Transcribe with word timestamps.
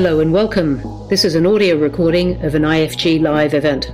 Hello 0.00 0.20
and 0.20 0.32
welcome. 0.32 0.80
This 1.08 1.24
is 1.24 1.34
an 1.34 1.44
audio 1.44 1.76
recording 1.76 2.40
of 2.44 2.54
an 2.54 2.62
IFG 2.62 3.20
live 3.20 3.52
event. 3.52 3.86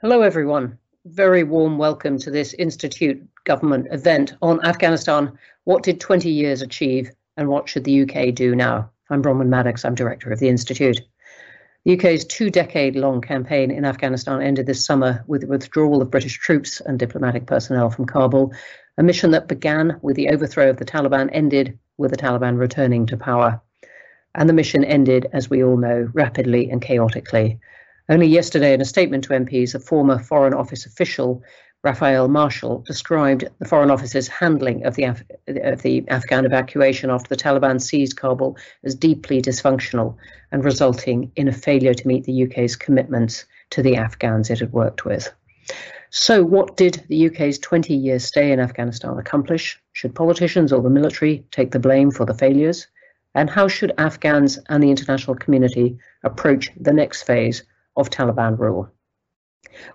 Hello, 0.00 0.22
everyone. 0.22 0.76
Very 1.04 1.44
warm 1.44 1.78
welcome 1.78 2.18
to 2.18 2.32
this 2.32 2.52
Institute 2.54 3.24
government 3.44 3.86
event 3.92 4.34
on 4.42 4.60
Afghanistan. 4.66 5.38
What 5.62 5.84
did 5.84 6.00
20 6.00 6.30
years 6.30 6.62
achieve 6.62 7.12
and 7.36 7.46
what 7.46 7.68
should 7.68 7.84
the 7.84 8.02
UK 8.02 8.34
do 8.34 8.56
now? 8.56 8.90
I'm 9.08 9.22
Bronwen 9.22 9.46
Maddox, 9.46 9.84
I'm 9.84 9.94
director 9.94 10.32
of 10.32 10.40
the 10.40 10.48
Institute. 10.48 11.00
The 11.84 11.96
UK's 11.96 12.24
two 12.24 12.50
decade 12.50 12.96
long 12.96 13.20
campaign 13.20 13.70
in 13.70 13.84
Afghanistan 13.84 14.42
ended 14.42 14.66
this 14.66 14.84
summer 14.84 15.22
with 15.28 15.42
the 15.42 15.46
withdrawal 15.46 16.02
of 16.02 16.10
British 16.10 16.38
troops 16.40 16.80
and 16.80 16.98
diplomatic 16.98 17.46
personnel 17.46 17.88
from 17.90 18.06
Kabul, 18.06 18.52
a 18.98 19.02
mission 19.02 19.30
that 19.30 19.48
began 19.48 19.98
with 20.02 20.16
the 20.16 20.28
overthrow 20.28 20.70
of 20.70 20.76
the 20.76 20.84
Taliban, 20.84 21.30
ended 21.32 21.78
with 21.96 22.10
the 22.10 22.16
Taliban 22.16 22.58
returning 22.58 23.06
to 23.06 23.16
power. 23.16 23.60
And 24.34 24.48
the 24.48 24.54
mission 24.54 24.84
ended, 24.84 25.26
as 25.32 25.50
we 25.50 25.64
all 25.64 25.76
know, 25.76 26.08
rapidly 26.12 26.70
and 26.70 26.80
chaotically. 26.80 27.58
Only 28.08 28.26
yesterday, 28.26 28.74
in 28.74 28.80
a 28.80 28.84
statement 28.84 29.24
to 29.24 29.30
MPs, 29.30 29.74
a 29.74 29.80
former 29.80 30.18
Foreign 30.18 30.54
Office 30.54 30.86
official 30.86 31.42
Raphael 31.82 32.28
Marshall 32.28 32.84
described 32.86 33.48
the 33.58 33.64
Foreign 33.64 33.90
Office's 33.90 34.28
handling 34.28 34.84
of 34.84 34.96
the, 34.96 35.04
Af- 35.04 35.24
of 35.48 35.80
the 35.80 36.06
Afghan 36.08 36.44
evacuation 36.44 37.08
after 37.08 37.28
the 37.28 37.42
Taliban 37.42 37.80
seized 37.80 38.16
Kabul 38.16 38.58
as 38.84 38.94
deeply 38.94 39.40
dysfunctional 39.40 40.16
and 40.52 40.62
resulting 40.62 41.32
in 41.36 41.48
a 41.48 41.52
failure 41.52 41.94
to 41.94 42.06
meet 42.06 42.24
the 42.24 42.44
UK's 42.44 42.76
commitments 42.76 43.46
to 43.70 43.82
the 43.82 43.96
Afghans 43.96 44.50
it 44.50 44.58
had 44.58 44.72
worked 44.72 45.06
with. 45.06 45.32
So, 46.12 46.42
what 46.42 46.76
did 46.76 47.04
the 47.08 47.28
UK's 47.28 47.60
20 47.60 47.94
year 47.94 48.18
stay 48.18 48.50
in 48.50 48.58
Afghanistan 48.58 49.16
accomplish? 49.16 49.80
Should 49.92 50.12
politicians 50.12 50.72
or 50.72 50.82
the 50.82 50.90
military 50.90 51.46
take 51.52 51.70
the 51.70 51.78
blame 51.78 52.10
for 52.10 52.26
the 52.26 52.34
failures? 52.34 52.88
And 53.36 53.48
how 53.48 53.68
should 53.68 53.92
Afghans 53.96 54.58
and 54.68 54.82
the 54.82 54.90
international 54.90 55.36
community 55.36 55.96
approach 56.24 56.72
the 56.80 56.92
next 56.92 57.22
phase 57.22 57.62
of 57.96 58.10
Taliban 58.10 58.58
rule? 58.58 58.90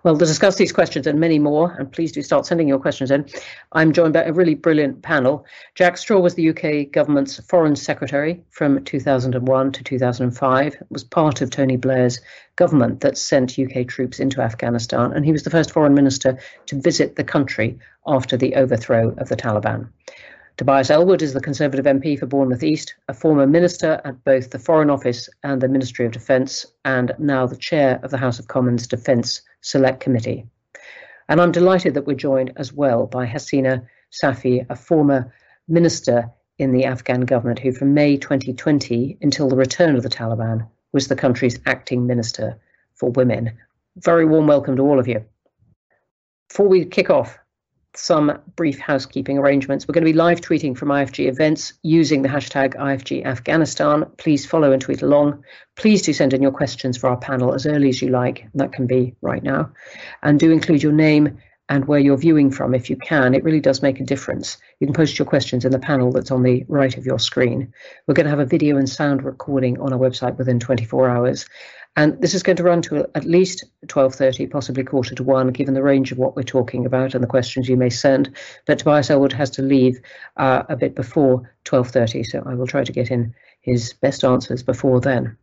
Well, 0.03 0.17
to 0.17 0.25
discuss 0.25 0.55
these 0.55 0.71
questions 0.71 1.08
and 1.08 1.19
many 1.19 1.39
more, 1.39 1.71
and 1.80 1.91
please 1.91 2.11
do 2.11 2.21
start 2.21 2.45
sending 2.45 2.67
your 2.67 2.80
questions 2.80 3.11
in, 3.11 3.25
I'm 3.71 3.91
joined 3.91 4.13
by 4.13 4.23
a 4.23 4.33
really 4.33 4.55
brilliant 4.55 5.02
panel. 5.02 5.45
Jack 5.73 5.97
Straw 5.97 6.19
was 6.19 6.35
the 6.35 6.49
UK 6.49 6.91
government's 6.91 7.39
Foreign 7.47 7.75
Secretary 7.75 8.43
from 8.52 8.83
2001 8.83 9.71
to 9.71 9.83
2005, 9.83 10.83
was 10.89 11.03
part 11.03 11.41
of 11.41 11.49
Tony 11.49 11.77
Blair's 11.77 12.19
government 12.55 13.02
that 13.02 13.17
sent 13.17 13.58
UK 13.58 13.88
troops 13.88 14.19
into 14.19 14.41
Afghanistan, 14.41 15.11
and 15.11 15.25
he 15.25 15.31
was 15.31 15.43
the 15.43 15.49
first 15.49 15.71
foreign 15.71 15.95
minister 15.95 16.38
to 16.67 16.80
visit 16.80 17.16
the 17.16 17.23
country 17.23 17.80
after 18.05 18.38
the 18.38 18.55
overthrow 18.55 19.09
of 19.17 19.30
the 19.30 19.36
Taliban. 19.36 19.89
Tobias 20.58 20.89
Ellwood 20.89 21.21
is 21.21 21.33
the 21.33 21.41
Conservative 21.41 21.83
MP 21.83 22.17
for 22.17 22.27
Bournemouth 22.27 22.63
East, 22.63 22.95
a 23.09 23.13
former 23.13 23.45
minister 23.45 23.99
at 24.05 24.23
both 24.23 24.52
the 24.52 24.59
Foreign 24.59 24.89
Office 24.89 25.27
and 25.43 25.59
the 25.59 25.67
Ministry 25.67 26.05
of 26.05 26.13
Defence, 26.13 26.66
and 26.86 27.11
now 27.19 27.45
the 27.45 27.58
chair 27.58 27.99
of 28.03 28.11
the 28.11 28.17
House 28.17 28.39
of 28.39 28.47
Commons 28.47 28.88
Defence 28.88 29.41
Select 29.66 29.99
Committee. 29.99 30.45
And 31.27 31.41
I'm 31.41 31.52
delighted 31.52 31.95
that 31.95 32.05
we're 32.05 32.13
joined 32.13 32.53
as 32.55 32.71
well 32.71 33.08
by 33.08 33.25
Hasina 33.25 33.88
Safi, 34.11 34.63
a 34.69 34.75
former 34.75 35.33
minister 35.67 36.30
in 36.59 36.71
the 36.71 36.85
Afghan 36.85 37.21
government 37.21 37.58
who, 37.58 37.71
from 37.71 37.95
May 37.95 38.16
2020 38.16 39.17
until 39.21 39.49
the 39.49 39.55
return 39.55 39.95
of 39.95 40.03
the 40.03 40.09
Taliban, 40.09 40.67
was 40.93 41.08
the 41.08 41.16
country's 41.16 41.59
acting 41.66 42.05
minister 42.05 42.59
for 42.93 43.09
women. 43.09 43.58
Very 43.97 44.23
warm 44.23 44.45
welcome 44.45 44.75
to 44.75 44.83
all 44.83 44.99
of 44.99 45.08
you. 45.08 45.25
Before 46.47 46.67
we 46.67 46.86
kick 46.86 47.09
off, 47.09 47.39
some 47.98 48.40
brief 48.56 48.80
housekeeping 48.80 49.38
arrangements. 49.38 49.88
We're 49.88 49.94
going 49.94 50.06
to 50.06 50.12
be 50.12 50.18
live 50.18 50.42
tweeting 50.42 50.78
from 50.78 50.90
IFG 50.90 51.28
events 51.28 51.74
using 51.84 52.22
the 52.22 52.30
hashtag 52.30 52.76
IFG 52.76 53.26
Afghanistan. 53.26 54.06
Please 54.18 54.46
follow 54.46 54.72
and 54.72 54.82
tweet 54.82 55.02
along. 55.02 55.44
Please 55.76 56.02
do 56.02 56.14
send 56.14 56.34
in 56.34 56.42
your 56.42 56.52
questions 56.52 56.98
for 56.98 57.10
our 57.10 57.18
panel 57.18 57.54
as 57.54 57.66
early 57.66 57.90
as 57.90 58.02
you 58.02 58.10
like. 58.10 58.48
That 58.55 58.73
can 58.73 58.88
be 58.88 59.16
right 59.22 59.44
now. 59.44 59.72
And 60.23 60.39
do 60.39 60.52
include 60.52 60.84
your 60.84 60.92
name 60.92 61.38
and 61.70 61.86
where 61.86 62.00
you're 62.00 62.17
viewing 62.17 62.52
from 62.52 62.76
if 62.76 62.89
you 62.89 62.95
can. 62.95 63.34
It 63.34 63.44
really 63.44 63.60
does 63.60 63.82
make 63.82 64.00
a 64.00 64.04
difference. 64.04 64.58
You 64.80 64.88
can 64.88 64.94
post 64.94 65.17
your 65.17 65.26
questions 65.26 65.66
in 65.66 65.72
the 65.72 65.80
panel 65.80 66.11
that's 66.11 66.32
on 66.32 66.44
the 66.44 66.64
right 66.67 66.95
of 66.95 67.05
your 67.05 67.20
screen. 67.20 67.73
We're 68.05 68.14
going 68.14 68.26
to 68.26 68.30
have 68.30 68.39
a 68.39 68.45
video 68.45 68.78
and 68.78 68.88
sound 68.88 69.23
recording 69.23 69.80
on 69.80 69.92
our 69.92 70.00
website 70.00 70.38
within 70.38 70.60
24 70.60 71.10
hours. 71.10 71.45
And 71.98 72.22
this 72.22 72.33
is 72.33 72.44
going 72.44 72.58
to 72.58 72.64
run 72.64 72.82
to 72.83 73.10
at 73.16 73.23
least 73.23 73.64
12.30, 73.88 74.52
possibly 74.52 74.83
quarter 74.83 75.16
to 75.16 75.23
one, 75.23 75.48
given 75.50 75.73
the 75.73 75.83
range 75.83 76.11
of 76.11 76.17
what 76.17 76.36
we're 76.36 76.44
talking 76.44 76.86
about 76.86 77.14
and 77.14 77.23
the 77.23 77.28
questions 77.28 77.70
you 77.70 77.78
may 77.78 77.89
send. 77.89 78.36
But 78.66 78.80
Tobias 78.80 79.10
Ellwood 79.10 79.32
has 79.32 79.50
to 79.52 79.61
leave 79.61 80.02
uh, 80.36 80.64
a 80.67 80.76
bit 80.76 80.94
before 80.94 81.50
12.30, 81.64 82.26
so 82.26 82.44
I 82.45 82.54
will 82.54 82.67
try 82.67 82.84
to 82.84 82.92
get 82.92 83.11
in 83.11 83.34
his 83.61 83.94
best 83.94 84.26
answers 84.26 84.61
before 84.61 85.00
then. 85.00 85.38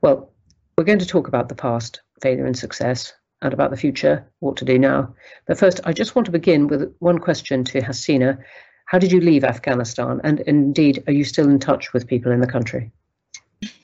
Well, 0.00 0.32
we're 0.76 0.84
going 0.84 0.98
to 1.00 1.06
talk 1.06 1.28
about 1.28 1.50
the 1.50 1.54
past, 1.54 2.00
failure 2.22 2.46
and 2.46 2.58
success, 2.58 3.12
and 3.42 3.52
about 3.52 3.70
the 3.70 3.76
future, 3.76 4.26
what 4.38 4.56
to 4.56 4.64
do 4.64 4.78
now. 4.78 5.14
But 5.46 5.58
first, 5.58 5.80
I 5.84 5.92
just 5.92 6.14
want 6.14 6.26
to 6.26 6.32
begin 6.32 6.66
with 6.66 6.94
one 7.00 7.18
question 7.18 7.62
to 7.64 7.82
Hasina. 7.82 8.38
How 8.86 8.98
did 8.98 9.12
you 9.12 9.20
leave 9.20 9.44
Afghanistan? 9.44 10.20
And 10.24 10.40
indeed, 10.40 11.02
are 11.06 11.12
you 11.12 11.24
still 11.24 11.48
in 11.48 11.58
touch 11.58 11.92
with 11.92 12.06
people 12.06 12.32
in 12.32 12.40
the 12.40 12.46
country? 12.46 12.90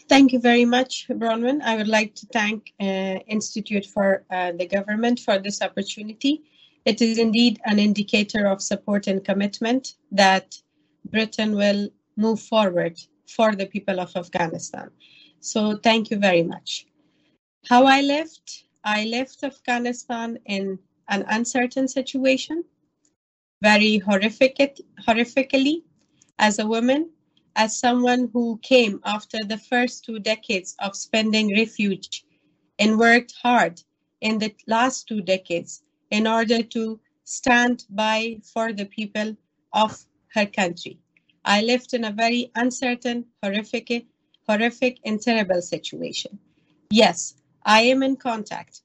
Thank 0.09 0.33
you 0.33 0.41
very 0.41 0.65
much, 0.65 1.07
Bronwen. 1.09 1.61
I 1.63 1.77
would 1.77 1.87
like 1.87 2.15
to 2.15 2.27
thank 2.33 2.73
uh, 2.81 3.21
Institute 3.29 3.85
for 3.85 4.25
uh, 4.31 4.53
the 4.53 4.67
government 4.67 5.21
for 5.21 5.39
this 5.39 5.61
opportunity. 5.61 6.43
It 6.87 7.03
is 7.03 7.19
indeed 7.19 7.61
an 7.67 7.79
indicator 7.79 8.47
of 8.47 8.63
support 8.63 9.07
and 9.07 9.23
commitment 9.23 9.97
that 10.13 10.57
Britain 11.11 11.55
will 11.55 11.91
move 12.17 12.41
forward 12.41 12.99
for 13.27 13.55
the 13.55 13.67
people 13.67 14.01
of 14.01 14.17
Afghanistan. 14.17 14.91
So 15.41 15.77
thank 15.77 16.11
you 16.11 16.17
very 16.17 16.43
much. 16.43 16.87
How 17.69 17.85
I 17.85 18.01
left? 18.01 18.65
I 18.85 19.05
left 19.05 19.45
Afghanistan 19.45 20.39
in 20.47 20.79
an 21.09 21.27
uncertain 21.29 21.87
situation, 21.87 22.65
very 23.61 23.99
horrific, 23.99 24.81
horrifically, 25.07 25.83
as 26.39 26.59
a 26.59 26.67
woman 26.67 27.11
as 27.57 27.79
someone 27.79 28.31
who 28.33 28.59
came 28.63 29.01
after 29.05 29.39
the 29.45 29.59
first 29.59 30.05
two 30.05 30.19
decades 30.19 30.77
of 30.79 30.97
spending 30.97 31.55
refuge 31.57 32.25
and 32.79 32.99
worked 32.99 33.35
hard 33.43 33.83
in 34.21 34.39
the 34.39 34.55
last 34.67 35.09
two 35.09 35.21
decades 35.21 35.83
in 36.11 36.27
order 36.27 36.63
to 36.63 36.99
stand 37.25 37.85
by 37.91 38.41
for 38.43 38.73
the 38.73 38.87
people 38.87 39.37
of 39.73 40.05
her 40.35 40.47
country. 40.47 40.99
I 41.45 41.63
lived 41.63 41.95
in 41.95 42.05
a 42.05 42.13
very 42.13 42.51
uncertain, 42.55 43.27
horrific, 43.43 44.07
horrific, 44.49 44.99
and 45.05 45.21
terrible 45.21 45.63
situation. 45.63 46.39
Yes, 46.91 47.35
I 47.65 47.83
am 47.83 48.03
in 48.03 48.17
contact 48.17 48.83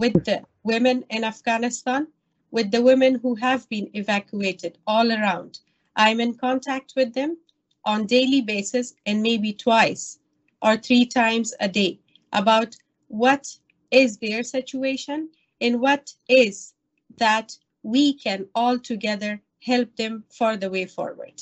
with 0.00 0.24
the 0.24 0.42
women 0.62 1.04
in 1.10 1.24
Afghanistan, 1.24 2.08
with 2.50 2.70
the 2.70 2.82
women 2.82 3.16
who 3.16 3.34
have 3.34 3.68
been 3.68 3.90
evacuated 3.94 4.78
all 4.86 5.10
around. 5.10 5.60
I'm 5.96 6.20
in 6.20 6.34
contact 6.34 6.92
with 6.96 7.14
them 7.14 7.38
on 7.86 8.04
daily 8.06 8.42
basis 8.42 8.94
and 9.06 9.22
maybe 9.22 9.52
twice 9.52 10.18
or 10.60 10.76
three 10.76 11.06
times 11.06 11.54
a 11.60 11.68
day 11.68 11.98
about 12.32 12.76
what 13.08 13.46
is 13.90 14.18
their 14.18 14.42
situation 14.42 15.30
and 15.60 15.80
what 15.80 16.12
is 16.28 16.74
that 17.18 17.56
we 17.82 18.12
can 18.12 18.46
all 18.54 18.78
together 18.78 19.40
help 19.62 19.94
them 19.96 20.24
for 20.28 20.56
the 20.56 20.68
way 20.68 20.84
forward. 20.84 21.40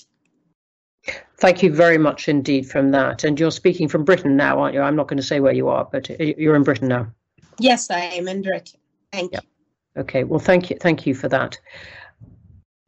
Thank 1.38 1.62
you 1.62 1.72
very 1.72 1.98
much 1.98 2.28
indeed 2.28 2.70
from 2.70 2.90
that. 2.92 3.24
And 3.24 3.38
you're 3.38 3.50
speaking 3.50 3.88
from 3.88 4.04
Britain 4.04 4.36
now, 4.36 4.60
aren't 4.60 4.74
you? 4.74 4.80
I'm 4.80 4.96
not 4.96 5.08
going 5.08 5.18
to 5.18 5.22
say 5.22 5.40
where 5.40 5.52
you 5.52 5.68
are, 5.68 5.86
but 5.90 6.08
you're 6.20 6.54
in 6.54 6.62
Britain 6.62 6.88
now. 6.88 7.10
Yes, 7.58 7.90
I 7.90 8.00
am 8.00 8.28
in 8.28 8.42
Britain. 8.42 8.80
Thank 9.12 9.32
yeah. 9.32 9.40
you. 9.42 10.02
Okay, 10.02 10.24
well, 10.24 10.40
thank 10.40 10.70
you, 10.70 10.76
thank 10.80 11.06
you 11.06 11.14
for 11.14 11.28
that. 11.28 11.58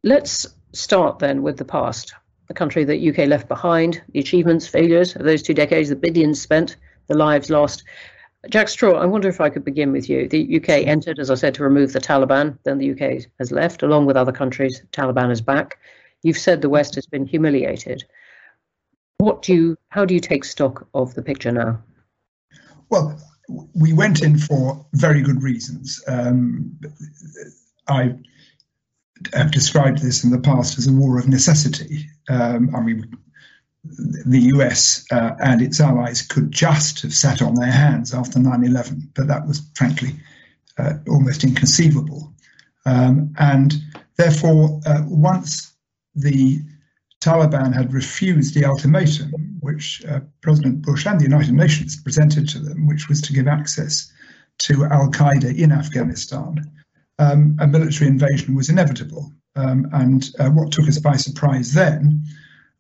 Let's 0.03 0.47
start 0.73 1.19
then 1.19 1.43
with 1.43 1.57
the 1.57 1.65
past 1.65 2.15
the 2.49 2.55
country 2.55 2.85
that 2.85 3.03
UK 3.03 3.29
left 3.29 3.49
behind, 3.49 4.03
the 4.13 4.21
achievements, 4.21 4.67
failures 4.67 5.17
of 5.17 5.25
those 5.25 5.43
two 5.43 5.55
decades, 5.55 5.89
the 5.89 5.97
billions 5.97 6.41
spent, 6.41 6.77
the 7.09 7.17
lives 7.17 7.51
lost. 7.51 7.85
Jack 8.49 8.69
Straw, 8.69 8.95
I 9.01 9.07
wonder 9.07 9.29
if 9.29 9.41
I 9.41 9.51
could 9.51 9.65
begin 9.65 9.93
with 9.93 10.09
you. 10.09 10.29
The 10.29 10.57
UK 10.57 10.87
entered, 10.87 11.19
as 11.19 11.31
I 11.31 11.35
said, 11.35 11.55
to 11.55 11.65
remove 11.65 11.93
the 11.93 12.01
Taliban. 12.01 12.59
Then 12.65 12.79
the 12.79 12.93
UK 12.93 13.25
has 13.39 13.51
left, 13.51 13.83
along 13.83 14.07
with 14.07 14.17
other 14.17 14.33
countries. 14.33 14.83
Taliban 14.93 15.33
is 15.33 15.41
back. 15.41 15.79
You've 16.23 16.39
said 16.39 16.61
the 16.61 16.69
West 16.69 16.95
has 16.95 17.07
been 17.07 17.27
humiliated. 17.27 18.05
What 19.19 19.43
do 19.43 19.55
you? 19.55 19.77
How 19.89 20.05
do 20.05 20.15
you 20.15 20.21
take 20.21 20.45
stock 20.45 20.87
of 20.95 21.15
the 21.15 21.23
picture 21.23 21.51
now? 21.51 21.83
Well, 22.89 23.19
we 23.75 23.93
went 23.93 24.23
in 24.23 24.39
for 24.39 24.87
very 24.93 25.23
good 25.23 25.43
reasons. 25.43 26.03
Um, 26.07 26.79
I 27.89 28.17
have 29.33 29.51
described 29.51 30.03
this 30.03 30.25
in 30.25 30.31
the 30.31 30.39
past 30.39 30.79
as 30.79 30.87
a 30.87 30.93
war 30.93 31.19
of 31.19 31.29
necessity. 31.29 32.07
Um, 32.29 32.75
I 32.75 32.81
mean, 32.81 33.17
the 33.85 34.41
US 34.55 35.07
uh, 35.13 35.37
and 35.39 35.63
its 35.63 35.81
allies 35.81 36.23
could 36.23 36.51
just 36.51 37.03
have 37.03 37.15
sat 37.15 37.41
on 37.43 37.55
their 37.55 37.71
hands 37.71 38.13
after 38.13 38.39
9 38.39 38.65
11, 38.65 39.13
but 39.15 39.29
that 39.29 39.47
was 39.47 39.63
frankly 39.75 40.17
uh, 40.79 40.95
almost 41.09 41.45
inconceivable. 41.45 42.33
Um, 42.85 43.35
and 43.39 43.75
therefore, 44.17 44.81
uh, 44.87 45.03
once 45.07 45.73
the 46.15 46.61
Taliban 47.21 47.75
had 47.75 47.93
refused 47.93 48.55
the 48.55 48.65
ultimatum 48.65 49.33
which 49.61 50.05
uh, 50.07 50.21
President 50.43 50.83
Bush 50.83 51.07
and 51.07 51.19
the 51.19 51.25
United 51.25 51.55
Nations 51.55 52.01
presented 52.01 52.49
to 52.51 52.61
them, 52.61 52.87
which 52.87 53.09
was 53.09 53.21
to 53.23 53.33
give 53.33 53.49
access 53.49 54.13
to 54.59 54.85
Al 54.85 55.11
Qaeda 55.11 55.59
in 55.59 55.73
Afghanistan, 55.73 56.71
um, 57.19 57.57
a 57.61 57.67
military 57.67 58.09
invasion 58.09 58.55
was 58.55 58.69
inevitable. 58.69 59.33
Um, 59.55 59.89
and 59.93 60.29
uh, 60.39 60.51
what 60.51 60.73
took 60.73 60.87
us 60.87 60.99
by 60.99 61.17
surprise 61.17 61.73
then, 61.73 62.25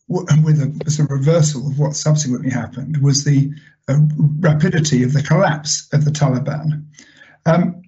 with 0.09 0.61
a, 0.61 0.91
sort 0.91 1.11
of 1.11 1.19
reversal 1.19 1.67
of 1.67 1.79
what 1.79 1.97
subsequently 1.97 2.51
happened, 2.51 3.03
was 3.03 3.25
the 3.25 3.51
uh, 3.89 3.99
rapidity 4.41 5.03
of 5.03 5.13
the 5.13 5.23
collapse 5.23 5.89
of 5.93 6.05
the 6.05 6.11
Taliban. 6.11 6.85
Um, 7.47 7.83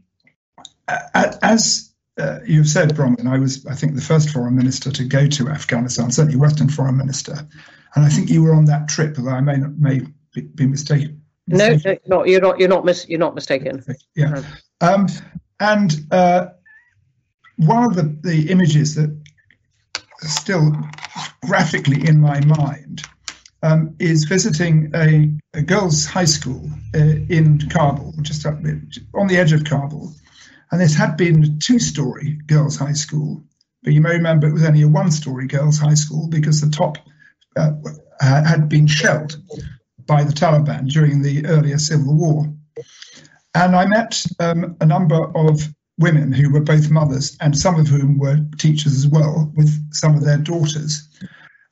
as 1.42 1.92
uh, 2.18 2.38
you've 2.46 2.68
said, 2.68 2.90
Bronwen, 2.90 3.26
I 3.26 3.38
was, 3.38 3.66
I 3.66 3.74
think, 3.74 3.94
the 3.94 4.00
first 4.00 4.30
foreign 4.30 4.56
minister 4.56 4.90
to 4.90 5.04
go 5.04 5.28
to 5.28 5.48
Afghanistan, 5.48 6.10
certainly 6.10 6.36
Western 6.36 6.68
foreign 6.68 6.96
minister, 6.96 7.46
and 7.94 8.04
I 8.04 8.08
think 8.08 8.30
you 8.30 8.42
were 8.42 8.54
on 8.54 8.66
that 8.66 8.88
trip, 8.88 9.18
although 9.18 9.32
I 9.32 9.40
may 9.40 9.56
not, 9.56 9.76
may 9.78 10.00
be, 10.34 10.42
be 10.42 10.66
mistaken. 10.66 11.22
No, 11.46 11.76
no, 12.06 12.24
you're 12.24 12.40
not. 12.40 12.58
You're 12.58 12.68
not. 12.68 12.84
Mis- 12.84 13.08
you're 13.08 13.18
not 13.18 13.34
mistaken. 13.34 13.82
Yeah, 14.14 14.42
um, 14.80 15.06
and 15.60 15.92
uh, 16.10 16.46
one 17.56 17.84
of 17.84 17.94
the, 17.96 18.16
the 18.22 18.50
images 18.50 18.94
that 18.94 19.16
still 20.20 20.76
graphically 21.44 22.06
in 22.08 22.20
my 22.20 22.40
mind 22.44 23.02
um, 23.62 23.94
is 23.98 24.24
visiting 24.24 24.90
a, 24.94 25.30
a, 25.54 25.62
girls' 25.62 26.06
high 26.06 26.24
school 26.24 26.70
uh, 26.94 26.98
in 26.98 27.58
Kabul, 27.70 28.14
just 28.22 28.46
up 28.46 28.54
on 29.14 29.26
the 29.26 29.36
edge 29.36 29.52
of 29.52 29.64
Kabul, 29.64 30.12
and 30.70 30.80
this 30.80 30.94
had 30.94 31.16
been 31.16 31.42
a 31.42 31.58
two-story 31.58 32.38
girls' 32.46 32.76
high 32.76 32.92
school, 32.92 33.42
but 33.82 33.92
you 33.92 34.00
may 34.00 34.12
remember 34.12 34.46
it 34.46 34.52
was 34.52 34.64
only 34.64 34.82
a 34.82 34.88
one-story 34.88 35.46
girls' 35.46 35.78
high 35.78 35.94
school 35.94 36.28
because 36.28 36.60
the 36.60 36.70
top 36.70 36.98
uh, 37.56 37.72
had 38.20 38.68
been 38.68 38.86
shelled 38.86 39.36
by 40.06 40.24
the 40.24 40.32
Taliban 40.32 40.88
during 40.88 41.22
the 41.22 41.46
earlier 41.46 41.78
civil 41.78 42.14
war. 42.14 42.52
And 43.58 43.74
I 43.74 43.86
met 43.86 44.24
um, 44.38 44.76
a 44.80 44.86
number 44.86 45.36
of 45.36 45.68
women 45.98 46.30
who 46.32 46.48
were 46.48 46.60
both 46.60 46.90
mothers, 46.90 47.36
and 47.40 47.58
some 47.58 47.74
of 47.74 47.88
whom 47.88 48.16
were 48.16 48.38
teachers 48.56 48.94
as 48.94 49.08
well, 49.08 49.52
with 49.56 49.92
some 49.92 50.14
of 50.14 50.24
their 50.24 50.38
daughters, 50.38 51.08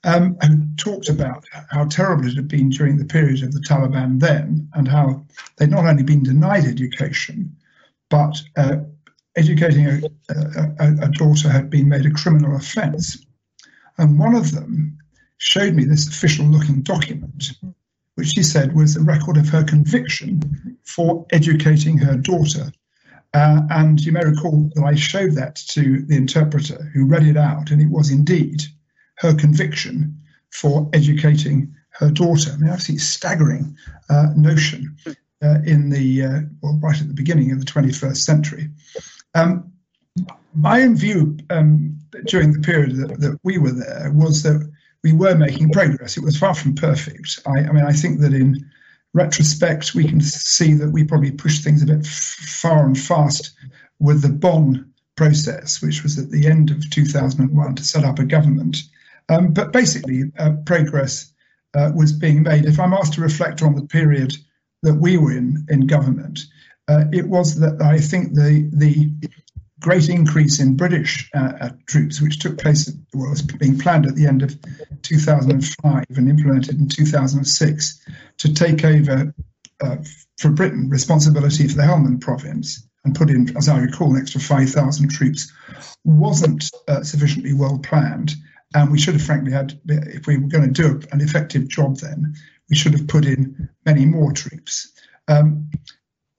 um, 0.02 0.36
who 0.42 0.66
talked 0.76 1.08
about 1.08 1.44
how 1.70 1.84
terrible 1.84 2.26
it 2.26 2.34
had 2.34 2.48
been 2.48 2.70
during 2.70 2.96
the 2.96 3.04
period 3.04 3.44
of 3.44 3.52
the 3.52 3.60
Taliban 3.60 4.18
then, 4.18 4.68
and 4.74 4.88
how 4.88 5.24
they'd 5.58 5.70
not 5.70 5.86
only 5.86 6.02
been 6.02 6.24
denied 6.24 6.64
education, 6.64 7.54
but 8.10 8.36
uh, 8.56 8.78
educating 9.36 9.86
a, 9.86 10.00
a, 10.80 10.92
a, 11.02 11.08
daughter 11.10 11.48
had 11.48 11.70
been 11.70 11.88
made 11.88 12.04
a 12.04 12.10
criminal 12.10 12.56
offence. 12.56 13.24
And 13.98 14.18
one 14.18 14.34
of 14.34 14.50
them 14.50 14.98
showed 15.38 15.74
me 15.74 15.84
this 15.84 16.08
official 16.08 16.46
looking 16.46 16.82
document 16.82 17.52
which 18.16 18.28
she 18.28 18.42
said 18.42 18.74
was 18.74 18.96
a 18.96 19.02
record 19.02 19.36
of 19.36 19.48
her 19.48 19.62
conviction 19.62 20.78
for 20.84 21.26
educating 21.30 21.98
her 21.98 22.16
daughter. 22.16 22.72
Uh, 23.34 23.60
and 23.70 24.00
you 24.00 24.12
may 24.12 24.24
recall 24.24 24.70
that 24.74 24.84
I 24.84 24.94
showed 24.94 25.32
that 25.32 25.56
to 25.68 26.02
the 26.02 26.16
interpreter 26.16 26.90
who 26.94 27.06
read 27.06 27.24
it 27.24 27.36
out, 27.36 27.70
and 27.70 27.80
it 27.80 27.90
was 27.90 28.10
indeed 28.10 28.62
her 29.18 29.34
conviction 29.34 30.18
for 30.50 30.88
educating 30.92 31.74
her 31.90 32.10
daughter. 32.10 32.52
I 32.52 32.56
mean, 32.56 32.70
absolutely 32.70 33.00
staggering 33.00 33.76
uh, 34.08 34.28
notion 34.34 34.96
uh, 35.42 35.58
in 35.66 35.90
the, 35.90 36.22
uh, 36.22 36.40
well, 36.62 36.78
right 36.82 37.00
at 37.00 37.08
the 37.08 37.14
beginning 37.14 37.52
of 37.52 37.58
the 37.58 37.66
21st 37.66 38.16
century. 38.16 38.70
Um, 39.34 39.72
my 40.54 40.80
own 40.82 40.96
view 40.96 41.36
um, 41.50 41.98
during 42.26 42.54
the 42.54 42.60
period 42.60 42.96
that, 42.96 43.20
that 43.20 43.38
we 43.42 43.58
were 43.58 43.72
there 43.72 44.10
was 44.14 44.42
that 44.44 44.66
we 45.06 45.12
were 45.12 45.36
making 45.36 45.70
progress. 45.70 46.16
It 46.16 46.24
was 46.24 46.36
far 46.36 46.52
from 46.52 46.74
perfect. 46.74 47.38
I, 47.46 47.60
I 47.60 47.72
mean, 47.72 47.84
I 47.84 47.92
think 47.92 48.18
that 48.20 48.34
in 48.34 48.68
retrospect, 49.14 49.94
we 49.94 50.02
can 50.02 50.20
see 50.20 50.74
that 50.74 50.90
we 50.90 51.04
probably 51.04 51.30
pushed 51.30 51.62
things 51.62 51.80
a 51.80 51.86
bit 51.86 52.04
f- 52.04 52.10
far 52.60 52.84
and 52.84 52.98
fast 52.98 53.52
with 54.00 54.22
the 54.22 54.28
Bonn 54.28 54.92
process, 55.16 55.80
which 55.80 56.02
was 56.02 56.18
at 56.18 56.30
the 56.30 56.48
end 56.48 56.72
of 56.72 56.90
2001 56.90 57.74
to 57.76 57.84
set 57.84 58.02
up 58.02 58.18
a 58.18 58.24
government. 58.24 58.78
Um, 59.28 59.52
but 59.52 59.72
basically, 59.72 60.24
uh, 60.40 60.54
progress 60.64 61.32
uh, 61.74 61.92
was 61.94 62.12
being 62.12 62.42
made. 62.42 62.64
If 62.64 62.80
I'm 62.80 62.92
asked 62.92 63.12
to 63.12 63.20
reflect 63.20 63.62
on 63.62 63.76
the 63.76 63.86
period 63.86 64.36
that 64.82 64.94
we 64.94 65.18
were 65.18 65.36
in 65.36 65.66
in 65.68 65.86
government, 65.86 66.40
uh, 66.88 67.04
it 67.12 67.28
was 67.28 67.60
that 67.60 67.80
I 67.80 67.98
think 67.98 68.34
the 68.34 68.68
the 68.72 69.10
great 69.80 70.08
increase 70.08 70.60
in 70.60 70.76
British 70.76 71.30
uh, 71.34 71.52
uh, 71.60 71.70
troops, 71.86 72.20
which 72.20 72.38
took 72.38 72.58
place, 72.58 72.90
well, 73.12 73.30
was 73.30 73.42
being 73.42 73.78
planned 73.78 74.06
at 74.06 74.14
the 74.14 74.26
end 74.26 74.42
of 74.42 74.56
2005 75.02 76.04
and 76.08 76.28
implemented 76.28 76.78
in 76.78 76.88
2006 76.88 78.00
to 78.38 78.54
take 78.54 78.84
over 78.84 79.34
uh, 79.82 79.96
for 80.38 80.50
Britain 80.50 80.88
responsibility 80.88 81.68
for 81.68 81.76
the 81.76 81.82
Helmand 81.82 82.20
province 82.20 82.86
and 83.04 83.14
put 83.14 83.30
in, 83.30 83.56
as 83.56 83.68
I 83.68 83.78
recall, 83.78 84.14
an 84.14 84.20
extra 84.20 84.40
5,000 84.40 85.10
troops, 85.10 85.52
wasn't 86.04 86.70
uh, 86.88 87.02
sufficiently 87.02 87.52
well 87.52 87.78
planned. 87.78 88.34
And 88.74 88.90
we 88.90 88.98
should 88.98 89.14
have, 89.14 89.22
frankly, 89.22 89.52
had, 89.52 89.78
if 89.86 90.26
we 90.26 90.38
were 90.38 90.48
going 90.48 90.72
to 90.72 90.82
do 90.82 91.00
an 91.12 91.20
effective 91.20 91.68
job 91.68 91.98
then, 91.98 92.34
we 92.68 92.76
should 92.76 92.92
have 92.92 93.06
put 93.06 93.24
in 93.24 93.68
many 93.84 94.06
more 94.06 94.32
troops. 94.32 94.92
Um, 95.28 95.70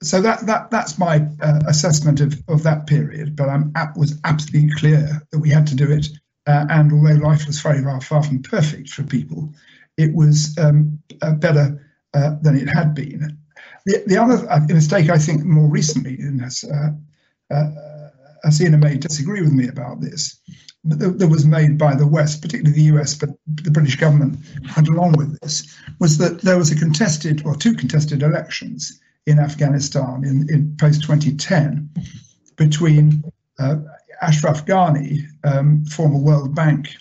so 0.04 0.22
that 0.22 0.46
that 0.46 0.70
that's 0.70 1.00
my 1.00 1.28
uh, 1.42 1.60
assessment 1.68 2.20
of, 2.22 2.42
of 2.48 2.64
that 2.64 2.88
period. 2.88 3.36
But 3.36 3.50
I'm 3.50 3.74
was 3.96 4.20
absolutely 4.24 4.72
clear 4.76 5.22
that 5.32 5.40
we 5.40 5.50
had 5.50 5.68
to 5.68 5.76
do 5.76 5.92
it. 5.92 6.08
Uh, 6.46 6.66
and 6.70 6.94
although 6.94 7.28
life 7.28 7.46
was 7.46 7.60
very 7.60 7.84
far, 7.84 8.00
far 8.00 8.24
from 8.24 8.42
perfect 8.42 8.90
for 8.90 9.04
people, 9.04 9.54
it 9.98 10.14
was 10.14 10.58
um, 10.58 11.00
uh, 11.22 11.34
better 11.34 11.92
uh, 12.14 12.36
than 12.42 12.56
it 12.56 12.70
had 12.70 12.96
been. 12.96 13.38
The, 13.86 14.04
the 14.06 14.18
other 14.18 14.50
uh, 14.50 14.62
mistake 14.68 15.10
I 15.10 15.18
think 15.18 15.44
more 15.44 15.68
recently, 15.68 16.18
and 16.20 16.42
as 16.42 16.64
uh, 16.64 16.92
Hasina 18.46 18.82
may 18.82 18.98
disagree 18.98 19.42
with 19.42 19.52
me 19.52 19.68
about 19.68 20.00
this, 20.00 20.40
but 20.86 21.00
that 21.00 21.28
was 21.28 21.46
made 21.46 21.78
by 21.78 21.96
the 21.96 22.08
West, 22.08 22.42
particularly 22.42 22.76
the 22.76 22.98
US, 22.98 23.16
but 23.16 23.30
the 23.48 23.72
British 23.72 23.98
government 23.98 24.40
went 24.76 24.88
along 24.88 25.14
with 25.18 25.38
this, 25.42 25.76
was 26.00 26.18
that 26.20 26.42
there 26.42 26.58
was 26.58 26.72
a 26.72 26.76
contested 26.76 27.46
or 27.46 27.56
two 27.56 27.74
contested 27.74 28.24
elections 28.24 29.02
in 29.28 29.40
Afghanistan 29.40 30.24
in, 30.24 30.50
in 30.50 30.76
post 30.78 31.04
2010 31.04 31.90
between 32.56 33.24
uh, 33.60 33.76
Ashraf 34.22 34.66
Ghani, 34.66 35.28
um, 35.44 35.86
former 35.86 36.18
World 36.18 36.56
Bank 36.56 36.96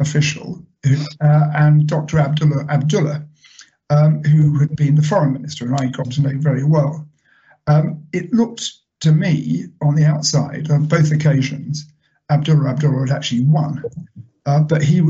official, 0.00 0.66
uh, 0.84 1.50
and 1.54 1.86
Dr. 1.86 2.18
Abdullah 2.18 2.66
Abdullah, 2.68 3.24
um, 3.90 4.22
who 4.24 4.58
had 4.58 4.76
been 4.76 4.96
the 4.96 5.02
foreign 5.02 5.32
minister, 5.32 5.64
and 5.64 5.76
I 5.76 5.86
got 5.86 6.10
to 6.12 6.20
know 6.20 6.34
very 6.34 6.64
well. 6.64 7.06
Um, 7.68 8.04
it 8.12 8.32
looked 8.32 8.72
to 9.00 9.12
me 9.12 9.66
on 9.80 9.94
the 9.94 10.04
outside 10.04 10.70
on 10.70 10.86
both 10.86 11.12
occasions, 11.12 11.86
Abdullah 12.28 12.70
Abdullah 12.70 13.06
had 13.06 13.16
actually 13.16 13.44
won, 13.44 13.82
uh, 14.46 14.60
but 14.60 14.82
he 14.82 15.00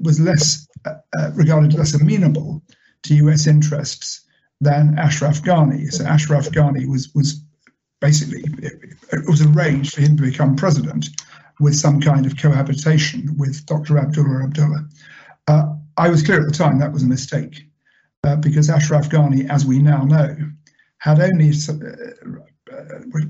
was 0.00 0.18
less 0.18 0.66
uh, 0.84 0.94
uh, 1.16 1.30
regarded 1.34 1.74
less 1.74 1.94
amenable 1.94 2.62
to 3.04 3.14
US 3.14 3.46
interests 3.46 4.24
than 4.60 4.98
Ashraf 4.98 5.42
Ghani. 5.42 5.92
So 5.92 6.04
Ashraf 6.04 6.46
Ghani 6.46 6.86
was 6.88 7.14
was 7.14 7.42
basically 8.00 8.44
it, 8.58 9.28
was 9.28 9.42
arranged 9.42 9.94
for 9.94 10.00
him 10.00 10.16
to 10.16 10.22
become 10.22 10.56
president 10.56 11.08
with 11.60 11.74
some 11.74 12.00
kind 12.00 12.26
of 12.26 12.36
cohabitation 12.36 13.36
with 13.36 13.66
Dr. 13.66 13.98
Abdullah 13.98 14.44
Abdullah. 14.44 14.88
Uh, 15.46 15.74
I 15.96 16.08
was 16.08 16.22
clear 16.22 16.40
at 16.40 16.46
the 16.46 16.54
time 16.54 16.78
that 16.78 16.92
was 16.92 17.02
a 17.02 17.06
mistake 17.06 17.66
uh, 18.24 18.36
because 18.36 18.70
Ashraf 18.70 19.08
Ghani, 19.08 19.48
as 19.50 19.66
we 19.66 19.80
now 19.80 20.04
know, 20.04 20.36
had 20.98 21.20
only 21.20 21.50
uh, 21.50 21.72
uh 22.72 23.20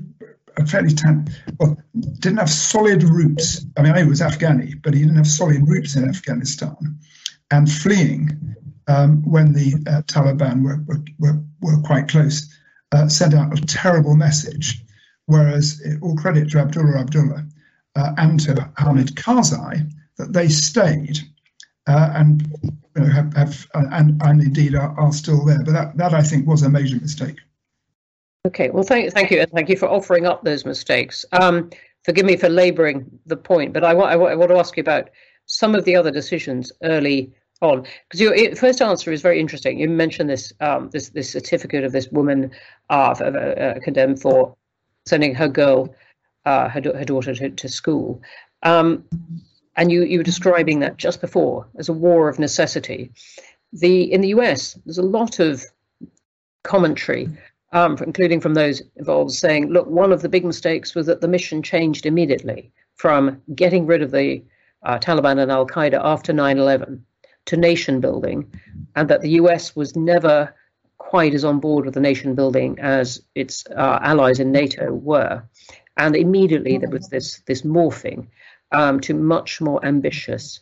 a 0.57 0.65
fairly 0.65 0.93
tan- 0.93 1.27
well, 1.59 1.77
didn't 2.19 2.39
have 2.39 2.49
solid 2.49 3.03
roots. 3.03 3.65
I 3.77 3.81
mean, 3.81 3.95
he 3.95 4.03
was 4.03 4.21
Afghani, 4.21 4.81
but 4.81 4.93
he 4.93 5.01
didn't 5.01 5.15
have 5.15 5.27
solid 5.27 5.67
roots 5.67 5.95
in 5.95 6.07
Afghanistan. 6.07 6.99
And 7.51 7.71
fleeing 7.71 8.55
um, 8.89 9.21
when 9.23 9.53
the 9.53 9.75
uh, 9.87 10.01
Taliban 10.01 10.63
were, 10.63 10.83
were, 11.19 11.39
were, 11.61 11.81
quite 11.83 12.09
close, 12.09 12.53
uh, 12.91 13.07
sent 13.07 13.35
out 13.35 13.57
a 13.57 13.61
terrible 13.61 14.15
message. 14.15 14.83
Whereas, 15.27 15.81
uh, 15.85 16.03
all 16.03 16.15
credit 16.15 16.49
to 16.51 16.59
Abdullah 16.59 16.99
Abdullah 16.99 17.45
uh, 17.95 18.13
and 18.17 18.39
to 18.41 18.71
Hamid 18.77 19.15
Karzai, 19.15 19.89
that 20.17 20.33
they 20.33 20.49
stayed 20.49 21.19
uh, 21.87 22.13
and 22.15 22.47
you 22.63 22.71
know, 22.95 23.05
have, 23.05 23.33
have 23.35 23.67
and, 23.75 24.19
and 24.23 24.41
indeed 24.41 24.73
are, 24.73 24.99
are, 24.99 25.13
still 25.13 25.45
there. 25.45 25.63
But 25.63 25.73
that, 25.73 25.97
that 25.97 26.13
I 26.15 26.23
think 26.23 26.47
was 26.47 26.63
a 26.63 26.69
major 26.69 26.99
mistake. 26.99 27.37
Okay, 28.47 28.71
well, 28.71 28.83
thank, 28.83 29.13
thank 29.13 29.29
you, 29.29 29.39
and 29.39 29.51
thank 29.51 29.69
you 29.69 29.77
for 29.77 29.87
offering 29.87 30.25
up 30.25 30.43
those 30.43 30.65
mistakes. 30.65 31.25
Um, 31.31 31.69
forgive 32.05 32.25
me 32.25 32.37
for 32.37 32.49
labouring 32.49 33.19
the 33.27 33.37
point, 33.37 33.71
but 33.73 33.83
I 33.83 33.93
want, 33.93 34.11
I 34.11 34.15
want, 34.15 34.31
I 34.31 34.35
want 34.35 34.49
to 34.49 34.57
ask 34.57 34.75
you 34.77 34.81
about 34.81 35.09
some 35.45 35.75
of 35.75 35.85
the 35.85 35.95
other 35.95 36.09
decisions 36.09 36.71
early 36.83 37.33
on 37.61 37.85
because 38.07 38.21
your 38.21 38.55
first 38.55 38.81
answer 38.81 39.11
is 39.11 39.21
very 39.21 39.39
interesting. 39.39 39.79
You 39.79 39.89
mentioned 39.89 40.29
this 40.29 40.53
um, 40.61 40.89
this 40.91 41.09
this 41.09 41.31
certificate 41.31 41.83
of 41.83 41.91
this 41.91 42.09
woman 42.09 42.51
uh, 42.89 43.11
uh, 43.11 43.79
condemned 43.79 44.21
for 44.21 44.55
sending 45.05 45.35
her 45.35 45.47
girl, 45.47 45.93
uh, 46.45 46.69
her 46.69 46.81
her 46.81 47.05
daughter 47.05 47.35
to, 47.35 47.49
to 47.49 47.69
school, 47.69 48.21
um, 48.63 49.03
and 49.75 49.91
you, 49.91 50.03
you 50.03 50.19
were 50.19 50.23
describing 50.23 50.79
that 50.79 50.97
just 50.97 51.21
before 51.21 51.67
as 51.77 51.89
a 51.89 51.93
war 51.93 52.29
of 52.29 52.39
necessity. 52.39 53.11
The 53.73 54.11
in 54.11 54.21
the 54.21 54.29
US, 54.29 54.77
there's 54.85 54.97
a 54.97 55.03
lot 55.03 55.39
of 55.39 55.63
commentary, 56.63 57.29
um, 57.73 57.97
including 58.05 58.39
from 58.39 58.53
those 58.53 58.81
involved, 58.95 59.31
saying, 59.31 59.69
"Look, 59.69 59.87
one 59.87 60.11
of 60.11 60.21
the 60.21 60.29
big 60.29 60.45
mistakes 60.45 60.95
was 60.95 61.07
that 61.07 61.21
the 61.21 61.27
mission 61.27 61.61
changed 61.61 62.05
immediately 62.05 62.71
from 62.95 63.41
getting 63.53 63.85
rid 63.85 64.01
of 64.01 64.11
the 64.11 64.43
uh, 64.83 64.97
Taliban 64.97 65.39
and 65.39 65.51
Al 65.51 65.67
Qaeda 65.67 65.99
after 66.01 66.31
9/11 66.31 67.01
to 67.49 67.57
nation 67.57 67.99
building, 67.99 68.51
and 68.95 69.09
that 69.09 69.21
the 69.21 69.31
US 69.41 69.75
was 69.75 69.95
never 69.95 70.53
quite 70.97 71.33
as 71.33 71.43
on 71.43 71.59
board 71.59 71.85
with 71.85 71.93
the 71.93 72.07
nation 72.09 72.35
building 72.35 72.77
as 72.79 73.21
its 73.35 73.65
uh, 73.75 73.99
allies 74.01 74.39
in 74.39 74.51
NATO 74.51 74.93
were." 74.93 75.43
And 75.97 76.15
immediately 76.15 76.77
there 76.77 76.89
was 76.89 77.09
this 77.09 77.41
this 77.45 77.63
morphing 77.63 78.27
um, 78.71 78.99
to 79.01 79.13
much 79.13 79.61
more 79.61 79.83
ambitious 79.85 80.59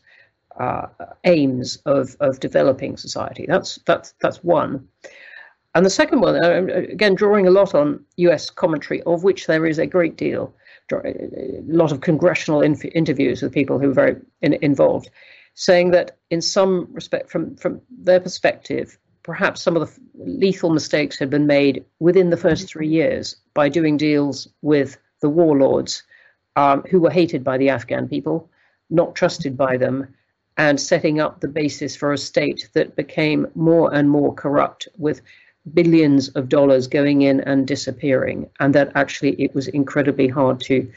uh, 0.60 0.88
aims 1.24 1.78
of, 1.86 2.16
of 2.20 2.40
developing 2.40 2.98
society. 2.98 3.46
That's 3.48 3.80
that's 3.86 4.14
that's 4.22 4.44
one. 4.44 4.88
And 5.76 5.86
the 5.86 5.92
second 5.92 6.22
one, 6.22 6.44
uh, 6.44 6.66
again, 6.92 7.14
drawing 7.14 7.46
a 7.46 7.52
lot 7.52 7.76
on 7.76 8.04
U.S. 8.18 8.50
commentary, 8.50 9.04
of 9.04 9.24
which 9.24 9.46
there 9.46 9.68
is 9.68 9.78
a 9.78 9.86
great 9.86 10.18
deal, 10.18 10.52
a 10.92 11.62
lot 11.68 11.92
of 11.92 12.02
congressional 12.02 12.62
interviews 12.62 13.44
with 13.44 13.54
people 13.54 13.78
who 13.78 13.92
are 13.92 13.94
very 13.94 14.16
in, 14.42 14.54
involved, 14.64 15.12
saying 15.58 15.90
that 15.90 16.18
in 16.30 16.40
some 16.40 16.88
respect, 16.92 17.32
from 17.32 17.56
from 17.56 17.82
their 17.90 18.20
perspective, 18.20 18.98
perhaps 19.24 19.62
some 19.62 19.76
of 19.76 19.82
the 19.88 20.00
lethal 20.14 20.70
mistakes 20.70 21.18
had 21.18 21.32
been 21.32 21.48
made 21.48 21.84
within 22.00 22.30
the 22.30 22.38
first 22.38 22.70
three 22.70 22.88
years 22.88 23.38
by 23.56 23.68
doing 23.68 23.98
deals 23.98 24.48
with 24.62 24.98
the 25.20 25.30
warlords 25.30 26.04
um, 26.56 26.84
who 26.84 27.02
were 27.02 27.10
hated 27.10 27.44
by 27.44 27.58
the 27.58 27.70
Afghan 27.70 28.08
people, 28.08 28.48
not 28.92 29.16
trusted 29.16 29.58
by 29.58 29.78
them, 29.78 30.14
and 30.58 30.80
setting 30.80 31.20
up 31.20 31.42
the 31.42 31.48
basis 31.48 31.96
for 31.96 32.14
a 32.14 32.18
state 32.20 32.70
that 32.74 32.96
became 32.96 33.48
more 33.56 33.92
and 33.96 34.12
more 34.12 34.36
corrupt 34.36 34.88
with 34.98 35.22
billions 35.74 36.30
of 36.30 36.50
dollars 36.50 36.88
going 36.88 37.24
in 37.24 37.42
and 37.42 37.66
disappearing, 37.66 38.48
and 38.60 38.76
that 38.76 38.92
actually 38.94 39.34
it 39.42 39.56
was 39.56 39.68
incredibly 39.68 40.28
hard 40.28 40.62
to 40.62 40.88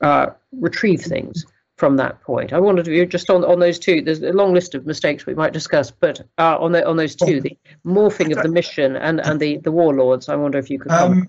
uh, 0.00 0.26
retrieve 0.50 1.00
things 1.00 1.46
from 1.80 1.96
that 1.96 2.20
point. 2.20 2.52
I 2.52 2.60
wondered 2.60 2.86
wanted 2.86 2.96
to 2.96 3.06
just 3.06 3.30
on, 3.30 3.42
on 3.42 3.58
those 3.58 3.78
two. 3.78 4.02
There's 4.02 4.22
a 4.22 4.34
long 4.34 4.52
list 4.52 4.74
of 4.74 4.84
mistakes 4.84 5.24
we 5.24 5.34
might 5.34 5.54
discuss, 5.54 5.90
but 5.90 6.20
uh, 6.36 6.58
on 6.58 6.72
the, 6.72 6.86
on 6.86 6.98
those 6.98 7.16
two, 7.16 7.40
the 7.40 7.56
morphing 7.86 8.36
of 8.36 8.42
the 8.42 8.50
mission 8.50 8.96
and, 8.96 9.18
and 9.18 9.40
the, 9.40 9.56
the 9.56 9.72
warlords. 9.72 10.28
I 10.28 10.36
wonder 10.36 10.58
if 10.58 10.68
you 10.68 10.78
could. 10.78 10.92
Um, 10.92 11.26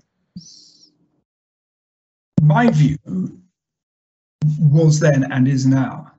my 2.42 2.70
view 2.70 2.98
was 4.60 5.00
then 5.00 5.32
and 5.32 5.48
is 5.48 5.66
now 5.66 6.12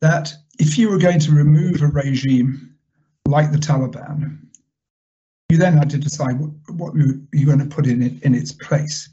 that 0.00 0.34
if 0.58 0.76
you 0.76 0.90
were 0.90 0.98
going 0.98 1.20
to 1.20 1.32
remove 1.32 1.80
a 1.80 1.86
regime 1.86 2.74
like 3.26 3.52
the 3.52 3.58
Taliban, 3.58 4.38
you 5.48 5.56
then 5.56 5.78
had 5.78 5.88
to 5.90 5.98
decide 5.98 6.38
what, 6.38 6.50
what 6.72 6.94
you, 6.94 7.26
you're 7.32 7.46
going 7.46 7.66
to 7.66 7.74
put 7.74 7.86
in 7.86 8.02
it 8.02 8.22
in 8.22 8.34
its 8.34 8.52
place. 8.52 9.08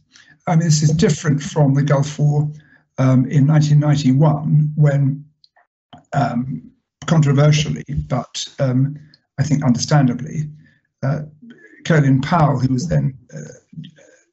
I 0.47 0.57
mean, 0.57 0.65
this 0.65 0.83
is 0.83 0.91
different 0.91 1.41
from 1.41 1.73
the 1.73 1.83
Gulf 1.83 2.19
War 2.19 2.51
um, 2.97 3.25
in 3.25 3.47
1991 3.47 4.73
when, 4.75 5.25
um, 6.13 6.71
controversially, 7.05 7.83
but 8.07 8.47
um, 8.59 8.97
I 9.38 9.43
think 9.43 9.63
understandably, 9.63 10.50
uh, 11.01 11.21
Colin 11.85 12.21
Powell, 12.21 12.59
who 12.59 12.73
was 12.73 12.88
then 12.88 13.17
uh, 13.33 13.39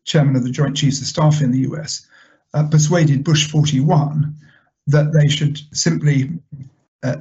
chairman 0.04 0.36
of 0.36 0.44
the 0.44 0.50
Joint 0.50 0.76
Chiefs 0.76 1.00
of 1.00 1.06
Staff 1.06 1.40
in 1.40 1.50
the 1.50 1.60
US, 1.70 2.06
uh, 2.54 2.66
persuaded 2.68 3.24
Bush 3.24 3.50
41 3.50 4.34
that 4.86 5.12
they 5.12 5.28
should 5.28 5.60
simply 5.72 6.30
uh, 7.02 7.16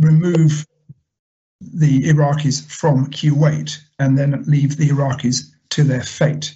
remove 0.00 0.66
the 1.60 2.04
Iraqis 2.04 2.70
from 2.70 3.10
Kuwait 3.10 3.78
and 3.98 4.16
then 4.16 4.44
leave 4.46 4.76
the 4.76 4.88
Iraqis 4.88 5.50
to 5.70 5.84
their 5.84 6.02
fate. 6.02 6.54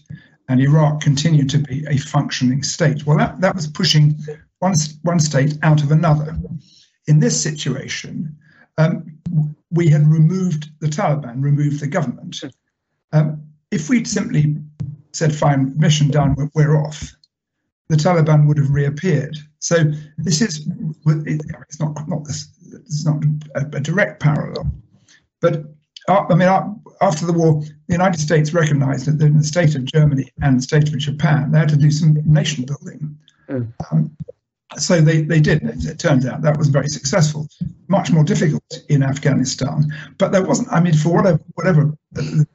And 0.49 0.61
Iraq 0.61 1.01
continued 1.01 1.49
to 1.51 1.59
be 1.59 1.85
a 1.89 1.97
functioning 1.97 2.63
state. 2.63 3.07
Well, 3.07 3.17
that, 3.19 3.41
that 3.41 3.55
was 3.55 3.67
pushing 3.67 4.19
one, 4.59 4.75
one 5.03 5.19
state 5.19 5.59
out 5.63 5.83
of 5.83 5.91
another. 5.91 6.37
In 7.07 7.19
this 7.21 7.41
situation, 7.41 8.37
um, 8.79 9.19
we 9.71 9.89
had 9.89 10.07
removed 10.11 10.69
the 10.81 10.89
Taliban, 10.89 11.43
removed 11.43 11.81
the 11.81 11.87
government. 11.87 12.43
Um, 13.13 13.43
if 13.71 13.89
we'd 13.89 14.07
simply 14.07 14.57
said, 15.13 15.35
fine, 15.35 15.79
mission 15.79 16.11
done, 16.11 16.37
we're 16.55 16.77
off, 16.77 17.15
the 17.89 17.97
Taliban 17.97 18.47
would 18.47 18.59
have 18.59 18.71
reappeared. 18.71 19.37
So 19.59 19.77
this 20.19 20.43
is 20.43 20.69
it's 21.07 21.81
not 21.81 22.09
not 22.09 22.25
this 22.25 22.49
it's 22.73 23.05
not 23.05 23.23
a, 23.55 23.61
a 23.61 23.81
direct 23.81 24.21
parallel, 24.21 24.71
but 25.41 25.65
uh, 26.09 26.27
I 26.29 26.35
mean 26.35 26.49
uh, 26.49 26.69
after 27.01 27.27
the 27.27 27.33
war, 27.33 27.61
the 27.61 27.93
United 27.93 28.21
States 28.21 28.53
recognized 28.53 29.07
that 29.07 29.25
in 29.25 29.39
the 29.39 29.45
state 29.45 29.75
of 29.75 29.85
Germany 29.85 30.31
and 30.43 30.59
the 30.59 30.63
state 30.63 30.89
of 30.89 30.99
Japan, 30.99 31.51
they 31.51 31.59
had 31.59 31.69
to 31.71 31.77
do 31.77 31.91
some 31.91 32.17
nation 32.25 32.65
building. 32.65 33.17
Mm. 33.49 33.73
Um, 33.91 34.17
so 34.77 35.01
they, 35.01 35.23
they 35.23 35.41
did. 35.41 35.63
It, 35.63 35.85
it 35.85 35.99
turns 35.99 36.27
out 36.27 36.43
that 36.43 36.59
was 36.59 36.69
very 36.69 36.89
successful. 36.89 37.49
Much 37.89 38.11
more 38.11 38.25
difficult 38.25 38.83
in 38.89 39.03
Afghanistan, 39.03 39.93
but 40.19 40.33
there 40.33 40.45
wasn't. 40.45 40.73
I 40.73 40.81
mean, 40.81 40.95
for 40.95 41.11
whatever 41.11 41.41
whatever 41.55 41.93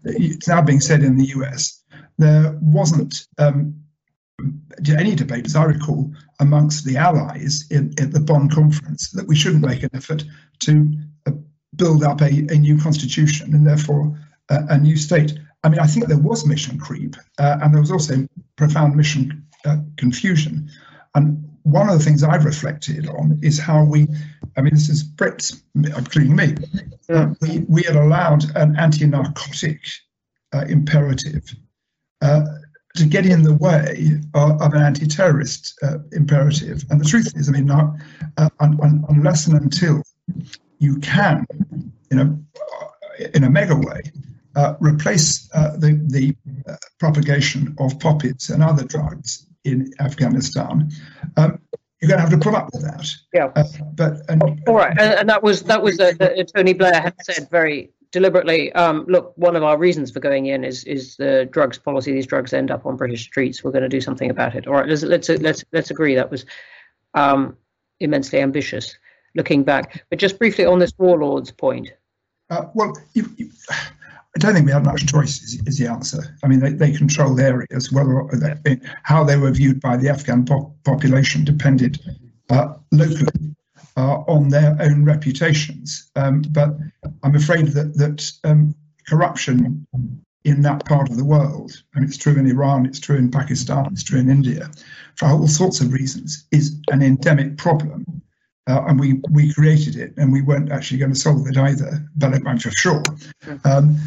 it's 0.04 0.48
now 0.48 0.62
being 0.62 0.82
said 0.82 1.04
in 1.04 1.18
the 1.18 1.28
US, 1.28 1.84
there 2.18 2.58
wasn't 2.62 3.28
um, 3.38 3.74
any 4.88 5.16
debate, 5.16 5.46
as 5.46 5.56
I 5.56 5.66
recall, 5.66 6.12
amongst 6.40 6.86
the 6.86 6.98
allies 6.98 7.66
in, 7.70 7.94
at 8.00 8.12
the 8.12 8.20
Bonn 8.20 8.50
conference 8.50 9.12
that 9.12 9.28
we 9.28 9.36
shouldn't 9.36 9.66
make 9.66 9.84
an 9.84 9.90
effort 9.94 10.24
to 10.60 10.92
uh, 11.26 11.32
build 11.76 12.04
up 12.04 12.22
a, 12.22 12.26
a, 12.26 12.58
new 12.58 12.78
constitution 12.78 13.54
and 13.54 13.66
therefore 13.66 14.18
uh, 14.50 14.62
a 14.70 14.78
new 14.78 14.98
state. 14.98 15.38
I 15.64 15.70
mean, 15.70 15.80
I 15.80 15.88
think 15.88 16.08
there 16.08 16.18
was 16.18 16.46
mission 16.46 16.80
creep 16.80 17.16
uh, 17.38 17.60
and 17.62 17.74
there 17.74 17.82
was 17.82 17.92
also 17.92 18.28
profound 18.56 18.96
mission 18.96 19.46
uh, 19.66 19.78
confusion. 19.98 20.70
And 21.16 21.46
one 21.64 21.90
of 21.90 21.98
the 21.98 22.04
things 22.04 22.24
I've 22.24 22.46
reflected 22.46 23.08
on 23.08 23.40
is 23.42 23.60
how 23.60 23.84
we, 23.84 24.08
I 24.58 24.62
mean, 24.62 24.74
this 24.74 24.90
is 24.90 25.04
Brits, 25.04 25.62
including 25.76 26.36
me, 26.36 26.56
uh, 27.10 27.34
we, 27.42 27.60
we 27.68 27.84
had 27.84 27.96
allowed 27.96 28.56
an 28.56 28.78
anti 28.78 29.06
narcotic 29.06 29.82
uh, 30.54 30.66
imperative 30.68 31.54
to 32.96 33.06
get 33.06 33.26
in 33.26 33.44
the 33.44 33.54
way 33.54 34.20
of, 34.34 34.62
of 34.62 34.74
an 34.74 34.82
anti-terrorist 34.82 35.78
uh, 35.84 36.00
imperative. 36.12 36.84
And 36.90 37.00
the 37.00 37.06
truth 37.06 37.34
is, 37.36 37.48
I 37.48 37.54
mean, 37.54 37.66
not, 37.66 37.96
uh, 38.38 38.50
un, 38.60 38.80
un, 38.82 39.06
unless 39.10 39.48
and 39.48 39.60
until 39.60 40.04
you 40.80 40.98
can, 40.98 41.46
in 42.12 42.20
a 42.20 42.38
in 43.36 43.44
a 43.44 43.50
mega 43.50 43.76
way, 43.76 44.02
uh, 44.60 44.76
replace 44.82 45.50
uh, 45.54 45.78
the 45.78 45.92
the 46.08 46.36
uh, 46.70 46.76
propagation 47.00 47.76
of 47.80 47.98
poppies 48.00 48.50
and 48.50 48.62
other 48.62 48.84
drugs 48.84 49.46
in 49.64 49.94
Afghanistan. 50.00 50.92
Um, 51.38 51.60
you're 52.02 52.10
going 52.10 52.18
to 52.18 52.30
have 52.30 52.32
to 52.32 52.38
put 52.38 52.56
up 52.56 52.70
with 52.74 52.84
that. 52.84 53.08
Yeah. 53.34 53.52
Uh, 53.56 53.64
but 53.94 54.14
and, 54.30 54.42
all 54.68 54.76
right, 54.76 54.92
and, 54.92 55.20
and, 55.20 55.30
that 55.30 55.44
was 55.44 55.64
that 55.64 55.82
was 55.82 55.98
Tony 56.54 56.74
Blair 56.74 57.00
had 57.02 57.16
said 57.22 57.50
very 57.50 57.92
deliberately, 58.12 58.72
um, 58.74 59.06
look, 59.08 59.34
one 59.38 59.56
of 59.56 59.64
our 59.64 59.78
reasons 59.78 60.12
for 60.12 60.20
going 60.20 60.48
in 60.48 60.66
is 60.66 60.84
is 60.84 61.16
the 61.16 61.48
drugs 61.52 61.78
policy. 61.78 62.12
These 62.12 62.28
drugs 62.28 62.54
end 62.54 62.70
up 62.70 62.86
on 62.86 62.98
British 62.98 63.24
streets. 63.24 63.64
We're 63.64 63.72
going 63.72 63.84
to 63.84 63.90
do 63.90 64.02
something 64.02 64.30
about 64.30 64.56
it. 64.56 64.68
All 64.68 64.74
right, 64.74 64.88
let's 64.88 65.04
let's 65.04 65.30
let's 65.30 65.64
let's 65.72 65.92
agree 65.92 66.16
that 66.16 66.32
was 66.32 66.46
um, 67.14 67.56
immensely 68.00 68.40
ambitious. 68.40 68.98
Looking 69.36 69.64
back, 69.64 70.04
but 70.10 70.20
just 70.20 70.40
briefly 70.40 70.66
on 70.66 70.80
this 70.80 70.92
warlords 70.98 71.52
point. 71.52 71.90
Uh, 72.50 72.66
well, 72.74 72.94
you, 73.14 73.30
you, 73.38 73.52
I 74.40 74.42
don't 74.42 74.54
think 74.54 74.68
we 74.68 74.72
had 74.72 74.86
much 74.86 75.06
choice. 75.06 75.42
Is, 75.42 75.62
is 75.66 75.78
the 75.78 75.88
answer? 75.88 76.38
I 76.44 76.48
mean, 76.48 76.62
they, 76.62 76.72
they 76.72 76.94
controlled 76.94 77.42
areas. 77.42 77.92
Whether 77.92 78.26
they, 78.64 78.80
how 79.04 79.26
they 79.26 79.36
were 79.36 79.52
viewed 79.52 79.82
by 79.82 79.98
the 79.98 80.08
Afghan 80.08 80.46
po- 80.46 80.74
population 80.86 81.44
depended 81.44 82.00
uh, 82.50 82.76
locally 82.94 83.56
uh, 83.98 84.20
on 84.28 84.48
their 84.48 84.78
own 84.80 85.04
reputations. 85.04 86.10
Um, 86.16 86.42
but 86.52 86.78
I'm 87.24 87.36
afraid 87.36 87.68
that 87.70 87.98
that 87.98 88.32
um, 88.46 88.74
corruption 89.10 89.86
in 90.46 90.62
that 90.62 90.86
part 90.86 91.10
of 91.10 91.18
the 91.18 91.26
world, 91.26 91.84
I 91.94 91.98
and 91.98 92.06
it's 92.08 92.16
true 92.16 92.38
in 92.38 92.50
Iran, 92.50 92.86
it's 92.86 93.02
true 93.02 93.18
in 93.18 93.30
Pakistan, 93.30 93.88
it's 93.92 94.04
true 94.04 94.20
in 94.20 94.30
India, 94.30 94.72
for 95.16 95.26
all 95.28 95.50
sorts 95.50 95.82
of 95.82 95.92
reasons, 95.92 96.48
is 96.52 96.80
an 96.92 97.02
endemic 97.02 97.58
problem. 97.58 98.22
Uh, 98.68 98.86
and 98.88 99.00
we, 99.00 99.20
we 99.32 99.52
created 99.52 99.96
it, 99.96 100.14
and 100.18 100.32
we 100.32 100.44
weren't 100.44 100.72
actually 100.72 101.00
going 101.00 101.12
to 101.12 101.20
solve 101.20 101.48
it 101.48 101.58
either, 101.58 102.08
but 102.16 102.34
I'm 102.36 102.60
for 102.60 102.70
sure. 102.70 103.02
Um, 103.66 103.98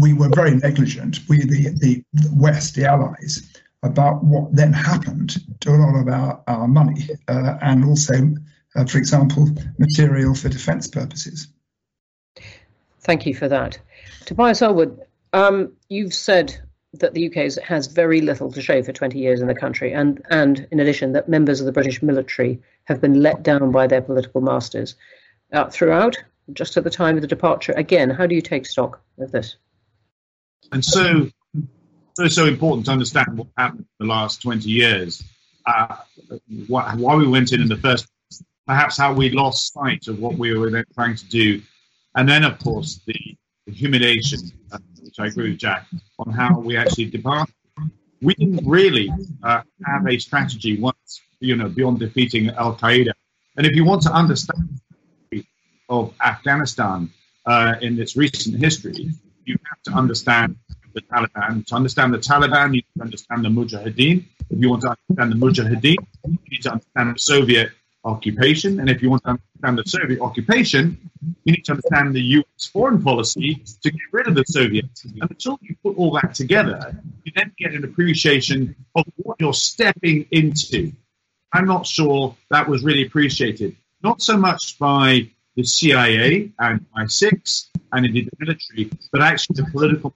we 0.00 0.12
were 0.14 0.30
very 0.34 0.54
negligent, 0.54 1.20
we, 1.28 1.38
the, 1.38 1.70
the 1.78 2.04
West, 2.34 2.74
the 2.74 2.84
Allies, 2.84 3.52
about 3.82 4.24
what 4.24 4.54
then 4.54 4.72
happened 4.72 5.36
to 5.60 5.70
a 5.70 5.76
lot 5.76 6.00
of 6.00 6.08
our, 6.08 6.42
our 6.46 6.68
money 6.68 7.08
uh, 7.28 7.58
and 7.60 7.84
also 7.84 8.34
uh, 8.76 8.84
for 8.84 8.98
example, 8.98 9.48
material 9.78 10.34
for 10.34 10.48
defence 10.48 10.86
purposes. 10.86 11.48
Thank 13.00 13.26
you 13.26 13.34
for 13.34 13.48
that. 13.48 13.78
Tobias 14.26 14.60
Ellwood, 14.60 15.00
um, 15.32 15.72
you've 15.88 16.14
said 16.14 16.60
that 16.94 17.14
the 17.14 17.26
UK 17.26 17.62
has 17.62 17.86
very 17.86 18.20
little 18.20 18.50
to 18.52 18.62
show 18.62 18.82
for 18.82 18.92
20 18.92 19.18
years 19.18 19.40
in 19.40 19.46
the 19.46 19.54
country, 19.54 19.92
and, 19.92 20.22
and 20.30 20.66
in 20.70 20.80
addition, 20.80 21.12
that 21.12 21.28
members 21.28 21.60
of 21.60 21.66
the 21.66 21.72
British 21.72 22.02
military 22.02 22.60
have 22.84 23.00
been 23.00 23.22
let 23.22 23.42
down 23.42 23.70
by 23.70 23.86
their 23.86 24.02
political 24.02 24.40
masters 24.40 24.94
uh, 25.52 25.68
throughout, 25.70 26.16
just 26.52 26.76
at 26.76 26.84
the 26.84 26.90
time 26.90 27.16
of 27.16 27.22
the 27.22 27.28
departure. 27.28 27.72
Again, 27.72 28.10
how 28.10 28.26
do 28.26 28.34
you 28.34 28.42
take 28.42 28.66
stock 28.66 29.00
of 29.18 29.32
this? 29.32 29.56
And 30.72 30.84
so, 30.84 31.30
so, 32.14 32.28
so 32.28 32.46
important 32.46 32.86
to 32.86 32.92
understand 32.92 33.38
what 33.38 33.48
happened 33.56 33.86
in 34.00 34.06
the 34.06 34.12
last 34.12 34.42
20 34.42 34.68
years, 34.68 35.22
uh, 35.66 35.96
why, 36.66 36.94
we 36.94 37.26
went 37.26 37.52
in 37.52 37.60
in 37.60 37.68
the 37.68 37.76
first 37.76 38.06
perhaps 38.66 38.98
how 38.98 39.12
we 39.12 39.30
lost 39.30 39.72
sight 39.72 40.08
of 40.08 40.18
what 40.18 40.36
we 40.36 40.56
were 40.56 40.70
then 40.70 40.84
trying 40.94 41.16
to 41.16 41.26
do. 41.26 41.62
And 42.16 42.28
then, 42.28 42.44
of 42.44 42.58
course, 42.58 43.00
the, 43.06 43.14
the 43.66 43.72
humiliation, 43.72 44.40
uh, 44.72 44.78
which 45.02 45.20
I 45.20 45.26
agree 45.26 45.50
with 45.50 45.58
Jack, 45.58 45.86
on 46.18 46.32
how 46.32 46.58
we 46.58 46.76
actually 46.76 47.06
departed. 47.06 47.54
We 48.20 48.34
didn't 48.34 48.66
really 48.66 49.12
uh, 49.42 49.62
have 49.84 50.06
a 50.08 50.18
strategy 50.18 50.80
once, 50.80 51.20
you 51.40 51.54
know, 51.54 51.68
beyond 51.68 52.00
defeating 52.00 52.50
Al 52.50 52.74
Qaeda. 52.76 53.12
And 53.56 53.66
if 53.66 53.76
you 53.76 53.84
want 53.84 54.02
to 54.02 54.12
understand 54.12 54.80
of 55.88 56.12
Afghanistan 56.20 57.10
uh, 57.44 57.74
in 57.80 58.00
its 58.00 58.16
recent 58.16 58.58
history, 58.58 59.10
you 59.46 59.56
have 59.70 59.82
to 59.84 59.92
understand 59.92 60.56
the 60.94 61.02
Taliban. 61.02 61.64
To 61.66 61.74
understand 61.74 62.12
the 62.12 62.18
Taliban, 62.18 62.66
you 62.68 62.82
need 62.82 62.86
to 62.96 63.02
understand 63.02 63.44
the 63.44 63.48
Mujahideen. 63.48 64.24
If 64.50 64.60
you 64.60 64.70
want 64.70 64.82
to 64.82 64.96
understand 64.96 65.32
the 65.32 65.46
Mujahideen, 65.46 65.96
you 66.24 66.38
need 66.50 66.62
to 66.62 66.72
understand 66.72 67.14
the 67.14 67.18
Soviet 67.18 67.70
occupation. 68.04 68.80
And 68.80 68.88
if 68.88 69.02
you 69.02 69.10
want 69.10 69.22
to 69.24 69.30
understand 69.30 69.78
the 69.78 69.84
Soviet 69.86 70.20
occupation, 70.20 71.10
you 71.44 71.52
need 71.52 71.64
to 71.66 71.72
understand 71.72 72.14
the 72.14 72.22
US 72.38 72.66
foreign 72.72 73.02
policy 73.02 73.62
to 73.82 73.90
get 73.90 74.00
rid 74.12 74.26
of 74.28 74.34
the 74.34 74.44
Soviets. 74.44 75.04
And 75.04 75.22
until 75.22 75.58
you 75.62 75.76
put 75.82 75.96
all 75.96 76.12
that 76.20 76.34
together, 76.34 77.00
you 77.24 77.32
then 77.34 77.52
get 77.58 77.72
an 77.74 77.84
appreciation 77.84 78.74
of 78.94 79.04
what 79.16 79.36
you're 79.40 79.52
stepping 79.52 80.26
into. 80.30 80.92
I'm 81.52 81.66
not 81.66 81.86
sure 81.86 82.36
that 82.50 82.68
was 82.68 82.84
really 82.84 83.06
appreciated, 83.06 83.76
not 84.02 84.22
so 84.22 84.36
much 84.36 84.78
by 84.78 85.30
the 85.56 85.64
CIA 85.64 86.52
and 86.58 86.84
MI6 86.96 87.68
and 87.92 88.06
indeed 88.06 88.26
the 88.26 88.44
military, 88.44 88.90
but 89.10 89.22
actually 89.22 89.62
the 89.62 89.70
political, 89.70 90.14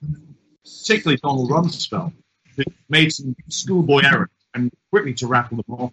particularly 0.63 1.19
Donald 1.23 1.51
Rumsfeld, 1.51 2.13
who 2.57 2.63
made 2.89 3.13
some 3.13 3.35
schoolboy 3.49 4.03
errors 4.05 4.29
and 4.55 4.71
quickly 4.91 5.15
to 5.15 5.27
rattle 5.27 5.57
them 5.57 5.75
off. 5.75 5.93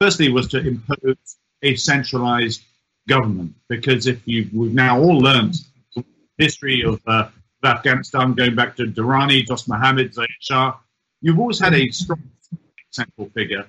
Firstly 0.00 0.30
was 0.30 0.48
to 0.48 0.58
impose 0.58 1.36
a 1.62 1.74
centralized 1.76 2.62
government 3.08 3.54
because 3.68 4.06
if 4.06 4.20
you 4.26 4.48
we've 4.52 4.74
now 4.74 4.98
all 4.98 5.18
learned 5.18 5.54
the 5.94 6.04
history 6.38 6.82
of, 6.82 7.00
uh, 7.06 7.28
of 7.62 7.76
Afghanistan 7.76 8.34
going 8.34 8.54
back 8.54 8.76
to 8.76 8.84
Durrani, 8.84 9.46
Dost 9.46 9.68
Mohammed, 9.68 10.12
Zahir 10.14 10.28
Shah, 10.40 10.76
you've 11.20 11.38
always 11.38 11.58
had 11.58 11.74
a 11.74 11.88
strong 11.90 12.22
central 12.90 13.30
figure, 13.30 13.66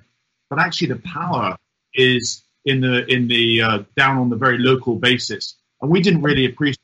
but 0.50 0.58
actually 0.58 0.88
the 0.88 0.96
power 0.96 1.56
is 1.94 2.42
in 2.66 2.80
the 2.80 3.06
in 3.06 3.28
the 3.28 3.62
uh, 3.62 3.78
down 3.96 4.18
on 4.18 4.28
the 4.28 4.36
very 4.36 4.58
local 4.58 4.96
basis, 4.96 5.54
and 5.80 5.90
we 5.90 6.00
didn't 6.02 6.22
really 6.22 6.44
appreciate. 6.46 6.80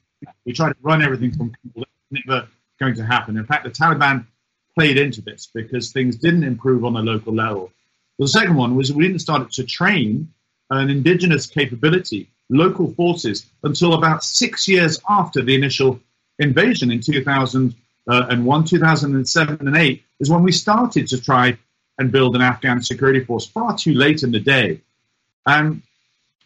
We 0.47 0.53
tried 0.53 0.71
to 0.71 0.77
run 0.81 1.03
everything 1.03 1.33
from. 1.33 1.53
That's 1.75 1.91
never 2.11 2.49
going 2.81 2.95
to 2.95 3.05
happen. 3.05 3.37
In 3.37 3.45
fact, 3.45 3.65
the 3.65 3.71
Taliban 3.71 4.25
played 4.75 4.97
into 4.97 5.21
this 5.21 5.51
because 5.53 5.93
things 5.93 6.17
didn't 6.17 6.45
improve 6.45 6.85
on 6.85 6.95
the 6.95 7.03
local 7.03 7.35
level. 7.35 7.71
The 8.19 8.29
second 8.29 8.55
one 8.55 8.77
was 8.77 8.93
we 8.93 9.07
didn't 9.07 9.21
start 9.21 9.51
to 9.53 9.65
train 9.65 10.33
an 10.71 10.89
indigenous 10.89 11.47
capability, 11.47 12.31
local 12.49 12.93
forces, 12.95 13.47
until 13.63 13.95
about 13.95 14.25
six 14.25 14.69
years 14.69 15.01
after 15.09 15.43
the 15.43 15.55
initial 15.55 16.01
invasion 16.39 16.91
in 16.91 17.01
2001, 17.01 18.65
2007, 18.65 19.67
and 19.67 19.77
8 19.77 20.03
is 20.21 20.31
when 20.31 20.43
we 20.43 20.53
started 20.53 21.09
to 21.09 21.21
try 21.21 21.59
and 21.99 22.11
build 22.11 22.35
an 22.35 22.43
Afghan 22.43 22.83
security 22.83 23.25
force, 23.25 23.47
far 23.47 23.77
too 23.77 23.95
late 23.95 24.23
in 24.23 24.31
the 24.31 24.41
day. 24.41 24.81
And 25.47 25.83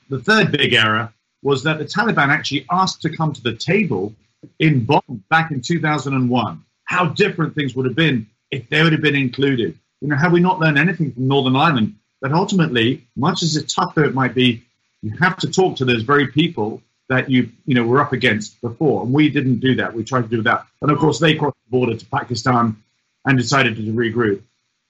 the 0.08 0.20
third 0.20 0.52
big 0.52 0.72
error 0.72 1.12
was 1.42 1.62
that 1.64 1.78
the 1.78 1.84
Taliban 1.84 2.28
actually 2.28 2.66
asked 2.70 3.02
to 3.02 3.16
come 3.16 3.32
to 3.32 3.42
the 3.42 3.54
table 3.54 4.14
in 4.58 4.84
Bonn 4.84 5.24
back 5.28 5.50
in 5.50 5.60
2001. 5.60 6.64
How 6.84 7.06
different 7.06 7.54
things 7.54 7.74
would 7.74 7.86
have 7.86 7.96
been 7.96 8.26
if 8.50 8.68
they 8.68 8.82
would 8.82 8.92
have 8.92 9.02
been 9.02 9.16
included. 9.16 9.78
You 10.00 10.08
know, 10.08 10.16
have 10.16 10.32
we 10.32 10.40
not 10.40 10.60
learned 10.60 10.78
anything 10.78 11.12
from 11.12 11.28
Northern 11.28 11.56
Ireland? 11.56 11.96
That 12.22 12.32
ultimately, 12.32 13.06
much 13.16 13.42
as 13.42 13.56
it's 13.56 13.74
tough 13.74 13.94
though 13.94 14.04
it 14.04 14.14
might 14.14 14.34
be, 14.34 14.62
you 15.02 15.10
have 15.18 15.36
to 15.38 15.50
talk 15.50 15.76
to 15.76 15.84
those 15.84 16.02
very 16.02 16.28
people 16.28 16.82
that 17.08 17.30
you 17.30 17.50
you 17.66 17.74
know 17.74 17.84
were 17.84 18.00
up 18.00 18.12
against 18.12 18.60
before, 18.60 19.02
and 19.02 19.12
we 19.12 19.28
didn't 19.28 19.60
do 19.60 19.76
that. 19.76 19.92
We 19.92 20.02
tried 20.02 20.22
to 20.22 20.28
do 20.28 20.42
that, 20.42 20.66
and 20.80 20.90
of 20.90 20.98
course 20.98 21.18
they 21.18 21.34
crossed 21.34 21.56
the 21.66 21.70
border 21.70 21.96
to 21.96 22.06
Pakistan 22.06 22.82
and 23.24 23.38
decided 23.38 23.76
to 23.76 23.82
regroup. 23.82 24.42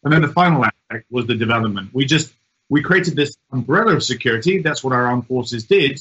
And 0.04 0.12
then 0.12 0.22
the 0.22 0.28
final 0.28 0.64
aspect 0.64 1.10
was 1.10 1.26
the 1.26 1.34
development. 1.34 1.90
We 1.92 2.04
just 2.04 2.32
we 2.68 2.82
created 2.82 3.16
this 3.16 3.36
umbrella 3.52 3.94
of 3.94 4.02
security. 4.02 4.60
That's 4.60 4.82
what 4.82 4.92
our 4.92 5.06
armed 5.06 5.26
forces 5.26 5.64
did. 5.64 6.00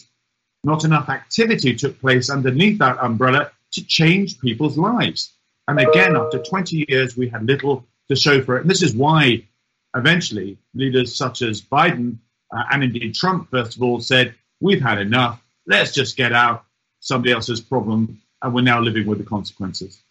Not 0.63 0.83
enough 0.83 1.09
activity 1.09 1.75
took 1.75 1.99
place 1.99 2.29
underneath 2.29 2.79
that 2.79 2.97
umbrella 2.99 3.51
to 3.73 3.85
change 3.85 4.39
people's 4.39 4.77
lives. 4.77 5.33
And 5.67 5.79
again, 5.79 6.15
after 6.15 6.39
20 6.39 6.85
years, 6.89 7.17
we 7.17 7.29
had 7.29 7.45
little 7.45 7.85
to 8.09 8.15
show 8.15 8.41
for 8.41 8.57
it. 8.57 8.61
And 8.61 8.69
this 8.69 8.83
is 8.83 8.95
why 8.95 9.45
eventually 9.95 10.57
leaders 10.73 11.15
such 11.15 11.41
as 11.41 11.61
Biden 11.61 12.17
uh, 12.55 12.63
and 12.71 12.83
indeed 12.83 13.15
Trump, 13.15 13.49
first 13.51 13.75
of 13.75 13.83
all, 13.83 13.99
said, 13.99 14.35
We've 14.61 14.81
had 14.81 14.99
enough. 14.99 15.43
Let's 15.67 15.93
just 15.93 16.15
get 16.15 16.31
out 16.31 16.65
somebody 16.99 17.33
else's 17.33 17.59
problem. 17.59 18.21
And 18.41 18.53
we're 18.53 18.61
now 18.61 18.79
living 18.79 19.05
with 19.05 19.17
the 19.17 19.23
consequences. 19.23 20.01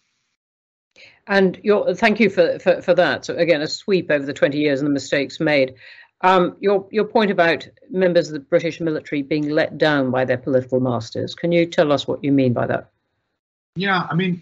And 1.27 1.59
your, 1.63 1.95
thank 1.95 2.19
you 2.19 2.29
for, 2.29 2.59
for, 2.59 2.81
for 2.81 2.93
that. 2.93 3.25
So, 3.25 3.35
again, 3.35 3.61
a 3.61 3.67
sweep 3.67 4.11
over 4.11 4.25
the 4.25 4.33
20 4.33 4.59
years 4.59 4.79
and 4.79 4.87
the 4.87 4.93
mistakes 4.93 5.39
made. 5.39 5.75
Um, 6.25 6.57
your, 6.59 6.87
your 6.89 7.05
point 7.05 7.29
about 7.29 7.67
members 7.91 8.29
of 8.29 8.33
the 8.33 8.39
British 8.39 8.81
military 8.81 9.21
being 9.21 9.49
let 9.49 9.77
down 9.77 10.09
by 10.09 10.25
their 10.25 10.39
political 10.39 10.79
masters, 10.79 11.35
can 11.35 11.51
you 11.51 11.67
tell 11.67 11.91
us 11.91 12.07
what 12.07 12.23
you 12.23 12.31
mean 12.31 12.51
by 12.51 12.65
that? 12.65 12.89
Yeah, 13.75 14.07
I 14.09 14.15
mean, 14.15 14.41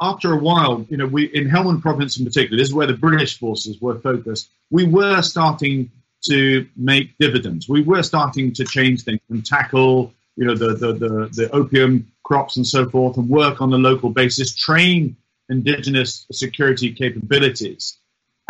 after 0.00 0.32
a 0.32 0.36
while, 0.36 0.84
you 0.88 0.96
know, 0.96 1.06
we 1.06 1.26
in 1.26 1.48
Helmand 1.48 1.82
province 1.82 2.18
in 2.18 2.24
particular, 2.24 2.56
this 2.58 2.66
is 2.66 2.74
where 2.74 2.88
the 2.88 2.94
British 2.94 3.38
forces 3.38 3.80
were 3.80 4.00
focused. 4.00 4.50
We 4.70 4.86
were 4.86 5.22
starting 5.22 5.92
to 6.22 6.66
make 6.74 7.16
dividends. 7.18 7.68
We 7.68 7.82
were 7.82 8.02
starting 8.02 8.52
to 8.54 8.64
change 8.64 9.04
things 9.04 9.20
and 9.30 9.46
tackle, 9.46 10.12
you 10.34 10.46
know, 10.46 10.56
the 10.56 10.74
the 10.74 10.92
the, 10.94 11.28
the 11.32 11.50
opium 11.52 12.10
crops 12.24 12.56
and 12.56 12.66
so 12.66 12.90
forth, 12.90 13.18
and 13.18 13.28
work 13.28 13.60
on 13.60 13.70
the 13.70 13.78
local 13.78 14.10
basis, 14.10 14.56
train 14.56 15.16
indigenous 15.48 16.26
security 16.32 16.92
capabilities. 16.92 17.99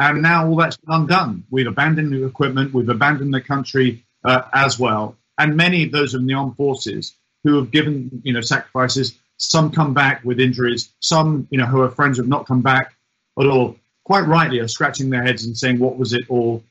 And 0.00 0.22
now 0.22 0.46
all 0.46 0.56
that's 0.56 0.78
been 0.78 0.94
undone. 0.94 1.44
We've 1.50 1.66
abandoned 1.66 2.10
the 2.10 2.24
equipment. 2.24 2.72
We've 2.72 2.88
abandoned 2.88 3.34
the 3.34 3.42
country 3.42 4.02
uh, 4.24 4.42
as 4.52 4.78
well. 4.78 5.16
And 5.36 5.56
many 5.56 5.84
of 5.84 5.92
those 5.92 6.14
in 6.14 6.26
the 6.26 6.32
armed 6.34 6.56
forces 6.56 7.14
who 7.44 7.56
have 7.56 7.70
given, 7.70 8.22
you 8.24 8.32
know, 8.32 8.40
sacrifices 8.40 9.18
some 9.36 9.70
come 9.70 9.92
back 9.92 10.24
with 10.24 10.40
injuries. 10.40 10.90
Some, 11.00 11.48
you 11.50 11.58
know, 11.58 11.66
who 11.66 11.82
are 11.82 11.90
friends 11.90 12.16
have 12.16 12.26
not 12.26 12.46
come 12.46 12.62
back 12.62 12.94
at 13.38 13.46
all. 13.46 13.76
Quite 14.04 14.26
rightly, 14.26 14.58
are 14.60 14.68
scratching 14.68 15.10
their 15.10 15.22
heads 15.22 15.44
and 15.44 15.56
saying, 15.56 15.78
"What 15.78 15.98
was 15.98 16.14
it 16.14 16.24
all 16.30 16.64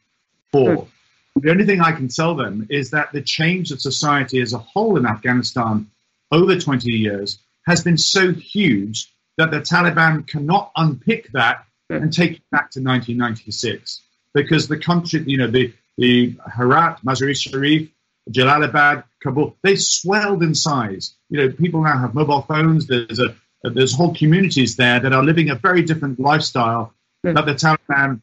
for?" 0.52 0.88
The 1.36 1.52
only 1.52 1.66
thing 1.66 1.82
I 1.82 1.92
can 1.92 2.08
tell 2.08 2.36
them 2.36 2.66
is 2.70 2.90
that 2.92 3.12
the 3.12 3.22
change 3.22 3.72
of 3.72 3.80
society 3.80 4.42
as 4.42 4.54
a 4.54 4.58
whole 4.58 4.98
in 4.98 5.06
Afghanistan 5.06 5.90
over 6.32 6.60
20 6.60 6.92
years 6.92 7.38
has 7.66 7.84
been 7.84 7.98
so 7.98 8.34
huge 8.34 9.14
that 9.38 9.52
the 9.52 9.62
Taliban 9.62 10.28
cannot 10.28 10.72
unpick 10.76 11.32
that. 11.32 11.66
And 11.90 12.14
take 12.14 12.34
it 12.34 12.44
back 12.52 12.72
to 12.72 12.80
1996 12.80 14.02
because 14.34 14.68
the 14.68 14.78
country, 14.78 15.24
you 15.26 15.38
know, 15.38 15.48
the 15.48 15.74
the 15.98 16.38
Herat, 16.56 17.00
Mazar-i-Sharif, 17.04 17.90
Jalalabad, 18.32 19.04
Kabul, 19.22 19.58
they 19.64 19.76
swelled 19.76 20.44
in 20.44 20.56
size. 20.56 21.14
You 21.30 21.40
know, 21.40 21.52
people 21.52 21.84
now 21.84 21.98
have 21.98 22.14
mobile 22.14 22.42
phones. 22.44 22.88
There's 22.88 23.20
a 23.20 23.36
there's 23.64 23.94
whole 23.94 24.16
communities 24.16 24.76
there 24.78 25.00
that 25.00 25.12
are 25.12 25.24
living 25.24 25.50
a 25.50 25.56
very 25.56 25.82
different 25.82 26.20
lifestyle 26.20 26.94
mm. 27.26 27.34
that 27.34 27.46
the 27.46 27.54
Taliban 27.54 28.22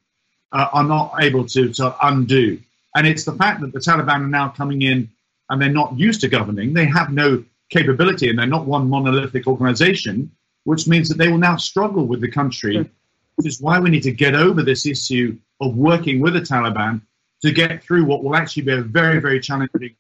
uh, 0.52 0.68
are 0.72 0.85
not 0.85 1.22
able 1.22 1.44
to, 1.48 1.72
to 1.74 1.94
undo. 2.07 2.59
And 2.94 3.07
it's 3.07 3.24
the 3.24 3.35
fact 3.35 3.61
that 3.61 3.72
the 3.72 3.81
Taliban 3.81 4.22
are 4.22 4.29
now 4.29 4.48
coming 4.48 4.81
in 4.81 5.11
and 5.50 5.61
they're 5.61 5.68
not 5.68 5.98
used 5.98 6.22
to 6.22 6.29
governing. 6.29 6.72
They 6.72 6.87
have 6.87 7.12
no 7.12 7.44
capability 7.68 8.31
and 8.31 8.38
they're 8.38 8.46
not 8.46 8.64
one 8.64 8.88
monolithic 8.88 9.46
organization, 9.46 10.31
which 10.64 10.87
means 10.87 11.11
that 11.11 11.18
they 11.18 11.29
will 11.29 11.38
now 11.38 11.57
struggle 11.57 12.07
with 12.07 12.22
the 12.22 12.31
country, 12.31 12.76
mm. 12.76 12.88
Which 13.37 13.46
is 13.46 13.61
why 13.61 13.79
we 13.79 13.90
need 13.90 14.03
to 14.03 14.12
get 14.12 14.35
over 14.35 14.62
this 14.62 14.87
issue 14.87 15.38
of 15.61 15.77
working 15.77 16.20
with 16.20 16.35
the 16.35 16.40
Taliban 16.40 17.01
to 17.42 17.53
get 17.53 17.83
through 17.83 18.05
what 18.05 18.25
will 18.25 18.35
actually 18.35 18.62
be 18.62 18.72
a 18.72 18.83
very, 18.83 19.20
very 19.20 19.40
challenging 19.40 19.94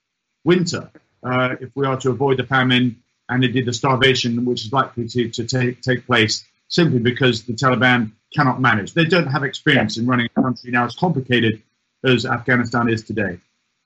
winter 0.44 0.90
uh, 1.22 1.56
if 1.60 1.70
we 1.74 1.86
are 1.86 1.98
to 1.98 2.10
avoid 2.10 2.38
the 2.38 2.44
famine 2.44 3.02
and 3.28 3.44
indeed 3.44 3.66
the 3.66 3.72
starvation 3.72 4.44
which 4.44 4.64
is 4.64 4.72
likely 4.72 5.06
to, 5.08 5.28
to 5.30 5.44
take, 5.44 5.82
take 5.82 6.06
place 6.06 6.44
simply 6.68 6.98
because 6.98 7.44
the 7.44 7.52
Taliban 7.52 8.12
cannot 8.34 8.60
manage. 8.60 8.94
They 8.94 9.04
don't 9.04 9.26
have 9.26 9.44
experience 9.44 9.98
in 9.98 10.06
running 10.06 10.28
a 10.36 10.42
country 10.42 10.70
now 10.70 10.84
as 10.84 10.94
complicated 10.96 11.62
as 12.04 12.26
Afghanistan 12.26 12.88
is 12.88 13.02
today. 13.02 13.38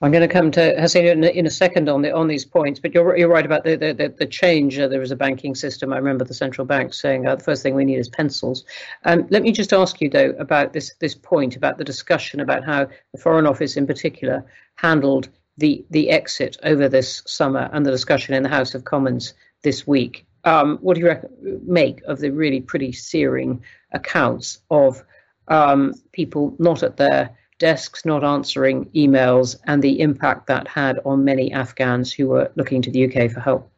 I'm 0.02 0.10
going 0.10 0.26
to 0.26 0.32
come 0.32 0.50
to 0.52 0.74
Hasina 0.76 1.12
in, 1.12 1.24
in, 1.24 1.46
a 1.46 1.50
second 1.50 1.90
on 1.90 2.00
the 2.00 2.14
on 2.14 2.26
these 2.26 2.46
points, 2.46 2.80
but 2.80 2.94
you're 2.94 3.16
you're 3.18 3.28
right 3.28 3.44
about 3.44 3.64
the 3.64 3.76
the, 3.76 4.14
the 4.16 4.26
change. 4.26 4.78
Uh, 4.78 4.88
there 4.88 5.00
was 5.00 5.10
a 5.10 5.16
banking 5.16 5.54
system. 5.54 5.92
I 5.92 5.98
remember 5.98 6.24
the 6.24 6.32
central 6.32 6.66
bank 6.66 6.94
saying 6.94 7.26
uh, 7.26 7.36
the 7.36 7.44
first 7.44 7.62
thing 7.62 7.74
we 7.74 7.84
need 7.84 7.98
is 7.98 8.08
pencils. 8.08 8.64
Um, 9.04 9.26
let 9.28 9.42
me 9.42 9.52
just 9.52 9.74
ask 9.74 10.00
you 10.00 10.08
though 10.08 10.30
about 10.38 10.72
this 10.72 10.94
this 11.00 11.14
point 11.14 11.54
about 11.54 11.76
the 11.76 11.84
discussion 11.84 12.40
about 12.40 12.64
how 12.64 12.88
the 13.12 13.20
Foreign 13.20 13.46
Office 13.46 13.76
in 13.76 13.86
particular 13.86 14.44
handled 14.76 15.28
the 15.58 15.84
the 15.90 16.08
exit 16.08 16.56
over 16.62 16.88
this 16.88 17.22
summer 17.26 17.68
and 17.72 17.84
the 17.84 17.90
discussion 17.90 18.34
in 18.34 18.42
the 18.42 18.48
House 18.48 18.74
of 18.74 18.84
Commons 18.84 19.34
this 19.62 19.86
week. 19.86 20.24
Um, 20.44 20.78
what 20.78 20.96
do 20.96 21.02
you 21.02 21.60
make 21.66 22.00
of 22.04 22.20
the 22.20 22.30
really 22.30 22.62
pretty 22.62 22.92
searing 22.92 23.62
accounts 23.92 24.60
of 24.70 25.04
um, 25.48 25.92
people 26.12 26.54
not 26.58 26.82
at 26.82 26.96
their 26.96 27.36
desks 27.60 28.04
not 28.04 28.24
answering 28.24 28.86
emails 28.86 29.56
and 29.68 29.80
the 29.80 30.00
impact 30.00 30.48
that 30.48 30.66
had 30.66 30.98
on 31.04 31.24
many 31.24 31.52
Afghans 31.52 32.12
who 32.12 32.26
were 32.26 32.50
looking 32.56 32.82
to 32.82 32.90
the 32.90 33.04
UK 33.04 33.30
for 33.30 33.38
help? 33.38 33.70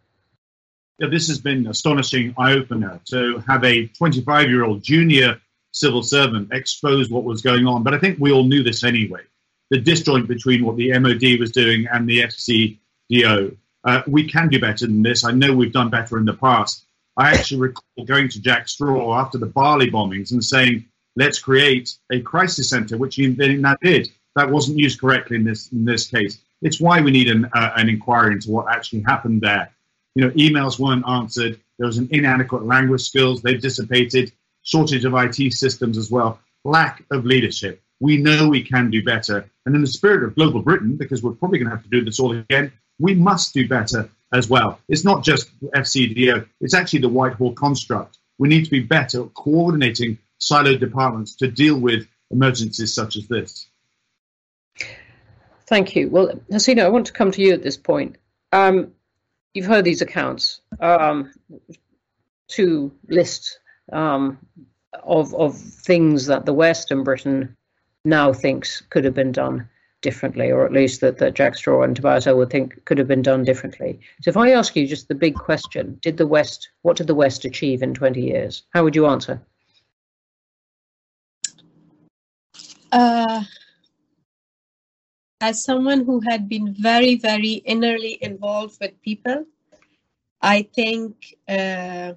Yeah, 0.99 1.09
this 1.09 1.29
has 1.29 1.39
been 1.39 1.59
an 1.59 1.67
astonishing 1.67 2.35
eye 2.39 2.53
opener 2.53 3.01
to 3.07 3.43
have 3.47 3.63
a 3.65 3.89
25 3.89 4.49
year 4.49 4.65
old 4.65 4.83
junior 4.83 5.39
civil 5.73 6.03
servant 6.03 6.53
expose 6.53 7.11
what 7.11 7.25
was 7.25 7.43
going 7.43 7.67
on. 7.67 7.83
But 7.83 7.95
I 7.95 7.99
think 7.99 8.19
we 8.19 8.33
all 8.33 8.45
knew 8.45 8.63
this 8.63 8.85
anyway. 8.85 9.23
The 9.71 9.81
disjoint 9.81 10.29
between 10.29 10.65
what 10.65 10.77
the 10.77 10.97
MOD 10.99 11.41
was 11.41 11.51
doing 11.51 11.87
and 11.93 12.09
the 12.09 12.21
FCDO. 12.21 13.57
Uh, 13.85 14.03
we 14.07 14.29
can 14.29 14.49
do 14.49 14.61
better 14.61 14.87
than 14.87 15.03
this. 15.03 15.25
I 15.25 15.33
know 15.33 15.53
we've 15.53 15.73
done 15.73 15.91
better 15.91 16.19
in 16.19 16.25
the 16.25 16.35
past. 16.35 16.85
I 17.17 17.33
actually 17.33 17.61
recall 17.61 18.05
going 18.05 18.29
to 18.29 18.41
Jack 18.41 18.69
Straw 18.69 19.19
after 19.19 19.39
the 19.39 19.47
Bali 19.47 19.91
bombings 19.91 20.31
and 20.31 20.45
saying, 20.45 20.87
let's 21.17 21.39
create 21.39 21.95
a 22.11 22.21
crisis 22.21 22.69
center, 22.71 22.97
which 22.97 23.17
he 23.17 23.27
now 23.27 23.77
did. 23.83 24.11
That 24.37 24.51
wasn't 24.51 24.79
used 24.79 25.01
correctly 25.01 25.37
in 25.37 25.45
this 25.45 25.71
in 25.73 25.85
this 25.85 26.07
case. 26.07 26.39
It's 26.63 26.81
why 26.81 27.01
we 27.01 27.11
need 27.11 27.29
an, 27.29 27.47
uh, 27.53 27.73
an 27.77 27.89
inquiry 27.89 28.35
into 28.35 28.51
what 28.51 28.73
actually 28.73 29.03
happened 29.03 29.41
there. 29.41 29.71
You 30.15 30.25
know, 30.25 30.31
emails 30.31 30.79
weren't 30.79 31.07
answered. 31.09 31.61
There 31.79 31.87
was 31.87 31.99
an 31.99 32.09
inadequate 32.13 32.65
language 32.65 33.03
skills. 33.03 33.43
They've 33.43 33.61
dissipated. 33.61 34.33
Shortage 34.63 35.05
of 35.05 35.15
IT 35.15 35.53
systems 35.53 35.99
as 35.99 36.11
well. 36.11 36.39
Lack 36.65 37.03
of 37.11 37.27
leadership. 37.27 37.83
We 38.01 38.17
know 38.17 38.49
we 38.49 38.63
can 38.63 38.91
do 38.91 39.03
better. 39.03 39.51
And 39.67 39.75
in 39.75 39.81
the 39.81 39.87
spirit 39.87 40.23
of 40.23 40.37
global 40.37 40.63
Britain, 40.63 40.97
because 40.97 41.23
we're 41.23 41.33
probably 41.33 41.59
going 41.59 41.71
to 41.71 41.77
have 41.77 41.85
to 41.85 41.91
do 41.91 42.05
this 42.05 42.21
all 42.21 42.33
again, 42.33 42.73
we 43.01 43.15
must 43.15 43.53
do 43.53 43.67
better 43.67 44.09
as 44.33 44.49
well. 44.49 44.79
It's 44.89 45.05
not 45.05 45.25
just 45.25 45.51
FCDO. 45.73 46.47
It's 46.61 46.75
actually 46.75 47.01
the 47.01 47.09
Whitehall 47.09 47.53
construct. 47.55 48.19
We 48.39 48.49
need 48.49 48.65
to 48.65 48.71
be 48.71 48.81
better 48.81 49.25
at 49.25 49.35
coordinating 49.35 50.19
siloed 50.43 50.81
departments 50.81 51.37
to 51.37 51.49
deal 51.49 51.79
with 51.79 52.07
emergencies 52.31 52.95
such 52.95 53.17
as 53.17 53.29
this. 53.29 53.69
Thank 55.67 55.95
you. 55.95 56.11
Well, 56.11 56.41
Hasina, 56.51 56.85
I 56.85 56.89
want 56.89 57.07
to 57.07 57.13
come 57.13 57.31
to 57.31 57.41
you 57.41 57.53
at 57.53 57.63
this 57.63 57.77
point. 57.77 58.17
Um, 58.53 58.93
you've 59.55 59.67
heard 59.67 59.85
these 59.85 60.03
accounts 60.03 60.61
um, 60.81 61.33
to 62.49 62.93
list 63.09 63.59
um, 63.93 64.39
of 65.03 65.35
of 65.35 65.57
things 65.57 66.27
that 66.27 66.45
the 66.45 66.53
West 66.53 66.91
and 66.91 67.05
Britain 67.05 67.57
now 68.05 68.33
thinks 68.33 68.83
could 68.91 69.05
have 69.05 69.15
been 69.15 69.33
done 69.33 69.69
differently, 70.03 70.51
or 70.51 70.67
at 70.67 70.73
least 70.73 71.01
that, 71.01 71.19
that 71.19 71.35
Jack 71.35 71.55
Straw 71.55 71.83
and 71.83 71.95
Tobias 71.95 72.27
Ellwood 72.27 72.51
think 72.51 72.85
could 72.85 72.99
have 72.99 73.07
been 73.07 73.23
done 73.23 73.45
differently. 73.45 74.01
So 74.21 74.29
if 74.29 74.37
I 74.37 74.51
ask 74.51 74.75
you 74.75 74.87
just 74.87 75.09
the 75.09 75.15
big 75.15 75.37
question, 75.37 75.99
did 76.03 76.17
the 76.17 76.27
West 76.27 76.71
what 76.83 76.97
did 76.97 77.07
the 77.07 77.15
West 77.15 77.45
achieve 77.45 77.83
in 77.83 77.95
20 77.95 78.21
years? 78.21 78.65
How 78.75 78.83
would 78.83 78.97
you 78.97 79.07
answer? 79.07 79.41
Uh, 82.93 83.43
as 85.41 85.65
someone 85.65 86.05
who 86.05 86.21
had 86.29 86.47
been 86.47 86.75
very, 86.75 87.17
very 87.17 87.63
innerly 87.67 88.19
involved 88.21 88.79
with 88.81 89.01
people, 89.01 89.47
I 90.43 90.69
think 90.75 91.39
uh, 91.49 92.13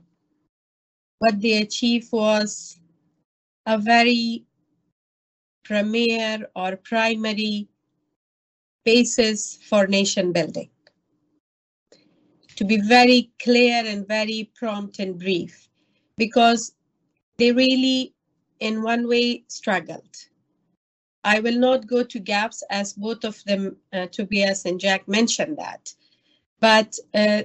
what 1.20 1.40
they 1.40 1.62
achieved 1.62 2.12
was 2.12 2.78
a 3.66 3.78
very 3.78 4.44
premier 5.64 6.50
or 6.56 6.76
primary 6.76 7.70
basis 8.84 9.58
for 9.70 9.88
nation 9.88 10.34
building. 10.34 10.70
To 12.58 12.66
be 12.66 12.82
very 12.82 13.32
clear 13.42 13.82
and 13.86 14.06
very 14.06 14.52
prompt 14.56 15.00
and 15.00 15.18
brief, 15.18 15.70
because 16.18 16.74
they 17.38 17.54
really, 17.54 18.14
in 18.60 18.84
one 18.84 19.08
way, 19.08 19.46
struggled. 19.48 20.16
I 21.26 21.40
will 21.40 21.58
not 21.58 21.88
go 21.88 22.04
to 22.04 22.20
gaps 22.20 22.64
as 22.70 22.94
both 22.94 23.26
of 23.26 23.44
them, 23.46 23.78
uh, 23.92 24.06
Tobias 24.06 24.66
and 24.66 24.80
Jack, 24.80 25.08
mentioned 25.08 25.58
that. 25.58 25.92
But 26.60 27.00
uh, 27.16 27.44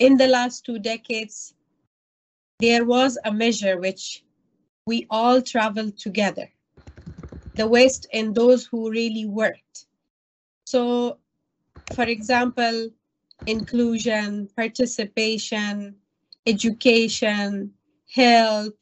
in 0.00 0.16
the 0.16 0.26
last 0.26 0.64
two 0.64 0.80
decades, 0.80 1.54
there 2.60 2.84
was 2.84 3.16
a 3.24 3.32
measure 3.32 3.78
which 3.78 4.24
we 4.86 5.06
all 5.08 5.40
traveled 5.40 5.96
together 5.96 6.50
the 7.54 7.66
West 7.66 8.06
and 8.12 8.34
those 8.34 8.66
who 8.66 8.90
really 8.90 9.24
worked. 9.24 9.86
So, 10.64 11.18
for 11.94 12.04
example, 12.04 12.90
inclusion, 13.46 14.50
participation, 14.54 15.96
education, 16.44 17.72
health, 18.12 18.74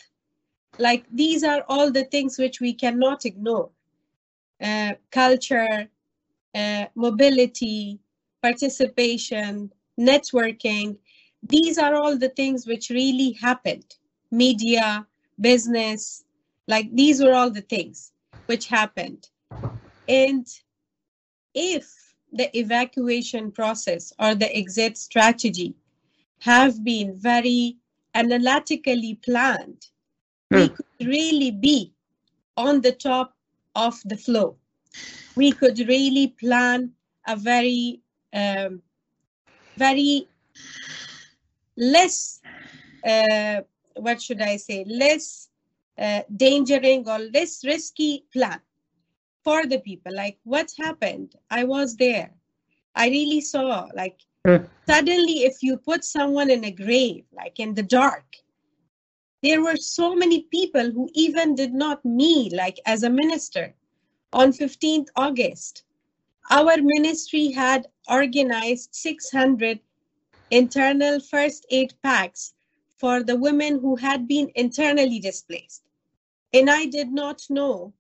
like 0.79 1.05
these 1.13 1.45
are 1.45 1.65
all 1.69 1.93
the 1.93 2.05
things 2.05 2.39
which 2.39 2.61
we 2.61 2.73
cannot 2.73 3.27
ignore. 3.27 3.71
Uh, 4.61 4.93
culture, 5.11 5.89
uh, 6.55 6.87
mobility, 6.95 7.99
participation, 8.43 9.71
networking. 9.99 10.97
These 11.43 11.79
are 11.79 11.95
all 11.95 12.17
the 12.17 12.31
things 12.31 12.67
which 12.67 12.91
really 12.91 13.33
happened. 13.33 13.97
Media, 14.31 15.07
business, 15.41 16.25
like 16.69 16.89
these 16.95 17.23
were 17.23 17.33
all 17.33 17.51
the 17.51 17.63
things 17.63 18.13
which 18.47 18.67
happened. 18.69 19.29
And 20.09 20.47
if 21.55 22.15
the 22.33 22.57
evacuation 22.59 23.51
process 23.51 24.13
or 24.19 24.35
the 24.35 24.55
exit 24.57 24.99
strategy 24.99 25.75
have 26.41 26.85
been 26.85 27.17
very 27.17 27.77
analytically 28.15 29.19
planned, 29.25 29.87
mm. 30.53 30.57
we 30.57 30.69
could 30.69 31.07
really 31.07 31.51
be 31.51 31.93
on 32.57 32.81
the 32.81 32.93
top 32.93 33.34
of 33.75 34.01
the 34.05 34.17
flow. 34.17 34.57
We 35.37 35.53
could 35.53 35.79
really 35.81 36.29
plan 36.29 36.93
a 37.27 37.37
very, 37.37 38.01
um, 38.33 38.83
very 39.77 40.29
less, 41.77 42.41
uh, 43.07 43.63
what 43.97 44.23
should 44.23 44.41
I 44.41 44.57
say, 44.57 44.85
less 44.87 45.49
uh, 45.99 46.23
dangering 46.37 47.07
or 47.07 47.19
less 47.33 47.65
risky 47.65 48.25
plan 48.33 48.61
for 49.43 49.67
the 49.67 49.79
people. 49.79 50.15
Like 50.15 50.39
what 50.45 50.71
happened? 50.79 51.35
I 51.51 51.65
was 51.65 51.97
there. 51.97 52.31
I 52.95 53.09
really 53.09 53.41
saw 53.41 53.89
like 53.95 54.21
mm. 54.47 54.69
suddenly 54.89 55.45
if 55.45 55.63
you 55.63 55.77
put 55.77 56.05
someone 56.05 56.51
in 56.51 56.65
a 56.65 56.71
grave, 56.71 57.25
like 57.33 57.59
in 57.59 57.75
the 57.75 57.83
dark, 57.83 58.25
there 59.45 59.63
were 59.63 59.77
so 59.77 60.15
many 60.15 60.45
people 60.45 60.91
who 60.91 61.07
even 61.13 61.55
did 61.55 61.75
not 61.75 62.03
me 62.03 62.49
like 62.49 62.81
as 62.87 63.03
a 63.03 63.11
minister 63.11 63.75
on 64.33 64.51
15th 64.53 65.09
august. 65.17 65.85
Our 66.51 66.79
ministry 66.79 67.51
had 67.51 67.87
organized 68.09 68.95
600 68.95 69.81
internal 70.51 71.21
first 71.21 71.67
aid 71.71 71.93
packs 72.03 72.55
for 72.97 73.23
the 73.23 73.37
women 73.37 73.81
who 73.81 73.97
had 73.97 74.27
been 74.27 74.51
internally 74.55 75.19
displaced. 75.19 75.83
And 76.55 76.71
i 76.71 76.87
did 76.87 77.13
not 77.13 77.43
know 77.51 77.93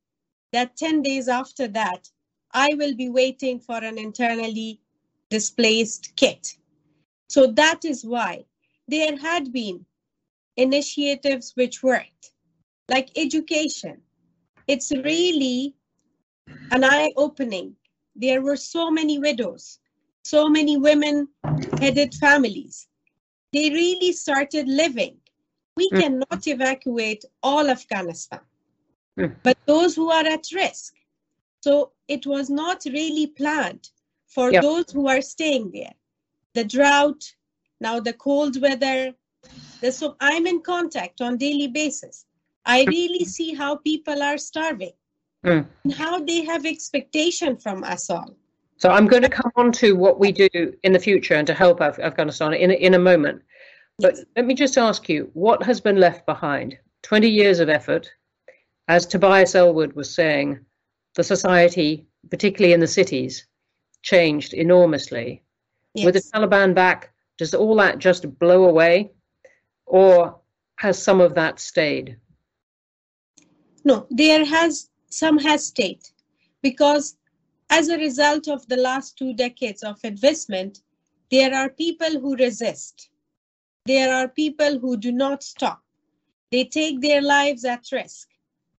that 0.52 0.78
10 0.78 1.02
days 1.02 1.28
after 1.28 1.68
that 1.68 2.10
i 2.52 2.72
will 2.72 2.94
be 2.94 3.10
waiting 3.10 3.60
for 3.60 3.76
an 3.84 3.98
internally 3.98 4.80
displaced 5.28 6.16
kit. 6.16 6.56
So 7.28 7.48
that 7.48 7.84
is 7.84 8.02
why 8.02 8.46
there 8.88 9.18
had 9.18 9.52
been 9.52 9.84
initiatives 10.56 11.52
which 11.54 11.82
worked, 11.82 12.32
like 12.88 13.10
education. 13.16 14.00
It's 14.66 14.90
really 14.90 15.74
an 16.70 16.84
eye 16.84 17.12
opening. 17.16 17.76
There 18.16 18.42
were 18.42 18.56
so 18.56 18.90
many 18.90 19.18
widows, 19.18 19.78
so 20.22 20.48
many 20.48 20.76
women 20.76 21.28
headed 21.80 22.14
families. 22.14 22.88
They 23.52 23.70
really 23.70 24.12
started 24.12 24.68
living. 24.68 25.16
We 25.76 25.90
mm. 25.90 26.00
cannot 26.00 26.46
evacuate 26.46 27.24
all 27.42 27.68
Afghanistan, 27.68 28.40
mm. 29.18 29.34
but 29.42 29.58
those 29.66 29.96
who 29.96 30.10
are 30.10 30.26
at 30.26 30.46
risk. 30.54 30.94
So 31.60 31.92
it 32.08 32.26
was 32.26 32.50
not 32.50 32.84
really 32.84 33.26
planned 33.26 33.88
for 34.26 34.52
yep. 34.52 34.62
those 34.62 34.90
who 34.92 35.08
are 35.08 35.22
staying 35.22 35.70
there. 35.72 35.94
The 36.54 36.64
drought, 36.64 37.24
now 37.80 38.00
the 38.00 38.12
cold 38.12 38.60
weather, 38.60 39.14
so 39.90 40.16
I'm 40.20 40.46
in 40.46 40.60
contact 40.60 41.20
on 41.20 41.36
daily 41.36 41.68
basis. 41.68 42.26
I 42.66 42.84
really 42.88 43.24
see 43.24 43.54
how 43.54 43.76
people 43.76 44.22
are 44.22 44.38
starving 44.38 44.92
mm. 45.44 45.66
and 45.84 45.92
how 45.92 46.20
they 46.20 46.44
have 46.44 46.64
expectation 46.64 47.56
from 47.56 47.84
us 47.84 48.10
all. 48.10 48.36
So 48.76 48.90
I'm 48.90 49.06
going 49.06 49.22
to 49.22 49.28
come 49.28 49.52
on 49.56 49.72
to 49.72 49.94
what 49.94 50.18
we 50.18 50.32
do 50.32 50.48
in 50.82 50.92
the 50.92 50.98
future 50.98 51.34
and 51.34 51.46
to 51.46 51.54
help 51.54 51.80
Af- 51.80 51.98
Afghanistan 51.98 52.54
in, 52.54 52.70
in 52.70 52.94
a 52.94 52.98
moment. 52.98 53.42
But 53.98 54.16
let 54.36 54.46
me 54.46 54.54
just 54.54 54.76
ask 54.76 55.08
you, 55.08 55.30
what 55.34 55.62
has 55.62 55.80
been 55.80 55.96
left 55.96 56.26
behind? 56.26 56.76
20 57.02 57.28
years 57.28 57.60
of 57.60 57.68
effort. 57.68 58.10
As 58.88 59.06
Tobias 59.06 59.54
Ellwood 59.54 59.92
was 59.94 60.14
saying, 60.14 60.58
the 61.14 61.22
society, 61.22 62.06
particularly 62.30 62.74
in 62.74 62.80
the 62.80 62.86
cities, 62.86 63.46
changed 64.02 64.52
enormously. 64.52 65.42
Yes. 65.94 66.06
With 66.06 66.14
the 66.14 66.20
Taliban 66.20 66.74
back, 66.74 67.12
does 67.38 67.54
all 67.54 67.76
that 67.76 67.98
just 67.98 68.38
blow 68.38 68.64
away? 68.64 69.12
Or 69.86 70.40
has 70.76 71.02
some 71.02 71.20
of 71.20 71.34
that 71.34 71.60
stayed? 71.60 72.16
No, 73.84 74.06
there 74.10 74.44
has 74.44 74.90
some 75.10 75.38
has 75.38 75.66
stayed 75.66 76.02
because 76.62 77.16
as 77.70 77.88
a 77.88 77.98
result 77.98 78.48
of 78.48 78.66
the 78.68 78.76
last 78.76 79.18
two 79.18 79.34
decades 79.34 79.82
of 79.82 79.98
investment, 80.04 80.82
there 81.30 81.54
are 81.54 81.68
people 81.68 82.20
who 82.20 82.36
resist. 82.36 83.10
There 83.86 84.14
are 84.14 84.28
people 84.28 84.78
who 84.78 84.96
do 84.96 85.12
not 85.12 85.42
stop. 85.42 85.82
They 86.50 86.64
take 86.64 87.00
their 87.00 87.20
lives 87.20 87.64
at 87.64 87.90
risk, 87.92 88.28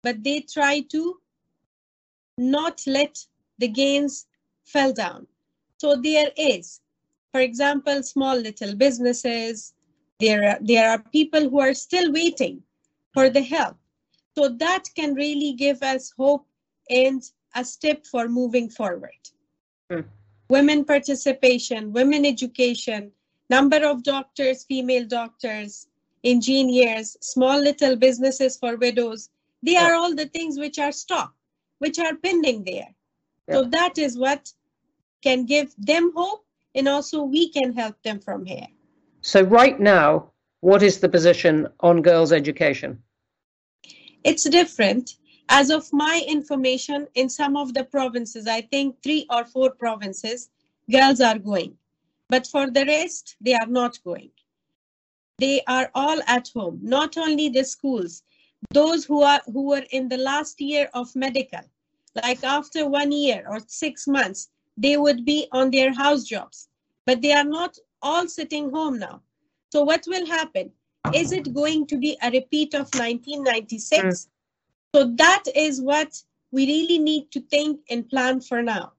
but 0.01 0.23
they 0.23 0.41
try 0.41 0.81
to 0.91 1.19
not 2.37 2.81
let 2.87 3.25
the 3.59 3.67
gains 3.67 4.25
fall 4.63 4.93
down. 4.93 5.27
So 5.77 5.95
there 5.95 6.31
is, 6.35 6.81
for 7.31 7.41
example, 7.41 8.01
small 8.01 8.35
little 8.35 8.75
businesses. 8.75 9.74
There 10.19 10.49
are, 10.49 10.57
there 10.61 10.89
are 10.89 10.99
people 10.99 11.49
who 11.49 11.59
are 11.59 11.73
still 11.73 12.11
waiting 12.11 12.63
for 13.13 13.29
the 13.29 13.41
help. 13.41 13.77
So 14.37 14.49
that 14.49 14.89
can 14.95 15.13
really 15.13 15.53
give 15.53 15.81
us 15.81 16.13
hope 16.17 16.45
and 16.89 17.21
a 17.55 17.63
step 17.63 18.05
for 18.05 18.27
moving 18.27 18.69
forward. 18.69 19.19
Hmm. 19.89 20.01
Women 20.49 20.85
participation, 20.85 21.91
women 21.91 22.25
education, 22.25 23.11
number 23.49 23.85
of 23.85 24.03
doctors, 24.03 24.63
female 24.63 25.05
doctors, 25.05 25.87
engineers, 26.23 27.17
small 27.21 27.59
little 27.59 27.95
businesses 27.95 28.57
for 28.57 28.75
widows. 28.75 29.29
They 29.63 29.77
are 29.77 29.93
all 29.93 30.13
the 30.13 30.27
things 30.27 30.59
which 30.59 30.77
are 30.79 30.91
stopped, 30.91 31.37
which 31.79 31.97
are 31.99 32.15
pending 32.15 32.63
there. 32.63 32.93
So 33.49 33.63
that 33.63 33.97
is 33.97 34.17
what 34.17 34.51
can 35.21 35.45
give 35.45 35.73
them 35.77 36.11
hope, 36.15 36.45
and 36.73 36.87
also 36.87 37.23
we 37.23 37.49
can 37.49 37.73
help 37.73 38.01
them 38.03 38.19
from 38.19 38.45
here. 38.45 38.67
So, 39.25 39.41
right 39.41 39.79
now, 39.79 40.29
what 40.61 40.83
is 40.83 40.99
the 40.99 41.09
position 41.09 41.67
on 41.79 42.03
girls' 42.03 42.31
education? 42.31 43.01
It's 44.23 44.43
different. 44.43 45.15
As 45.49 45.71
of 45.71 45.91
my 45.91 46.23
information, 46.27 47.07
in 47.15 47.27
some 47.29 47.57
of 47.57 47.73
the 47.73 47.85
provinces, 47.85 48.47
I 48.47 48.61
think 48.61 49.01
three 49.01 49.25
or 49.31 49.43
four 49.43 49.71
provinces, 49.71 50.51
girls 50.91 51.21
are 51.21 51.39
going. 51.39 51.75
But 52.29 52.45
for 52.45 52.69
the 52.69 52.85
rest, 52.85 53.35
they 53.41 53.55
are 53.55 53.65
not 53.65 53.97
going. 54.03 54.29
They 55.39 55.61
are 55.67 55.89
all 55.95 56.19
at 56.27 56.49
home, 56.49 56.77
not 56.83 57.17
only 57.17 57.49
the 57.49 57.63
schools, 57.63 58.21
those 58.69 59.05
who 59.05 59.23
are 59.23 59.41
who 59.51 59.63
were 59.63 59.85
in 59.89 60.07
the 60.07 60.19
last 60.19 60.61
year 60.61 60.87
of 60.93 61.15
medical, 61.15 61.65
like 62.23 62.43
after 62.43 62.87
one 62.87 63.11
year 63.11 63.43
or 63.49 63.59
six 63.65 64.07
months, 64.07 64.49
they 64.77 64.97
would 64.97 65.25
be 65.25 65.47
on 65.51 65.71
their 65.71 65.91
house 65.91 66.25
jobs. 66.25 66.69
But 67.07 67.23
they 67.23 67.31
are 67.31 67.43
not 67.43 67.75
all 68.05 68.27
sitting 68.27 68.69
home 68.69 68.99
now. 68.99 69.21
So 69.71 69.83
what 69.83 70.05
will 70.07 70.25
happen? 70.25 70.71
Is 71.13 71.31
it 71.31 71.53
going 71.53 71.85
to 71.87 71.97
be 71.97 72.17
a 72.21 72.31
repeat 72.31 72.73
of 72.73 72.87
1996? 72.93 74.03
Mm. 74.03 74.27
So 74.95 75.13
that 75.17 75.43
is 75.53 75.81
what 75.81 76.21
we 76.51 76.65
really 76.65 76.99
need 76.99 77.31
to 77.31 77.41
think 77.41 77.81
and 77.89 78.07
plan 78.07 78.39
for 78.39 78.61
now. 78.61 78.93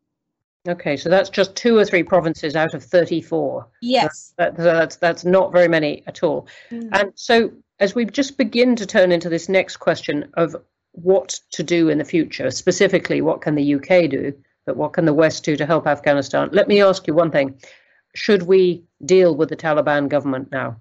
Okay, 0.69 0.97
so 0.97 1.09
that's 1.09 1.31
just 1.31 1.55
two 1.55 1.79
or 1.79 1.85
three 1.85 2.03
provinces 2.03 2.57
out 2.57 2.75
of 2.75 2.83
34. 2.83 3.69
Yes. 3.81 4.35
That, 4.37 4.57
that's, 4.57 4.97
that's 4.97 5.25
not 5.25 5.53
very 5.53 5.69
many 5.69 6.03
at 6.07 6.23
all. 6.23 6.49
Mm. 6.71 6.89
And 6.93 7.13
so, 7.15 7.53
as 7.79 7.95
we 7.95 8.05
just 8.05 8.37
begin 8.37 8.75
to 8.77 8.87
turn 8.87 9.13
into 9.13 9.29
this 9.29 9.49
next 9.49 9.77
question 9.77 10.29
of 10.35 10.57
what 10.93 11.39
to 11.53 11.63
do 11.63 11.89
in 11.89 11.99
the 11.99 12.05
future, 12.05 12.51
specifically, 12.51 13.21
what 13.21 13.43
can 13.43 13.55
the 13.55 13.75
UK 13.77 14.11
do, 14.11 14.33
but 14.65 14.77
what 14.77 14.95
can 14.95 15.05
the 15.05 15.15
West 15.15 15.45
do 15.45 15.57
to 15.57 15.67
help 15.67 15.87
Afghanistan? 15.87 16.49
Let 16.53 16.69
me 16.69 16.83
ask 16.83 17.07
you 17.07 17.15
one 17.15 17.31
thing. 17.31 17.61
Should 18.17 18.45
we 18.45 18.83
deal 19.05 19.37
with 19.37 19.51
the 19.51 19.57
Taliban 19.57 20.09
government 20.09 20.51
now? 20.51 20.81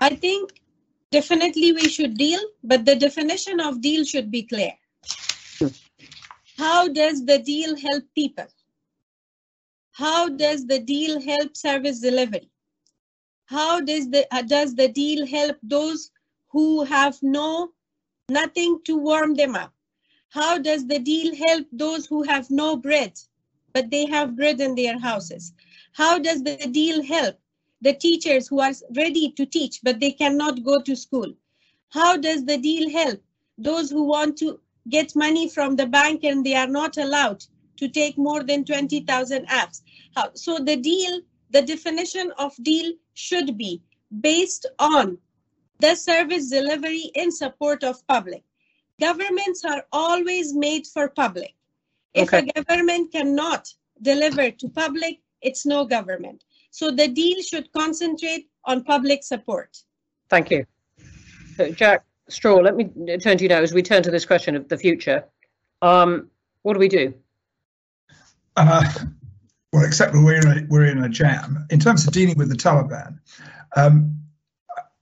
I 0.00 0.16
think 0.16 0.58
definitely 1.10 1.72
we 1.72 1.88
should 1.90 2.16
deal, 2.16 2.40
but 2.64 2.86
the 2.86 2.96
definition 2.96 3.60
of 3.60 3.82
deal 3.82 4.04
should 4.04 4.30
be 4.30 4.42
clear. 4.44 4.72
How 6.56 6.88
does 6.88 7.26
the 7.26 7.38
deal 7.38 7.76
help 7.76 8.04
people? 8.14 8.46
How 9.92 10.30
does 10.30 10.66
the 10.66 10.78
deal 10.78 11.20
help 11.20 11.54
service 11.58 12.00
delivery? 12.00 12.50
How 13.44 13.82
does 13.82 14.08
the 14.08 14.26
uh, 14.34 14.42
does 14.42 14.74
the 14.74 14.88
deal 14.88 15.26
help 15.26 15.58
those 15.62 16.10
who 16.48 16.84
have 16.84 17.22
no 17.22 17.72
nothing 18.30 18.80
to 18.86 18.96
warm 18.96 19.34
them 19.34 19.54
up? 19.54 19.72
How 20.30 20.56
does 20.56 20.86
the 20.86 20.98
deal 20.98 21.34
help 21.46 21.66
those 21.70 22.06
who 22.06 22.22
have 22.22 22.50
no 22.50 22.76
bread, 22.76 23.12
but 23.76 23.90
they 23.90 24.06
have 24.06 24.36
bread 24.36 24.58
in 24.58 24.74
their 24.74 24.98
houses? 24.98 25.52
How 25.92 26.18
does 26.18 26.42
the 26.42 26.56
deal 26.72 27.02
help 27.02 27.36
the 27.82 27.92
teachers 27.92 28.48
who 28.48 28.60
are 28.60 28.72
ready 28.96 29.32
to 29.32 29.44
teach, 29.44 29.80
but 29.82 30.00
they 30.00 30.12
cannot 30.12 30.64
go 30.64 30.80
to 30.80 30.96
school? 30.96 31.34
How 31.90 32.16
does 32.16 32.46
the 32.46 32.56
deal 32.56 32.88
help 32.88 33.20
those 33.58 33.90
who 33.90 34.04
want 34.04 34.38
to 34.38 34.60
get 34.88 35.14
money 35.14 35.50
from 35.50 35.76
the 35.76 35.86
bank 35.86 36.24
and 36.24 36.42
they 36.42 36.54
are 36.54 36.72
not 36.78 36.96
allowed 36.96 37.44
to 37.76 37.88
take 37.88 38.16
more 38.16 38.42
than 38.42 38.64
20,000 38.64 39.46
apps? 39.48 39.82
How, 40.14 40.30
so 40.32 40.58
the 40.58 40.76
deal, 40.76 41.20
the 41.50 41.60
definition 41.60 42.32
of 42.38 42.56
deal 42.62 42.94
should 43.12 43.58
be 43.58 43.82
based 44.22 44.64
on 44.78 45.18
the 45.80 45.94
service 45.94 46.48
delivery 46.48 47.10
in 47.14 47.30
support 47.30 47.84
of 47.84 48.06
public. 48.06 48.42
Governments 48.98 49.66
are 49.66 49.84
always 49.92 50.54
made 50.54 50.86
for 50.86 51.10
public. 51.10 51.55
If 52.16 52.32
Okay. 52.32 52.50
a 52.56 52.64
government 52.64 53.12
cannot 53.12 53.72
deliver 54.00 54.50
to 54.50 54.68
public, 54.68 55.20
it's 55.42 55.66
no 55.66 55.84
government. 55.84 56.44
So 56.70 56.90
the 56.90 57.08
deal 57.08 57.42
should 57.42 57.70
concentrate 57.72 58.48
on 58.64 58.84
public 58.84 59.22
support. 59.22 59.76
Thank 60.30 60.50
you. 60.50 60.66
So, 61.56 61.70
Jack 61.70 62.04
Straw, 62.28 62.56
let 62.56 62.74
me 62.74 62.84
turn 63.18 63.38
to 63.38 63.44
you 63.44 63.48
now 63.48 63.60
as 63.60 63.72
we 63.72 63.82
turn 63.82 64.02
to 64.02 64.10
this 64.10 64.26
question 64.26 64.56
of 64.56 64.68
the 64.68 64.76
future. 64.76 65.24
Um, 65.82 66.30
what 66.62 66.72
do 66.74 66.80
we 66.80 66.88
do? 66.88 67.14
Uh, 68.56 68.82
well, 69.72 69.84
except 69.84 70.12
that 70.14 70.22
we're 70.22 70.40
in, 70.40 70.58
a, 70.58 70.66
we're 70.68 70.86
in 70.86 71.04
a 71.04 71.08
jam. 71.08 71.66
In 71.70 71.78
terms 71.78 72.06
of 72.06 72.12
dealing 72.12 72.36
with 72.36 72.48
the 72.48 72.56
Taliban, 72.56 73.18
um, 73.76 74.18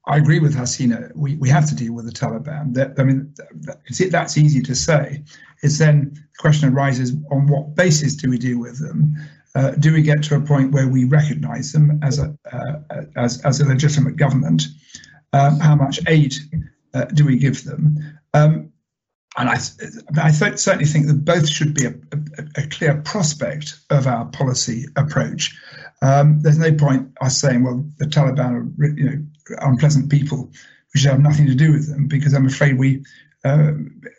I 0.07 0.19
agree 0.19 0.39
with 0.41 0.55
Hasina. 0.55 1.15
We, 1.15 1.37
we 1.37 1.49
have 1.49 1.69
to 1.69 1.75
deal 1.75 1.95
with 1.95 2.05
the 2.05 2.13
Taliban. 2.13 2.75
That, 2.75 2.95
I 2.99 3.05
mean, 3.05 3.33
that, 3.63 3.79
that's 4.11 4.37
easy 4.37 4.61
to 4.63 4.75
say. 4.75 5.25
It's 5.65 5.79
then 5.79 6.13
the 6.13 6.39
question 6.39 6.69
arises 6.69 7.13
on 7.31 7.47
what 7.47 7.75
basis 7.75 8.15
do 8.15 8.29
we 8.29 8.39
deal 8.39 8.61
with 8.61 8.79
them? 8.79 9.17
Uh, 9.55 9.71
do 9.71 9.93
we 9.93 10.03
get 10.03 10.23
to 10.25 10.37
a 10.37 10.41
point 10.41 10.73
where 10.73 10.89
we 10.89 11.05
recognise 11.05 11.73
them 11.73 12.01
as 12.03 12.19
a 12.19 12.37
uh, 12.53 13.03
as 13.17 13.41
as 13.43 13.61
a 13.61 13.67
legitimate 13.67 14.17
government? 14.17 14.65
Um, 15.33 15.59
how 15.59 15.75
much 15.75 16.01
aid 16.07 16.35
uh, 16.93 17.07
do 17.07 17.25
we 17.25 17.39
give 17.39 17.65
them? 17.65 17.99
Um, 18.35 18.73
and 19.37 19.49
I, 19.49 19.57
I 20.23 20.31
th- 20.31 20.59
certainly 20.59 20.85
think 20.85 21.07
that 21.07 21.25
both 21.25 21.49
should 21.49 21.75
be 21.75 21.87
a, 21.87 21.95
a, 22.13 22.63
a 22.63 22.67
clear 22.69 23.01
prospect 23.03 23.81
of 23.91 24.07
our 24.07 24.27
policy 24.27 24.85
approach. 24.97 25.57
Um, 26.03 26.41
there's 26.41 26.59
no 26.59 26.73
point 26.75 27.09
us 27.21 27.41
saying, 27.41 27.65
well, 27.65 27.85
the 27.99 28.05
Taliban 28.05 28.53
are 28.53 28.87
you 28.97 29.05
know 29.05 29.57
unpleasant 29.61 30.11
people. 30.11 30.53
We 30.93 31.01
should 31.01 31.11
have 31.11 31.21
nothing 31.21 31.47
to 31.47 31.55
do 31.55 31.73
with 31.73 31.89
them 31.89 32.07
because 32.07 32.35
I'm 32.35 32.47
afraid 32.47 32.79
we 32.79 33.05
uh, 33.45 33.73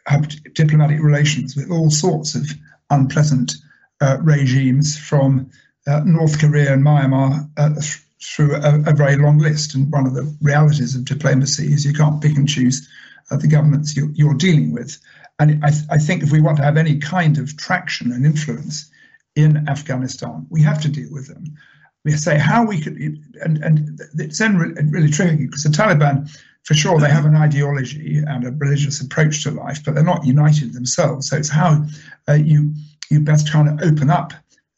have 0.06 0.28
diplomatic 0.54 1.02
relations 1.02 1.56
with 1.56 1.72
all 1.72 1.90
sorts 1.90 2.36
of 2.36 2.48
unpleasant 2.90 3.54
uh, 4.02 4.18
regimes 4.22 4.98
from 4.98 5.50
uh, 5.88 6.02
North 6.06 6.40
Korea 6.40 6.74
and 6.74 6.84
Myanmar 6.84 7.50
uh, 7.58 7.70
th- 7.74 8.02
through 8.22 8.56
a, 8.56 8.90
a 8.90 8.94
very 8.94 9.18
long 9.18 9.38
list. 9.38 9.76
And 9.76 9.92
one 9.92 10.06
of 10.06 10.14
the 10.14 10.36
realities 10.42 10.96
of 10.96 11.06
diplomacy 11.06 11.74
is 11.74 11.86
you 11.86 11.94
can't 11.94 12.22
pick 12.22 12.38
and 12.38 12.48
choose 12.48 12.88
uh, 13.32 13.38
the 13.38 13.48
governments 13.48 13.96
you're, 13.96 14.12
you're 14.14 14.34
dealing 14.34 14.74
with. 14.74 14.98
And 15.40 15.64
I, 15.64 15.70
th- 15.72 15.84
I 15.90 15.98
think 15.98 16.24
if 16.24 16.32
we 16.32 16.42
want 16.42 16.58
to 16.58 16.64
have 16.64 16.78
any 16.78 17.00
kind 17.00 17.38
of 17.38 17.58
traction 17.58 18.12
and 18.12 18.26
influence 18.26 18.92
in 19.36 19.68
Afghanistan, 19.68 20.48
we 20.50 20.62
have 20.62 20.82
to 20.84 20.90
deal 20.90 21.12
with 21.12 21.28
them. 21.28 21.58
We 22.04 22.12
say 22.12 22.38
how 22.38 22.66
we 22.66 22.82
could, 22.82 22.98
and, 23.42 23.64
and 23.64 24.00
it's 24.16 24.38
then 24.38 24.58
re- 24.58 24.74
really 24.84 25.10
tricky 25.10 25.46
because 25.46 25.64
the 25.64 25.70
Taliban, 25.70 26.30
for 26.66 26.74
sure, 26.74 27.00
they 27.00 27.10
have 27.10 27.26
an 27.26 27.36
ideology 27.36 28.18
and 28.26 28.46
a 28.46 28.52
religious 28.52 29.00
approach 29.00 29.44
to 29.44 29.52
life, 29.52 29.84
but 29.84 29.94
they're 29.94 30.04
not 30.04 30.26
united 30.26 30.74
themselves. 30.74 31.30
So 31.30 31.38
it's 31.38 31.50
how 31.50 31.86
uh, 32.28 32.34
you 32.34 32.74
you 33.12 33.20
best 33.20 33.48
try 33.48 33.64
to 33.64 33.78
open 33.86 34.10
up 34.10 34.34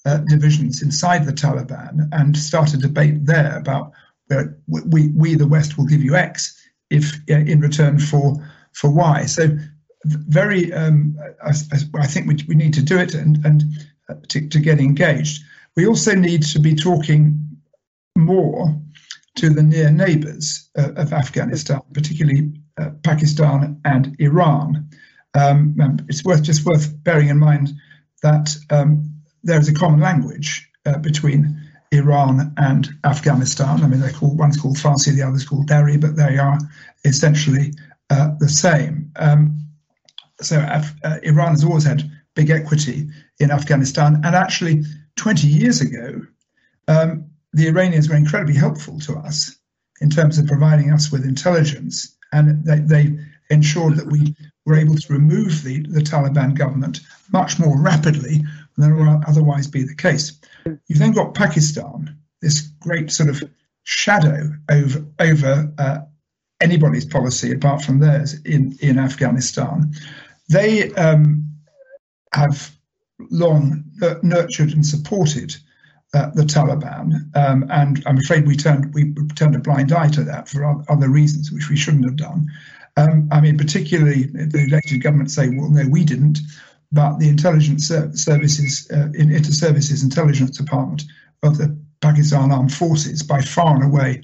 uh, 0.05 0.17
divisions 0.17 0.81
inside 0.81 1.25
the 1.25 1.31
Taliban 1.31 2.09
and 2.11 2.35
start 2.35 2.73
a 2.73 2.77
debate 2.77 3.25
there 3.25 3.57
about 3.57 3.93
where 4.27 4.57
we, 4.67 5.07
we 5.09 5.35
the 5.35 5.47
West 5.47 5.77
will 5.77 5.85
give 5.85 6.03
you 6.03 6.15
X 6.15 6.61
if 6.89 7.15
uh, 7.29 7.35
in 7.35 7.61
return 7.61 7.99
for 7.99 8.35
for 8.73 8.89
Y. 8.89 9.25
So 9.25 9.57
very, 10.05 10.71
um, 10.73 11.17
I, 11.43 11.51
I, 11.95 12.05
think 12.05 12.27
we, 12.27 12.37
we 12.47 12.55
need 12.55 12.73
to 12.75 12.83
do 12.83 12.97
it 12.97 13.13
and, 13.13 13.43
and 13.45 13.63
uh, 14.07 14.15
to, 14.29 14.47
to 14.47 14.59
get 14.59 14.79
engaged. 14.79 15.43
We 15.75 15.87
also 15.87 16.13
need 16.13 16.43
to 16.43 16.59
be 16.59 16.75
talking 16.75 17.57
more 18.15 18.79
to 19.37 19.49
the 19.49 19.63
near 19.63 19.89
neighbors 19.89 20.69
uh, 20.77 20.91
of 20.95 21.13
Afghanistan, 21.13 21.81
particularly 21.93 22.51
uh, 22.77 22.91
Pakistan 23.03 23.79
and 23.85 24.15
Iran. 24.19 24.89
Um, 25.33 25.75
it's 26.09 26.23
worth 26.23 26.43
just 26.43 26.65
worth 26.65 26.91
bearing 27.03 27.29
in 27.29 27.37
mind 27.37 27.69
that 28.23 28.55
um, 28.69 29.21
there 29.43 29.59
is 29.59 29.69
a 29.69 29.73
common 29.73 29.99
language 29.99 30.69
uh, 30.85 30.97
between 30.97 31.61
Iran 31.91 32.53
and 32.57 32.89
Afghanistan. 33.03 33.83
I 33.83 33.87
mean, 33.87 33.99
they're 33.99 34.11
called 34.11 34.37
one's 34.37 34.57
called 34.57 34.77
Farsi, 34.77 35.13
the 35.13 35.23
other's 35.23 35.45
called 35.45 35.67
Dari, 35.67 35.97
but 35.97 36.15
they 36.15 36.37
are 36.37 36.57
essentially 37.05 37.73
uh, 38.09 38.31
the 38.39 38.49
same. 38.49 39.11
Um, 39.15 39.59
so 40.41 40.63
Af- 40.67 40.95
uh, 41.03 41.17
Iran 41.23 41.51
has 41.51 41.63
always 41.63 41.85
had 41.85 42.09
big 42.35 42.49
equity 42.49 43.07
in 43.39 43.51
Afghanistan, 43.51 44.21
and 44.23 44.35
actually, 44.35 44.83
20 45.15 45.47
years 45.47 45.81
ago, 45.81 46.21
um, 46.87 47.29
the 47.53 47.67
Iranians 47.67 48.09
were 48.09 48.15
incredibly 48.15 48.55
helpful 48.55 48.99
to 49.01 49.15
us 49.15 49.57
in 50.01 50.09
terms 50.09 50.37
of 50.37 50.47
providing 50.47 50.91
us 50.91 51.11
with 51.11 51.25
intelligence, 51.25 52.15
and 52.31 52.63
they, 52.63 52.79
they 52.79 53.17
ensured 53.49 53.95
that 53.95 54.11
we 54.11 54.35
were 54.65 54.75
able 54.75 54.95
to 54.95 55.13
remove 55.13 55.63
the, 55.63 55.81
the 55.87 56.01
Taliban 56.01 56.55
government 56.55 56.99
much 57.31 57.57
more 57.57 57.79
rapidly 57.79 58.43
than 58.77 58.95
would 58.95 59.23
otherwise 59.25 59.67
be 59.67 59.83
the 59.83 59.95
case. 59.95 60.39
You've 60.65 60.99
then 60.99 61.13
got 61.13 61.33
Pakistan, 61.33 62.17
this 62.41 62.61
great 62.79 63.11
sort 63.11 63.29
of 63.29 63.43
shadow 63.83 64.51
over 64.69 65.05
over 65.19 65.73
uh, 65.77 65.99
anybody's 66.59 67.05
policy 67.05 67.53
apart 67.53 67.81
from 67.81 67.99
theirs 67.99 68.39
in 68.41 68.77
in 68.81 68.99
Afghanistan. 68.99 69.93
They 70.49 70.91
um, 70.93 71.57
have 72.33 72.71
long 73.31 73.85
nurtured 74.21 74.73
and 74.73 74.85
supported 74.85 75.55
uh, 76.17 76.31
the 76.33 76.41
Taliban, 76.41 77.07
um, 77.35 77.65
and 77.69 78.01
I'm 78.07 78.17
afraid 78.17 78.47
we 78.47 78.55
turned 78.55 78.93
we 78.93 79.13
turned 79.35 79.55
a 79.55 79.59
blind 79.59 79.91
eye 79.91 80.09
to 80.09 80.23
that 80.23 80.49
for 80.49 80.83
other 80.89 81.09
reasons, 81.09 81.51
which 81.51 81.69
we 81.69 81.77
shouldn't 81.77 82.05
have 82.05 82.15
done. 82.15 82.47
Um, 82.95 83.29
I 83.31 83.39
mean, 83.41 83.57
particularly 83.57 84.23
the 84.23 84.65
elected 84.67 85.03
government 85.03 85.29
say, 85.29 85.49
well, 85.49 85.69
no, 85.69 85.87
we 85.87 86.03
didn't, 86.03 86.39
but 86.91 87.19
the 87.19 87.29
intelligence 87.29 87.87
services, 87.87 88.89
uh, 88.91 89.09
in 89.13 89.31
inter-services 89.31 90.03
intelligence 90.03 90.57
department 90.57 91.03
of 91.43 91.59
the 91.59 91.77
Pakistan 92.01 92.51
Armed 92.51 92.73
Forces, 92.73 93.21
by 93.21 93.41
far 93.41 93.75
and 93.75 93.83
away 93.83 94.23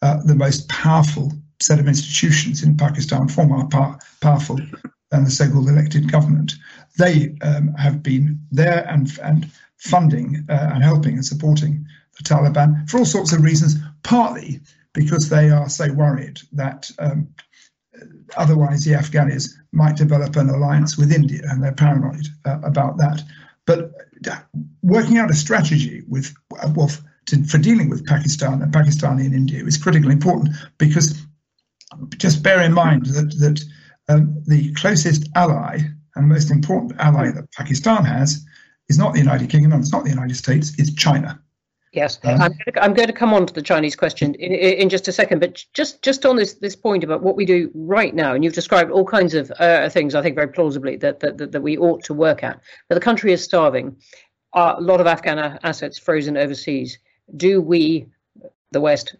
uh, 0.00 0.22
the 0.24 0.34
most 0.34 0.66
powerful 0.70 1.30
set 1.60 1.78
of 1.78 1.88
institutions 1.88 2.62
in 2.62 2.76
Pakistan, 2.76 3.28
far 3.28 3.46
more 3.46 3.68
power, 3.68 3.98
powerful 4.22 4.58
than 5.10 5.24
the 5.24 5.30
so-called 5.30 5.68
elected 5.68 6.10
government. 6.10 6.54
They 6.96 7.36
um, 7.42 7.74
have 7.74 8.02
been 8.02 8.40
there 8.50 8.86
and 8.88 9.18
and 9.22 9.50
funding 9.84 10.46
uh, 10.48 10.70
and 10.72 10.82
helping 10.82 11.14
and 11.14 11.24
supporting 11.24 11.86
the 12.16 12.24
Taliban 12.24 12.88
for 12.88 12.98
all 12.98 13.04
sorts 13.04 13.32
of 13.32 13.42
reasons, 13.42 13.76
partly 14.02 14.60
because 14.92 15.28
they 15.28 15.50
are 15.50 15.68
so 15.68 15.92
worried 15.92 16.40
that 16.52 16.90
um, 16.98 17.28
otherwise 18.36 18.84
the 18.84 18.92
Afghanis 18.92 19.50
might 19.72 19.96
develop 19.96 20.36
an 20.36 20.48
alliance 20.48 20.96
with 20.96 21.12
India, 21.12 21.42
and 21.48 21.62
they're 21.62 21.72
paranoid 21.72 22.26
uh, 22.44 22.60
about 22.62 22.96
that. 22.98 23.22
But 23.66 23.92
uh, 24.30 24.38
working 24.82 25.18
out 25.18 25.30
a 25.30 25.34
strategy 25.34 26.02
with 26.08 26.34
well, 26.50 26.90
to, 27.26 27.44
for 27.44 27.58
dealing 27.58 27.90
with 27.90 28.06
Pakistan 28.06 28.62
and 28.62 28.72
Pakistani 28.72 29.26
and 29.26 29.34
India 29.34 29.64
is 29.64 29.76
critically 29.76 30.12
important 30.12 30.54
because 30.78 31.22
just 32.16 32.42
bear 32.42 32.62
in 32.62 32.72
mind 32.72 33.06
that 33.06 33.30
that 33.38 33.60
um, 34.08 34.42
the 34.46 34.72
closest 34.74 35.28
ally 35.34 35.80
and 36.14 36.28
most 36.28 36.50
important 36.50 36.98
ally 37.00 37.30
that 37.30 37.50
Pakistan 37.52 38.04
has 38.04 38.44
is 38.88 38.98
not 38.98 39.12
the 39.12 39.18
United 39.18 39.50
Kingdom, 39.50 39.80
it's 39.80 39.92
not 39.92 40.04
the 40.04 40.10
United 40.10 40.36
States, 40.36 40.72
it's 40.78 40.92
China. 40.94 41.40
Yes, 41.92 42.18
um, 42.24 42.40
I'm, 42.40 42.50
going 42.50 42.72
to, 42.72 42.82
I'm, 42.82 42.94
going 42.94 43.06
to, 43.06 43.12
come 43.12 43.32
on 43.32 43.46
to 43.46 43.54
the 43.54 43.62
Chinese 43.62 43.94
question 43.94 44.34
in, 44.34 44.52
in, 44.52 44.88
just 44.88 45.06
a 45.06 45.12
second, 45.12 45.38
but 45.38 45.64
just 45.74 46.02
just 46.02 46.26
on 46.26 46.34
this 46.34 46.54
this 46.54 46.74
point 46.74 47.04
about 47.04 47.22
what 47.22 47.36
we 47.36 47.44
do 47.44 47.70
right 47.72 48.12
now, 48.12 48.34
and 48.34 48.42
you've 48.42 48.52
described 48.52 48.90
all 48.90 49.04
kinds 49.04 49.32
of 49.32 49.52
uh, 49.60 49.88
things, 49.88 50.16
I 50.16 50.22
think 50.22 50.34
very 50.34 50.48
plausibly 50.48 50.96
that, 50.96 51.20
that, 51.20 51.38
that 51.38 51.52
that 51.52 51.60
we 51.60 51.78
ought 51.78 52.02
to 52.04 52.14
work 52.14 52.42
at. 52.42 52.60
But 52.88 52.96
the 52.96 53.00
country 53.00 53.32
is 53.32 53.44
starving. 53.44 53.96
Uh, 54.52 54.74
a 54.76 54.80
lot 54.80 55.00
of 55.00 55.06
Afghan 55.06 55.38
assets 55.62 55.98
frozen 55.98 56.36
overseas. 56.36 56.98
Do 57.36 57.60
we, 57.60 58.06
the 58.72 58.80
West, 58.80 59.14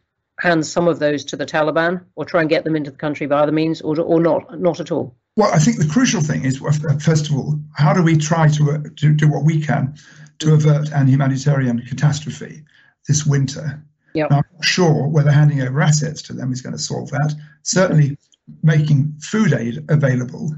hand 0.44 0.66
some 0.66 0.86
of 0.86 0.98
those 0.98 1.24
to 1.24 1.36
the 1.36 1.46
Taliban, 1.46 2.04
or 2.14 2.24
try 2.24 2.42
and 2.42 2.50
get 2.50 2.64
them 2.64 2.76
into 2.76 2.90
the 2.90 2.96
country 2.96 3.26
by 3.26 3.40
other 3.40 3.52
means, 3.52 3.80
or 3.80 3.98
or 4.00 4.20
not, 4.20 4.60
not 4.60 4.78
at 4.78 4.92
all? 4.92 5.16
Well, 5.36 5.52
I 5.52 5.58
think 5.58 5.78
the 5.78 5.88
crucial 5.88 6.20
thing 6.20 6.44
is, 6.44 6.58
first 6.58 7.28
of 7.28 7.34
all, 7.34 7.58
how 7.74 7.92
do 7.92 8.02
we 8.02 8.16
try 8.16 8.48
to, 8.48 8.70
uh, 8.70 8.78
to 8.96 9.12
do 9.12 9.28
what 9.28 9.42
we 9.42 9.60
can 9.60 9.96
to 10.38 10.54
avert 10.54 10.92
an 10.92 11.08
humanitarian 11.08 11.80
catastrophe 11.80 12.62
this 13.08 13.26
winter? 13.26 13.82
Yep. 14.14 14.30
Now, 14.30 14.36
I'm 14.36 14.44
not 14.52 14.64
sure 14.64 15.08
whether 15.08 15.32
handing 15.32 15.60
over 15.60 15.80
assets 15.80 16.22
to 16.22 16.34
them 16.34 16.52
is 16.52 16.62
going 16.62 16.76
to 16.76 16.78
solve 16.78 17.10
that. 17.10 17.34
Certainly, 17.62 18.16
making 18.62 19.14
food 19.20 19.52
aid 19.52 19.84
available 19.88 20.54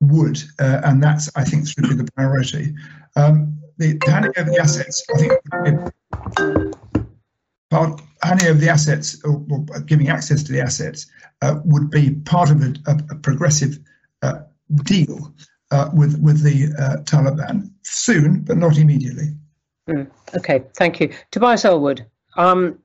would, 0.00 0.42
uh, 0.58 0.82
and 0.84 1.02
that's, 1.02 1.30
I 1.34 1.44
think, 1.44 1.66
should 1.66 1.88
be 1.88 1.94
the 1.94 2.10
priority. 2.14 2.74
Um, 3.16 3.58
the, 3.78 3.98
handing 4.06 4.32
over 4.36 4.50
the 4.50 4.58
assets, 4.58 5.02
I 5.14 5.18
think, 5.18 5.32
it, 5.64 5.94
part, 7.70 8.02
handing 8.22 8.48
over 8.48 8.58
the 8.58 8.68
assets 8.68 9.22
or, 9.24 9.44
or, 9.50 9.80
giving 9.80 10.08
access 10.08 10.42
to 10.42 10.52
the 10.52 10.60
assets 10.60 11.06
uh, 11.42 11.60
would 11.64 11.90
be 11.90 12.10
part 12.10 12.50
of 12.50 12.62
a, 12.62 12.74
a, 12.86 13.14
progressive 13.16 13.78
uh, 14.22 14.40
deal 14.84 15.32
uh, 15.70 15.90
with 15.92 16.20
with 16.20 16.42
the 16.42 16.74
uh, 16.78 17.02
Taliban 17.02 17.70
soon, 17.82 18.40
but 18.40 18.56
not 18.56 18.78
immediately. 18.78 19.34
Mm, 19.88 20.10
okay, 20.36 20.64
thank 20.76 21.00
you, 21.00 21.12
Tobias 21.30 21.64
Ellwood. 21.64 22.06
Um, 22.36 22.78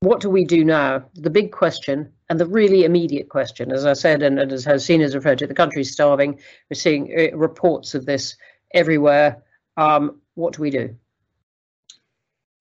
what 0.00 0.20
do 0.20 0.30
we 0.30 0.44
do 0.44 0.64
now? 0.64 1.04
The 1.14 1.30
big 1.30 1.50
question 1.50 2.12
and 2.28 2.38
the 2.38 2.46
really 2.46 2.84
immediate 2.84 3.28
question, 3.28 3.72
as 3.72 3.84
I 3.84 3.94
said, 3.94 4.22
and, 4.22 4.38
and 4.38 4.52
as 4.52 4.64
Hasina 4.64 5.02
has 5.02 5.14
referred 5.14 5.38
to, 5.38 5.46
the 5.46 5.54
country's 5.54 5.90
starving. 5.90 6.38
We're 6.70 6.74
seeing 6.74 7.12
uh, 7.12 7.36
reports 7.36 7.94
of 7.94 8.06
this 8.06 8.36
everywhere. 8.74 9.42
Um, 9.76 10.20
what 10.34 10.54
do 10.54 10.62
we 10.62 10.70
do? 10.70 10.94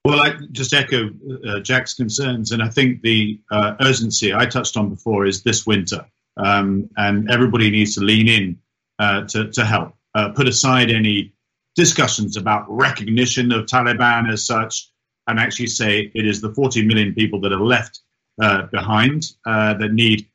Well, 0.07 0.21
I 0.21 0.37
just 0.53 0.71
echo 0.73 1.09
uh, 1.45 1.59
Jack's 1.59 1.93
concerns, 1.93 2.53
and 2.53 2.63
I 2.63 2.69
think 2.69 3.01
the 3.01 3.41
uh, 3.51 3.75
urgency 3.81 4.33
I 4.33 4.45
touched 4.45 4.77
on 4.77 4.89
before 4.89 5.25
is 5.25 5.43
this 5.43 5.67
winter, 5.67 6.05
um, 6.37 6.89
and 6.95 7.29
everybody 7.29 7.69
needs 7.69 7.95
to 7.95 7.99
lean 8.05 8.29
in 8.29 8.57
uh, 8.99 9.25
to, 9.27 9.51
to 9.51 9.65
help. 9.65 9.95
Uh, 10.15 10.29
put 10.29 10.47
aside 10.47 10.91
any 10.91 11.33
discussions 11.75 12.37
about 12.37 12.65
recognition 12.69 13.51
of 13.51 13.65
Taliban 13.65 14.31
as 14.31 14.45
such, 14.45 14.89
and 15.27 15.41
actually 15.41 15.67
say 15.67 16.09
it 16.15 16.25
is 16.25 16.39
the 16.39 16.53
40 16.53 16.85
million 16.85 17.13
people 17.13 17.41
that 17.41 17.51
are 17.51 17.59
left 17.59 17.99
uh, 18.41 18.61
behind 18.67 19.33
uh, 19.45 19.73
that 19.73 19.91
need 19.91 20.25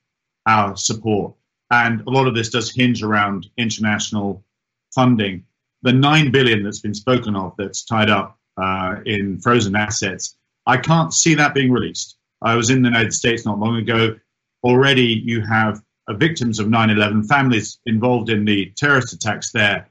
our 0.46 0.76
support. 0.76 1.32
And 1.70 2.02
a 2.02 2.10
lot 2.10 2.26
of 2.26 2.34
this 2.34 2.50
does 2.50 2.70
hinge 2.70 3.02
around 3.02 3.46
international 3.56 4.44
funding. 4.94 5.46
The 5.80 5.94
nine 5.94 6.30
billion 6.30 6.62
that's 6.62 6.80
been 6.80 6.92
spoken 6.92 7.34
of 7.34 7.54
that's 7.56 7.86
tied 7.86 8.10
up 8.10 8.38
uh, 8.56 8.96
in 9.06 9.40
frozen 9.40 9.76
assets, 9.76 10.36
I 10.66 10.76
can't 10.76 11.12
see 11.12 11.34
that 11.34 11.54
being 11.54 11.72
released. 11.72 12.16
I 12.42 12.56
was 12.56 12.70
in 12.70 12.82
the 12.82 12.88
United 12.88 13.12
States 13.12 13.44
not 13.44 13.58
long 13.58 13.76
ago. 13.76 14.16
Already, 14.64 15.22
you 15.24 15.40
have 15.40 15.82
victims 16.10 16.58
of 16.58 16.68
9 16.68 16.90
11, 16.90 17.24
families 17.24 17.78
involved 17.86 18.30
in 18.30 18.44
the 18.44 18.72
terrorist 18.76 19.12
attacks 19.12 19.52
there 19.52 19.88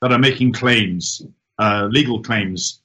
that 0.00 0.12
are 0.12 0.18
making 0.18 0.52
claims, 0.52 1.22
uh, 1.58 1.88
legal 1.90 2.22
claims, 2.22 2.82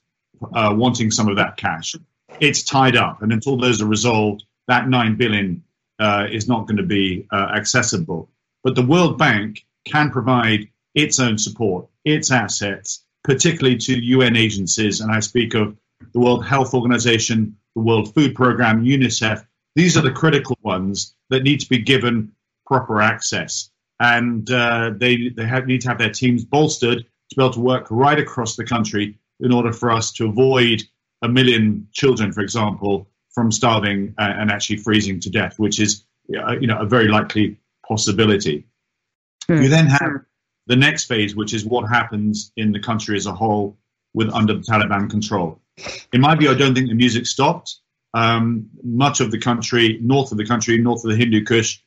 uh, 0.54 0.74
wanting 0.76 1.10
some 1.10 1.28
of 1.28 1.36
that 1.36 1.56
cash. 1.56 1.94
It's 2.40 2.62
tied 2.62 2.96
up, 2.96 3.22
and 3.22 3.32
until 3.32 3.56
those 3.56 3.82
are 3.82 3.86
resolved, 3.86 4.44
that 4.68 4.88
9 4.88 5.16
billion 5.16 5.62
uh, 5.98 6.26
is 6.30 6.48
not 6.48 6.66
going 6.66 6.78
to 6.78 6.82
be 6.82 7.26
uh, 7.30 7.52
accessible. 7.54 8.30
But 8.64 8.74
the 8.74 8.86
World 8.86 9.18
Bank 9.18 9.64
can 9.84 10.10
provide 10.10 10.68
its 10.94 11.20
own 11.20 11.38
support, 11.38 11.86
its 12.04 12.30
assets, 12.30 13.04
particularly 13.24 13.78
to 13.78 13.98
UN 13.98 14.36
agencies, 14.36 15.00
and 15.00 15.10
I 15.10 15.20
speak 15.20 15.54
of 15.54 15.76
the 16.12 16.20
World 16.20 16.44
Health 16.44 16.74
Organization, 16.74 17.56
the 17.74 17.82
World 17.82 18.12
Food 18.14 18.34
Programme, 18.34 18.84
UNICEF. 18.84 19.44
These 19.74 19.96
are 19.96 20.02
the 20.02 20.10
critical 20.10 20.58
ones 20.62 21.14
that 21.30 21.42
need 21.42 21.60
to 21.60 21.68
be 21.68 21.78
given 21.78 22.32
proper 22.66 23.00
access. 23.00 23.70
And 24.00 24.50
uh, 24.50 24.90
they, 24.96 25.28
they 25.28 25.46
have, 25.46 25.66
need 25.66 25.82
to 25.82 25.88
have 25.88 25.98
their 25.98 26.10
teams 26.10 26.44
bolstered 26.44 26.98
to 26.98 27.36
be 27.36 27.42
able 27.42 27.52
to 27.54 27.60
work 27.60 27.86
right 27.90 28.18
across 28.18 28.56
the 28.56 28.64
country 28.64 29.18
in 29.40 29.52
order 29.52 29.72
for 29.72 29.90
us 29.90 30.12
to 30.12 30.26
avoid 30.26 30.82
a 31.22 31.28
million 31.28 31.88
children, 31.92 32.32
for 32.32 32.40
example, 32.40 33.08
from 33.32 33.50
starving 33.50 34.14
uh, 34.18 34.32
and 34.36 34.50
actually 34.50 34.76
freezing 34.76 35.20
to 35.20 35.30
death, 35.30 35.58
which 35.58 35.80
is 35.80 36.04
uh, 36.36 36.52
you 36.52 36.66
know 36.66 36.78
a 36.78 36.86
very 36.86 37.08
likely 37.08 37.58
possibility. 37.86 38.66
Mm. 39.48 39.62
You 39.62 39.68
then 39.68 39.86
have 39.86 40.24
the 40.66 40.76
next 40.76 41.04
phase, 41.04 41.34
which 41.34 41.54
is 41.54 41.64
what 41.64 41.88
happens 41.88 42.52
in 42.56 42.72
the 42.72 42.80
country 42.80 43.16
as 43.16 43.26
a 43.26 43.32
whole 43.32 43.76
with 44.14 44.32
under 44.32 44.54
Taliban 44.56 45.10
control. 45.10 45.60
In 46.12 46.20
my 46.20 46.34
view, 46.34 46.50
I 46.50 46.54
don't 46.54 46.74
think 46.74 46.88
the 46.88 46.94
music 46.94 47.26
stopped. 47.26 47.76
Um, 48.14 48.68
much 48.82 49.20
of 49.20 49.30
the 49.30 49.38
country, 49.38 49.98
north 50.02 50.32
of 50.32 50.38
the 50.38 50.46
country, 50.46 50.78
north 50.78 51.02
of 51.04 51.10
the 51.10 51.16
Hindu 51.16 51.44
Kush, 51.44 51.78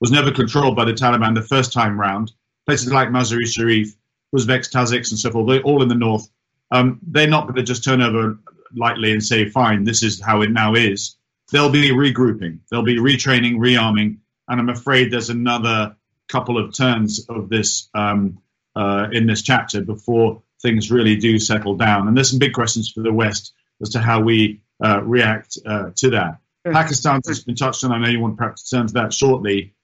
was 0.00 0.10
never 0.10 0.30
controlled 0.30 0.76
by 0.76 0.84
the 0.84 0.94
Taliban 0.94 1.34
the 1.34 1.42
first 1.42 1.72
time 1.72 2.00
round. 2.00 2.32
places 2.66 2.92
like 2.92 3.08
Mazar-e 3.08 3.46
Sharif, 3.46 3.94
Uzbeks, 4.34 4.70
Tajiks, 4.70 5.10
and 5.10 5.18
so 5.18 5.30
forth, 5.30 5.48
they're 5.48 5.62
all 5.62 5.82
in 5.82 5.88
the 5.88 5.94
north. 5.94 6.28
Um, 6.70 6.98
they're 7.06 7.28
not 7.28 7.44
going 7.44 7.56
to 7.56 7.62
just 7.62 7.84
turn 7.84 8.00
over 8.00 8.38
lightly 8.74 9.12
and 9.12 9.22
say, 9.22 9.48
fine, 9.48 9.84
this 9.84 10.02
is 10.02 10.20
how 10.20 10.42
it 10.42 10.50
now 10.50 10.74
is. 10.74 11.16
They'll 11.52 11.70
be 11.70 11.90
regrouping, 11.90 12.60
they'll 12.70 12.82
be 12.82 12.96
retraining, 12.96 13.56
rearming, 13.56 14.18
and 14.48 14.60
I'm 14.60 14.70
afraid 14.70 15.10
there's 15.10 15.30
another 15.30 15.94
couple 16.28 16.58
of 16.58 16.74
turns 16.74 17.26
of 17.28 17.48
this 17.48 17.88
um, 17.94 18.38
uh, 18.76 19.08
in 19.12 19.26
this 19.26 19.42
chapter 19.42 19.82
before 19.82 20.42
things 20.62 20.90
really 20.90 21.16
do 21.16 21.38
settle 21.38 21.76
down. 21.76 22.08
And 22.08 22.16
there's 22.16 22.30
some 22.30 22.38
big 22.38 22.54
questions 22.54 22.90
for 22.90 23.02
the 23.02 23.12
West 23.12 23.52
as 23.82 23.90
to 23.90 24.00
how 24.00 24.20
we 24.20 24.62
uh, 24.82 25.02
react 25.02 25.58
uh, 25.66 25.90
to 25.96 26.10
that. 26.10 26.38
Pakistan 26.64 27.20
has 27.26 27.44
been 27.44 27.54
touched 27.54 27.84
on. 27.84 27.92
I 27.92 27.98
know 27.98 28.08
you 28.08 28.20
want 28.20 28.38
perhaps 28.38 28.68
to 28.68 28.76
turn 28.76 28.86
to 28.86 28.94
that 28.94 29.12
shortly, 29.12 29.74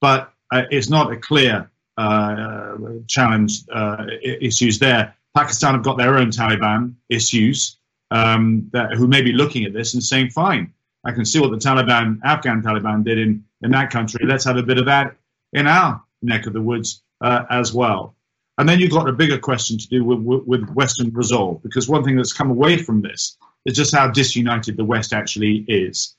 but 0.00 0.32
uh, 0.50 0.62
it's 0.70 0.88
not 0.88 1.12
a 1.12 1.16
clear 1.16 1.70
uh, 1.98 2.76
challenge 3.06 3.60
uh, 3.70 4.06
issues 4.22 4.78
there. 4.78 5.14
Pakistan 5.36 5.74
have 5.74 5.82
got 5.82 5.98
their 5.98 6.16
own 6.16 6.30
Taliban 6.30 6.94
issues 7.08 7.76
um, 8.10 8.70
that, 8.72 8.94
who 8.94 9.06
may 9.06 9.20
be 9.20 9.32
looking 9.32 9.64
at 9.64 9.74
this 9.74 9.92
and 9.94 10.02
saying, 10.02 10.30
fine, 10.30 10.72
I 11.04 11.12
can 11.12 11.24
see 11.24 11.38
what 11.38 11.50
the 11.50 11.58
Taliban, 11.58 12.20
Afghan 12.24 12.62
Taliban 12.62 13.04
did 13.04 13.18
in, 13.18 13.44
in 13.62 13.70
that 13.72 13.90
country. 13.90 14.24
Let's 14.26 14.44
have 14.44 14.56
a 14.56 14.62
bit 14.62 14.78
of 14.78 14.86
that 14.86 15.16
in 15.52 15.66
our 15.66 16.02
neck 16.22 16.46
of 16.46 16.52
the 16.52 16.62
woods 16.62 17.02
uh, 17.20 17.44
as 17.50 17.72
well. 17.72 18.14
And 18.58 18.68
then 18.68 18.78
you've 18.78 18.90
got 18.90 19.08
a 19.08 19.12
bigger 19.12 19.38
question 19.38 19.78
to 19.78 19.88
do 19.88 20.04
with, 20.04 20.44
with 20.46 20.68
Western 20.70 21.10
resolve, 21.12 21.62
because 21.62 21.88
one 21.88 22.04
thing 22.04 22.16
that's 22.16 22.32
come 22.32 22.50
away 22.50 22.76
from 22.76 23.00
this 23.00 23.38
is 23.64 23.74
just 23.74 23.94
how 23.94 24.08
disunited 24.08 24.76
the 24.76 24.84
West 24.84 25.12
actually 25.12 25.64
is, 25.66 26.14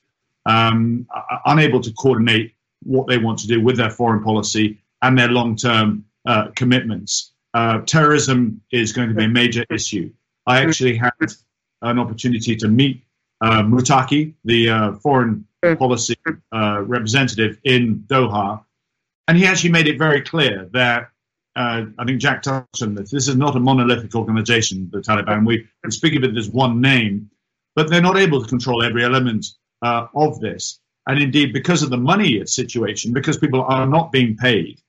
um, 0.46 1.06
unable 1.46 1.80
to 1.80 1.92
coordinate 1.92 2.54
what 2.82 3.06
they 3.06 3.18
want 3.18 3.38
to 3.38 3.46
do 3.46 3.60
with 3.60 3.76
their 3.76 3.90
foreign 3.90 4.22
policy 4.24 4.80
and 5.02 5.16
their 5.16 5.28
long 5.28 5.54
term 5.54 6.04
uh, 6.26 6.48
commitments. 6.56 7.32
Uh, 7.54 7.78
terrorism 7.80 8.60
is 8.72 8.92
going 8.92 9.08
to 9.08 9.14
be 9.14 9.24
a 9.24 9.28
major 9.28 9.64
issue. 9.70 10.10
I 10.46 10.62
actually 10.62 10.96
had 10.96 11.12
an 11.82 11.98
opportunity 11.98 12.56
to 12.56 12.68
meet 12.68 13.04
uh, 13.40 13.62
Muttaqi, 13.62 14.34
the 14.44 14.70
uh, 14.70 14.92
foreign 14.94 15.46
policy 15.78 16.16
uh, 16.52 16.82
representative 16.86 17.58
in 17.64 18.04
Doha, 18.08 18.64
and 19.28 19.38
he 19.38 19.46
actually 19.46 19.70
made 19.70 19.86
it 19.86 19.98
very 19.98 20.22
clear 20.22 20.68
that 20.72 21.08
uh, 21.54 21.84
I 21.98 22.04
think 22.04 22.20
Jack 22.20 22.42
touched 22.42 22.82
on 22.82 22.94
this. 22.94 23.10
This 23.10 23.28
is 23.28 23.36
not 23.36 23.56
a 23.56 23.60
monolithic 23.60 24.14
organization, 24.14 24.88
the 24.90 25.00
Taliban. 25.00 25.46
We, 25.46 25.66
speak 25.90 26.16
of 26.16 26.24
it 26.24 26.36
as 26.36 26.48
one 26.48 26.80
name, 26.80 27.30
but 27.76 27.90
they're 27.90 28.00
not 28.00 28.16
able 28.16 28.42
to 28.42 28.48
control 28.48 28.82
every 28.82 29.04
element 29.04 29.46
uh, 29.82 30.06
of 30.14 30.40
this. 30.40 30.80
And 31.06 31.20
indeed, 31.20 31.52
because 31.52 31.82
of 31.82 31.90
the 31.90 31.98
money 31.98 32.44
situation, 32.46 33.12
because 33.12 33.36
people 33.36 33.62
are 33.62 33.86
not 33.86 34.12
being 34.12 34.36
paid, 34.36 34.80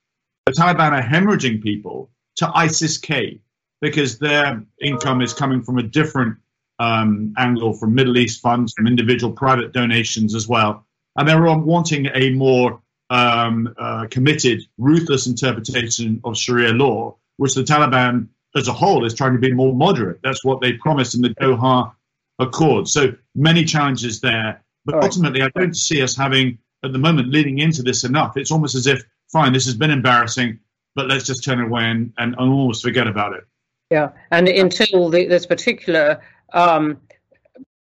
the 0.46 0.52
Taliban 0.52 0.92
are 0.92 1.02
hemorrhaging 1.02 1.62
people 1.62 2.10
to 2.36 2.50
ISIS 2.54 2.98
K 2.98 3.40
because 3.80 4.18
their 4.18 4.64
income 4.80 5.20
is 5.20 5.34
coming 5.34 5.62
from 5.62 5.78
a 5.78 5.82
different 5.82 6.36
um, 6.78 7.34
angle 7.36 7.74
from 7.74 7.94
Middle 7.94 8.16
East 8.16 8.40
funds, 8.40 8.72
from 8.72 8.86
individual 8.86 9.32
private 9.32 9.72
donations 9.72 10.34
as 10.34 10.48
well. 10.48 10.86
And 11.16 11.28
they're 11.28 11.42
wanting 11.42 12.08
a 12.14 12.30
more 12.30 12.80
um, 13.10 13.74
uh, 13.78 14.06
committed, 14.10 14.62
ruthless 14.78 15.26
interpretation 15.26 16.20
of 16.24 16.36
Sharia 16.36 16.72
law, 16.72 17.16
which 17.36 17.54
the 17.54 17.62
Taliban 17.62 18.28
as 18.56 18.68
a 18.68 18.72
whole 18.72 19.04
is 19.04 19.14
trying 19.14 19.32
to 19.32 19.38
be 19.38 19.52
more 19.52 19.74
moderate. 19.74 20.20
That's 20.22 20.44
what 20.44 20.60
they 20.60 20.74
promised 20.74 21.14
in 21.14 21.22
the 21.22 21.30
Doha 21.30 21.92
Accord. 22.38 22.88
So 22.88 23.14
many 23.34 23.64
challenges 23.64 24.20
there. 24.20 24.62
But 24.84 24.96
right. 24.96 25.04
ultimately, 25.04 25.42
I 25.42 25.48
don't 25.56 25.76
see 25.76 26.02
us 26.02 26.16
having, 26.16 26.58
at 26.84 26.92
the 26.92 26.98
moment, 26.98 27.30
leading 27.30 27.58
into 27.58 27.82
this 27.82 28.04
enough. 28.04 28.36
It's 28.36 28.50
almost 28.50 28.74
as 28.74 28.86
if, 28.86 29.02
fine, 29.32 29.52
this 29.52 29.64
has 29.64 29.74
been 29.74 29.90
embarrassing, 29.90 30.60
but 30.94 31.08
let's 31.08 31.24
just 31.24 31.42
turn 31.42 31.60
it 31.60 31.64
away 31.64 31.84
and, 31.84 32.12
and, 32.18 32.36
almost 32.36 32.82
forget 32.82 33.06
about 33.06 33.34
it. 33.34 33.44
Yeah, 33.90 34.10
and 34.30 34.46
until 34.46 35.08
the, 35.08 35.26
this 35.26 35.46
particular 35.46 36.20
um, 36.52 37.00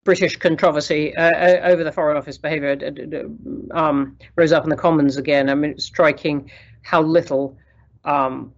British 0.07 0.37
controversy 0.37 1.13
uh, 1.17 1.31
uh, 1.31 1.59
over 1.63 1.83
the 1.83 1.91
Foreign 1.91 2.15
Office 2.15 2.37
behaviour 2.37 2.77
um, 3.71 4.17
rose 4.37 4.53
up 4.53 4.63
in 4.63 4.69
the 4.69 4.77
Commons 4.77 5.17
again. 5.17 5.49
I 5.49 5.53
mean, 5.53 5.71
it's 5.71 5.83
striking 5.83 6.49
how 6.81 7.01
little 7.01 7.57
um, 8.05 8.53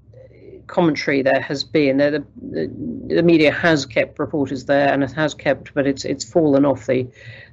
commentary 0.67 1.23
there 1.23 1.41
has 1.41 1.63
been. 1.63 1.97
The, 1.97 2.23
the, 2.39 2.67
the, 3.15 3.23
media 3.23 3.51
has 3.51 3.87
kept 3.87 4.19
reporters 4.19 4.65
there, 4.65 4.93
and 4.93 5.03
it 5.03 5.11
has 5.13 5.33
kept, 5.33 5.73
but 5.73 5.87
it's 5.87 6.05
it's 6.05 6.23
fallen 6.23 6.65
off 6.65 6.85
the, 6.85 7.07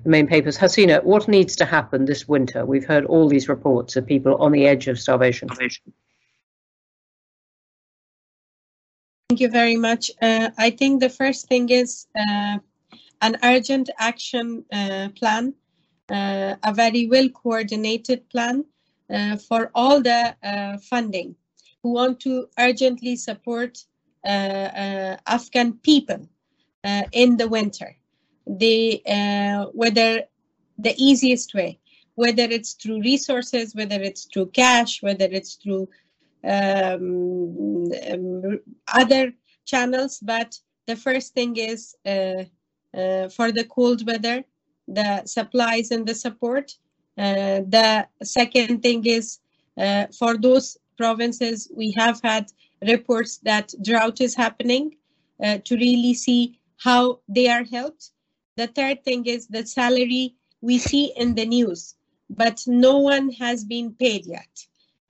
the 0.04 0.10
main 0.10 0.26
papers. 0.26 0.58
Hasina, 0.58 1.02
what 1.02 1.26
needs 1.26 1.56
to 1.56 1.64
happen 1.64 2.04
this 2.04 2.28
winter? 2.28 2.66
We've 2.66 2.84
heard 2.84 3.06
all 3.06 3.30
these 3.30 3.48
reports 3.48 3.96
of 3.96 4.04
people 4.04 4.36
on 4.36 4.52
the 4.52 4.66
edge 4.66 4.88
of 4.88 5.00
starvation. 5.00 5.48
Thank 9.30 9.40
you 9.40 9.48
very 9.48 9.76
much. 9.76 10.10
Uh, 10.20 10.50
I 10.58 10.68
think 10.68 11.00
the 11.00 11.08
first 11.08 11.48
thing 11.48 11.70
is 11.70 12.06
uh, 12.14 12.58
an 13.20 13.36
urgent 13.42 13.90
action 13.98 14.64
uh, 14.72 15.08
plan, 15.18 15.54
uh, 16.10 16.54
a 16.62 16.72
very 16.72 17.08
well 17.08 17.28
coordinated 17.28 18.28
plan 18.30 18.64
uh, 19.12 19.36
for 19.36 19.70
all 19.74 20.02
the 20.02 20.34
uh, 20.42 20.78
funding 20.78 21.36
who 21.82 21.92
want 21.92 22.20
to 22.20 22.48
urgently 22.58 23.16
support 23.16 23.78
Afghan 24.24 25.74
people 25.84 26.28
in 27.12 27.36
the 27.36 27.48
winter. 27.48 27.96
They, 28.46 29.02
whether 29.72 30.24
the 30.78 30.94
easiest 30.96 31.54
way, 31.54 31.78
whether 32.16 32.42
it's 32.42 32.72
through 32.74 33.02
resources, 33.02 33.74
whether 33.74 34.00
it's 34.00 34.24
through 34.24 34.46
cash, 34.46 35.02
whether 35.02 35.26
it's 35.30 35.54
through 35.54 35.88
um, 36.44 37.92
um, 38.10 38.60
other 38.92 39.32
channels. 39.64 40.18
But 40.20 40.58
the 40.86 40.96
first 40.96 41.34
thing 41.34 41.56
is 41.56 41.94
uh, 42.04 42.44
for 43.36 43.52
the 43.52 43.66
cold 43.68 44.06
weather, 44.06 44.44
the 44.88 45.22
supplies 45.24 45.90
and 45.90 46.06
the 46.06 46.14
support. 46.14 46.76
Uh, 47.18 47.60
the 47.68 48.06
second 48.22 48.82
thing 48.82 49.04
is 49.06 49.38
uh, 49.78 50.06
for 50.18 50.36
those 50.36 50.78
provinces, 50.96 51.70
we 51.74 51.92
have 51.96 52.20
had 52.22 52.50
reports 52.86 53.38
that 53.38 53.72
drought 53.82 54.20
is 54.20 54.34
happening 54.34 54.96
uh, 55.42 55.58
to 55.64 55.76
really 55.76 56.14
see 56.14 56.58
how 56.78 57.20
they 57.28 57.48
are 57.48 57.64
helped. 57.64 58.10
The 58.56 58.66
third 58.68 59.04
thing 59.04 59.26
is 59.26 59.46
the 59.46 59.66
salary 59.66 60.34
we 60.60 60.78
see 60.78 61.12
in 61.16 61.34
the 61.34 61.46
news, 61.46 61.94
but 62.30 62.62
no 62.66 62.98
one 62.98 63.30
has 63.32 63.64
been 63.64 63.92
paid 63.92 64.26
yet. 64.26 64.48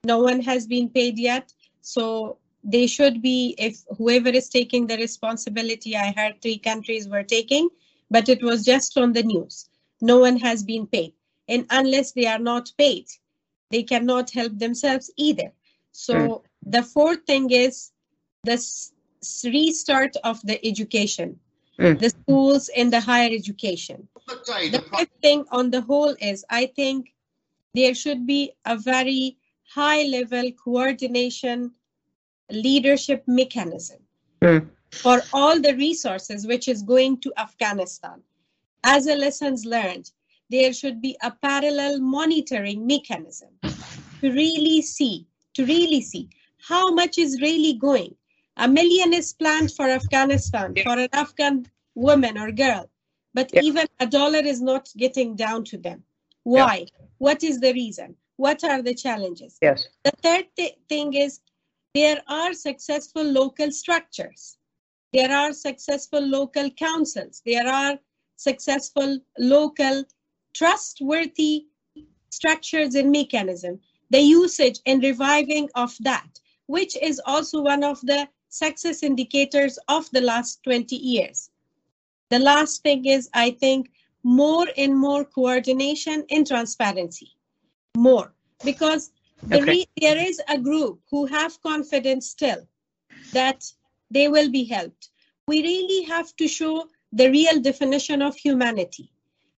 No 0.03 0.19
one 0.19 0.41
has 0.41 0.67
been 0.67 0.89
paid 0.89 1.17
yet. 1.17 1.53
So 1.81 2.37
they 2.63 2.87
should 2.87 3.21
be 3.21 3.55
if 3.57 3.83
whoever 3.97 4.29
is 4.29 4.49
taking 4.49 4.87
the 4.87 4.97
responsibility 4.97 5.95
i 5.95 6.13
heard 6.17 6.41
three 6.41 6.57
countries 6.57 7.07
were 7.07 7.23
taking 7.23 7.69
but 8.09 8.29
it 8.29 8.41
was 8.41 8.63
just 8.63 8.97
on 8.97 9.13
the 9.13 9.23
news. 9.23 9.69
No 10.01 10.19
one 10.19 10.37
has 10.37 10.63
been 10.63 10.87
paid. 10.87 11.13
And 11.49 11.65
unless 11.69 12.11
they 12.11 12.25
are 12.25 12.39
not 12.39 12.71
paid 12.77 13.07
they 13.69 13.83
cannot 13.83 14.29
help 14.29 14.57
themselves 14.57 15.11
either. 15.17 15.51
So 15.91 16.13
mm. 16.13 16.41
the 16.65 16.83
fourth 16.83 17.25
thing 17.25 17.51
is 17.51 17.91
the 18.45 18.57
restart 19.43 20.15
of 20.23 20.41
the 20.43 20.65
education. 20.65 21.39
Mm. 21.79 21.99
the 21.99 22.09
schools 22.09 22.69
and 22.75 22.91
the 22.91 22.99
higher 22.99 23.29
education. 23.31 24.07
The 24.25 24.83
fifth 24.97 25.11
thing 25.21 25.45
on 25.51 25.69
the 25.69 25.81
whole 25.81 26.15
is 26.19 26.43
i 26.49 26.65
think 26.65 27.13
there 27.75 27.93
should 27.93 28.25
be 28.25 28.53
a 28.65 28.75
very 28.75 29.37
high 29.75 30.03
level 30.03 30.51
coordination 30.53 31.71
leadership 32.51 33.23
mechanism 33.27 33.97
mm. 34.41 34.67
for 34.91 35.21
all 35.33 35.59
the 35.59 35.75
resources 35.75 36.47
which 36.47 36.67
is 36.67 36.81
going 36.81 37.19
to 37.21 37.33
Afghanistan. 37.37 38.21
As 38.83 39.07
a 39.07 39.15
lessons 39.15 39.65
learned, 39.65 40.11
there 40.49 40.71
should 40.71 41.01
be 41.01 41.17
a 41.23 41.31
parallel 41.31 41.99
monitoring 41.99 42.87
mechanism 42.87 43.49
to 44.21 44.31
really 44.31 44.81
see, 44.81 45.27
to 45.53 45.65
really 45.65 46.01
see 46.01 46.29
how 46.59 46.91
much 46.91 47.17
is 47.17 47.41
really 47.41 47.73
going. 47.73 48.15
A 48.57 48.67
million 48.67 49.13
is 49.13 49.33
planned 49.33 49.71
for 49.73 49.87
Afghanistan, 49.87 50.73
yeah. 50.75 50.83
for 50.83 50.99
an 50.99 51.09
Afghan 51.13 51.65
woman 51.95 52.37
or 52.37 52.51
girl, 52.51 52.89
but 53.33 53.49
yeah. 53.53 53.61
even 53.61 53.87
a 53.99 54.07
dollar 54.07 54.39
is 54.39 54.61
not 54.61 54.89
getting 54.97 55.35
down 55.35 55.63
to 55.65 55.77
them. 55.77 56.03
Why? 56.43 56.77
Yeah. 56.77 57.05
What 57.17 57.43
is 57.43 57.59
the 57.59 57.73
reason? 57.73 58.15
What 58.37 58.63
are 58.63 58.81
the 58.81 58.93
challenges? 58.93 59.57
Yes. 59.61 59.87
The 60.03 60.11
third 60.21 60.45
th- 60.55 60.77
thing 60.87 61.13
is 61.13 61.41
there 61.93 62.21
are 62.27 62.53
successful 62.53 63.23
local 63.23 63.71
structures. 63.71 64.57
There 65.13 65.31
are 65.31 65.53
successful 65.53 66.21
local 66.21 66.69
councils. 66.71 67.41
There 67.45 67.67
are 67.67 67.97
successful 68.35 69.19
local 69.39 70.03
trustworthy 70.53 71.67
structures 72.29 72.95
and 72.95 73.11
mechanism. 73.11 73.79
The 74.09 74.19
usage 74.19 74.79
and 74.85 75.01
reviving 75.03 75.69
of 75.75 75.95
that, 76.01 76.39
which 76.67 76.95
is 77.01 77.21
also 77.25 77.61
one 77.61 77.83
of 77.83 77.99
the 78.01 78.27
success 78.49 79.03
indicators 79.03 79.77
of 79.87 80.09
the 80.11 80.21
last 80.21 80.63
20 80.63 80.95
years. 80.95 81.49
The 82.29 82.39
last 82.39 82.83
thing 82.83 83.05
is, 83.05 83.29
I 83.33 83.51
think, 83.51 83.89
more 84.23 84.67
and 84.77 84.97
more 84.97 85.23
coordination 85.23 86.25
and 86.29 86.45
transparency. 86.45 87.31
More. 87.95 88.33
Because 88.63 89.11
the 89.43 89.61
re- 89.61 89.87
there 90.01 90.17
is 90.17 90.41
a 90.47 90.57
group 90.57 90.99
who 91.09 91.25
have 91.25 91.61
confidence 91.61 92.29
still 92.29 92.67
that 93.33 93.63
they 94.11 94.27
will 94.27 94.49
be 94.49 94.63
helped. 94.63 95.09
We 95.47 95.61
really 95.61 96.03
have 96.05 96.35
to 96.37 96.47
show 96.47 96.87
the 97.11 97.29
real 97.29 97.59
definition 97.61 98.21
of 98.21 98.35
humanity 98.35 99.11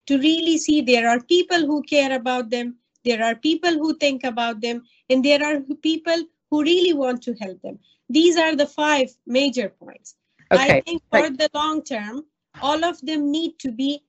to 0.07 0.17
really 0.17 0.57
see 0.57 0.81
there 0.81 1.09
are 1.09 1.21
people 1.21 1.65
who 1.65 1.81
care 1.83 2.15
about 2.15 2.49
them, 2.49 2.77
there 3.05 3.23
are 3.23 3.35
people 3.35 3.71
who 3.71 3.95
think 3.95 4.23
about 4.23 4.61
them, 4.61 4.83
and 5.09 5.23
there 5.23 5.43
are 5.43 5.59
people 5.81 6.23
who 6.49 6.63
really 6.63 6.93
want 6.93 7.21
to 7.23 7.33
help 7.35 7.61
them. 7.61 7.79
These 8.09 8.37
are 8.37 8.55
the 8.55 8.65
five 8.65 9.09
major 9.27 9.69
points. 9.69 10.15
Okay. 10.51 10.77
I 10.77 10.81
think 10.81 11.03
for 11.11 11.29
the 11.29 11.49
long 11.53 11.83
term, 11.83 12.25
all 12.61 12.83
of 12.83 12.99
them 13.01 13.31
need 13.31 13.59
to 13.59 13.71
be 13.71 14.03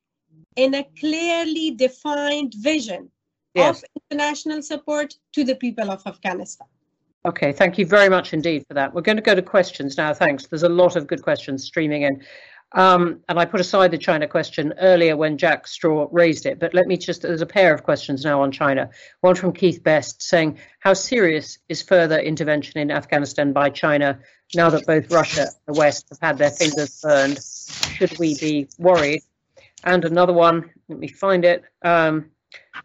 in 0.57 0.75
a 0.75 0.85
clearly 0.99 1.71
defined 1.73 2.55
vision 2.55 3.11
yes. 3.55 3.83
of 3.83 3.85
international 4.11 4.63
support 4.63 5.15
to 5.33 5.45
the 5.45 5.55
people 5.55 5.91
of 5.91 6.03
Afghanistan. 6.07 6.67
Okay, 7.25 7.53
thank 7.53 7.77
you 7.77 7.85
very 7.85 8.09
much 8.09 8.33
indeed 8.33 8.65
for 8.67 8.75
that. 8.75 8.95
We're 8.95 9.03
going 9.03 9.17
to 9.17 9.23
go 9.23 9.35
to 9.35 9.43
questions 9.43 9.99
now. 9.99 10.15
Thanks. 10.15 10.47
There's 10.47 10.63
a 10.63 10.69
lot 10.69 10.97
of 10.97 11.07
good 11.07 11.23
questions 11.23 11.65
streaming 11.65 12.03
in. 12.03 12.23
Um, 12.73 13.21
and 13.29 13.39
I 13.39 13.45
put 13.47 13.61
aside 13.61 13.91
the 13.91 13.99
China 13.99 14.29
question 14.29 14.73
earlier 14.79 15.17
when 15.17 15.37
Jack 15.37 15.67
Straw 15.67 16.07
raised 16.13 16.47
it, 16.47 16.61
but 16.61 16.73
let 16.73 16.87
me 16.87 16.97
just, 16.97 17.23
there's 17.23 17.41
a 17.41 17.47
pair 17.47 17.75
of 17.75 17.83
questions 17.83 18.25
now 18.25 18.41
on 18.41 18.53
China. 18.53 18.91
One 19.23 19.35
from 19.35 19.53
Keith 19.53 19.83
Best 19.83 20.23
saying, 20.23 20.59
How 20.79 20.95
serious 20.95 21.59
is 21.69 21.83
further 21.83 22.19
intervention 22.19 22.81
in 22.81 22.91
Afghanistan 22.91 23.53
by 23.53 23.71
China 23.71 24.21
now 24.55 24.71
that 24.71 24.87
both 24.87 25.11
Russia 25.11 25.43
and 25.43 25.75
the 25.75 25.79
West 25.79 26.07
have 26.11 26.21
had 26.23 26.39
their 26.39 26.51
fingers 26.51 27.01
burned? 27.03 27.41
Should 27.43 28.17
we 28.19 28.39
be 28.39 28.69
worried? 28.79 29.23
And 29.83 30.05
another 30.05 30.33
one, 30.33 30.71
let 30.89 30.99
me 30.99 31.09
find 31.09 31.45
it, 31.45 31.65
um, 31.83 32.31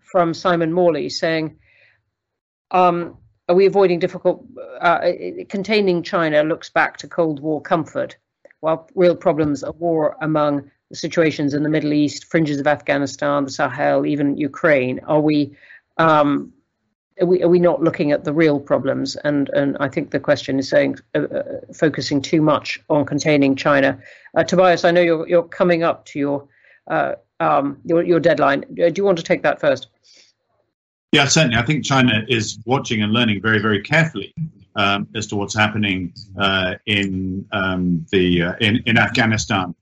from 0.03 0.34
Simon 0.34 0.72
Morley 0.72 1.09
saying, 1.09 1.57
um, 2.72 3.18
Are 3.49 3.55
we 3.55 3.66
avoiding 3.66 3.99
difficult, 3.99 4.45
uh, 4.82 5.11
containing 5.49 6.03
China 6.03 6.43
looks 6.43 6.70
back 6.70 6.97
to 6.97 7.07
Cold 7.07 7.39
War 7.39 7.61
comfort? 7.61 8.18
while 8.66 8.89
real 8.95 9.16
problems 9.16 9.63
are 9.63 9.74
war 9.74 10.18
among 10.22 10.72
the 10.89 10.95
situations 10.95 11.53
in 11.53 11.61
the 11.61 11.70
Middle 11.70 11.93
East, 11.93 12.26
fringes 12.26 12.59
of 12.59 12.66
Afghanistan, 12.66 13.45
the 13.45 13.51
Sahel, 13.51 14.07
even 14.07 14.38
Ukraine, 14.38 14.99
are 15.05 15.22
we 15.22 15.55
um, 15.97 16.51
are 17.22 17.28
we, 17.28 17.43
are 17.43 17.47
we 17.47 17.59
not 17.59 17.82
looking 17.82 18.11
at 18.11 18.24
the 18.24 18.34
real 18.34 18.59
problems? 18.59 19.16
And 19.18 19.49
and 19.49 19.78
I 19.80 19.88
think 19.88 20.09
the 20.09 20.20
question 20.20 20.57
is 20.57 20.68
saying 20.68 20.97
uh, 21.13 21.20
uh, 21.20 21.43
focusing 21.76 22.24
too 22.24 22.41
much 22.41 22.80
on 22.89 23.05
containing 23.05 23.55
China. 23.55 23.99
Uh, 24.36 24.43
Tobias, 24.43 24.84
I 24.84 24.89
know 24.89 25.01
you're 25.01 25.28
you're 25.28 25.43
coming 25.43 25.84
up 25.84 26.05
to 26.05 26.20
your 26.20 26.47
uh, 26.88 27.13
um, 27.39 27.77
your 27.83 28.03
your 28.03 28.19
deadline. 28.19 28.63
Uh, 28.71 28.89
do 28.89 28.93
you 28.97 29.03
want 29.03 29.17
to 29.17 29.23
take 29.23 29.43
that 29.43 29.59
first? 29.59 29.88
Yeah, 31.11 31.25
certainly. 31.25 31.57
I 31.57 31.65
think 31.65 31.86
China 31.86 32.25
is 32.27 32.59
watching 32.65 33.01
and 33.01 33.13
learning 33.13 33.41
very 33.41 33.59
very 33.59 33.81
carefully 33.81 34.33
um, 34.75 35.07
as 35.15 35.27
to 35.27 35.36
what's 35.36 35.55
happening 35.55 36.13
uh, 36.39 36.75
in 36.86 37.45
um, 37.51 38.05
the 38.11 38.43
uh, 38.43 38.53
in, 38.59 38.81
in 38.86 38.97
Afghanistan. 38.97 39.75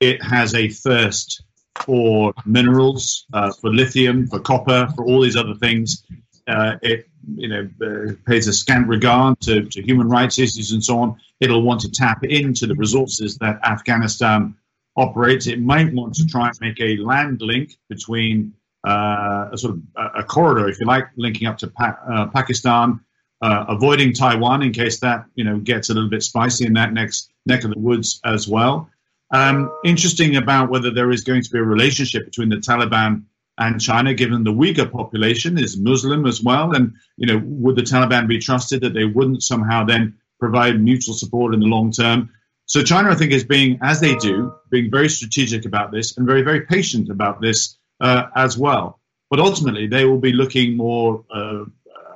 It 0.00 0.22
has 0.22 0.54
a 0.54 0.68
thirst 0.68 1.42
for 1.84 2.32
minerals, 2.46 3.26
uh, 3.32 3.52
for 3.52 3.72
lithium, 3.72 4.26
for 4.26 4.40
copper, 4.40 4.88
for 4.96 5.04
all 5.04 5.20
these 5.20 5.36
other 5.36 5.54
things. 5.54 6.04
Uh, 6.48 6.76
it 6.82 7.06
you 7.36 7.48
know 7.48 7.68
uh, 7.82 8.12
pays 8.26 8.48
a 8.48 8.52
scant 8.52 8.88
regard 8.88 9.38
to, 9.40 9.62
to 9.66 9.82
human 9.82 10.08
rights 10.08 10.38
issues 10.38 10.72
and 10.72 10.82
so 10.82 10.98
on. 10.98 11.16
It'll 11.38 11.62
want 11.62 11.80
to 11.82 11.90
tap 11.90 12.24
into 12.24 12.66
the 12.66 12.74
resources 12.74 13.36
that 13.38 13.60
Afghanistan 13.64 14.54
operates. 15.00 15.46
It 15.46 15.60
might 15.60 15.92
want 15.92 16.14
to 16.14 16.26
try 16.26 16.48
and 16.48 16.60
make 16.60 16.80
a 16.80 16.96
land 16.98 17.40
link 17.40 17.76
between 17.88 18.52
uh, 18.86 19.48
a 19.52 19.58
sort 19.58 19.74
of 19.74 19.80
a, 20.22 20.22
corridor, 20.22 20.68
if 20.68 20.78
you 20.80 20.86
like, 20.86 21.06
linking 21.16 21.46
up 21.48 21.58
to 21.58 21.68
pa- 21.68 22.30
Pakistan 22.32 23.00
uh, 23.42 23.64
avoiding 23.68 24.12
Taiwan 24.12 24.62
in 24.62 24.72
case 24.72 25.00
that 25.00 25.24
you 25.34 25.44
know 25.44 25.58
gets 25.58 25.90
a 25.90 25.94
little 25.94 26.10
bit 26.10 26.22
spicy 26.22 26.66
in 26.66 26.74
that 26.74 26.92
next 26.92 27.32
neck 27.46 27.64
of 27.64 27.70
the 27.70 27.78
woods 27.78 28.20
as 28.24 28.46
well. 28.48 28.90
Um, 29.32 29.70
interesting 29.84 30.36
about 30.36 30.70
whether 30.70 30.90
there 30.90 31.10
is 31.10 31.22
going 31.22 31.42
to 31.42 31.50
be 31.50 31.58
a 31.58 31.62
relationship 31.62 32.24
between 32.24 32.48
the 32.48 32.56
Taliban 32.56 33.24
and 33.58 33.80
China, 33.80 34.12
given 34.14 34.42
the 34.42 34.52
Uyghur 34.52 34.90
population 34.90 35.58
is 35.58 35.78
Muslim 35.78 36.26
as 36.26 36.42
well, 36.42 36.74
and 36.74 36.92
you 37.16 37.26
know 37.26 37.40
would 37.44 37.76
the 37.76 37.82
Taliban 37.82 38.28
be 38.28 38.38
trusted 38.38 38.80
that 38.82 38.94
they 38.94 39.04
wouldn't 39.04 39.42
somehow 39.42 39.84
then 39.84 40.16
provide 40.38 40.80
mutual 40.80 41.14
support 41.14 41.54
in 41.54 41.60
the 41.60 41.66
long 41.66 41.90
term? 41.90 42.30
So 42.70 42.84
China, 42.84 43.10
I 43.10 43.16
think, 43.16 43.32
is 43.32 43.42
being 43.42 43.80
as 43.82 43.98
they 44.00 44.14
do, 44.14 44.54
being 44.70 44.92
very 44.92 45.08
strategic 45.08 45.64
about 45.64 45.90
this 45.90 46.16
and 46.16 46.24
very 46.24 46.42
very 46.42 46.60
patient 46.66 47.10
about 47.10 47.40
this 47.40 47.76
uh, 48.00 48.28
as 48.36 48.56
well. 48.56 49.00
But 49.28 49.40
ultimately, 49.40 49.88
they 49.88 50.04
will 50.04 50.20
be 50.20 50.32
looking 50.32 50.76
more 50.76 51.24
uh, 51.34 51.64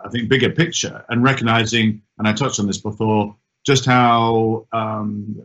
I 0.04 0.08
think, 0.10 0.28
bigger 0.28 0.50
picture 0.50 1.04
and 1.08 1.24
recognizing, 1.24 2.02
and 2.18 2.28
I 2.28 2.32
touched 2.32 2.60
on 2.60 2.68
this 2.68 2.78
before, 2.78 3.34
just 3.66 3.84
how 3.84 4.68
um, 4.72 5.42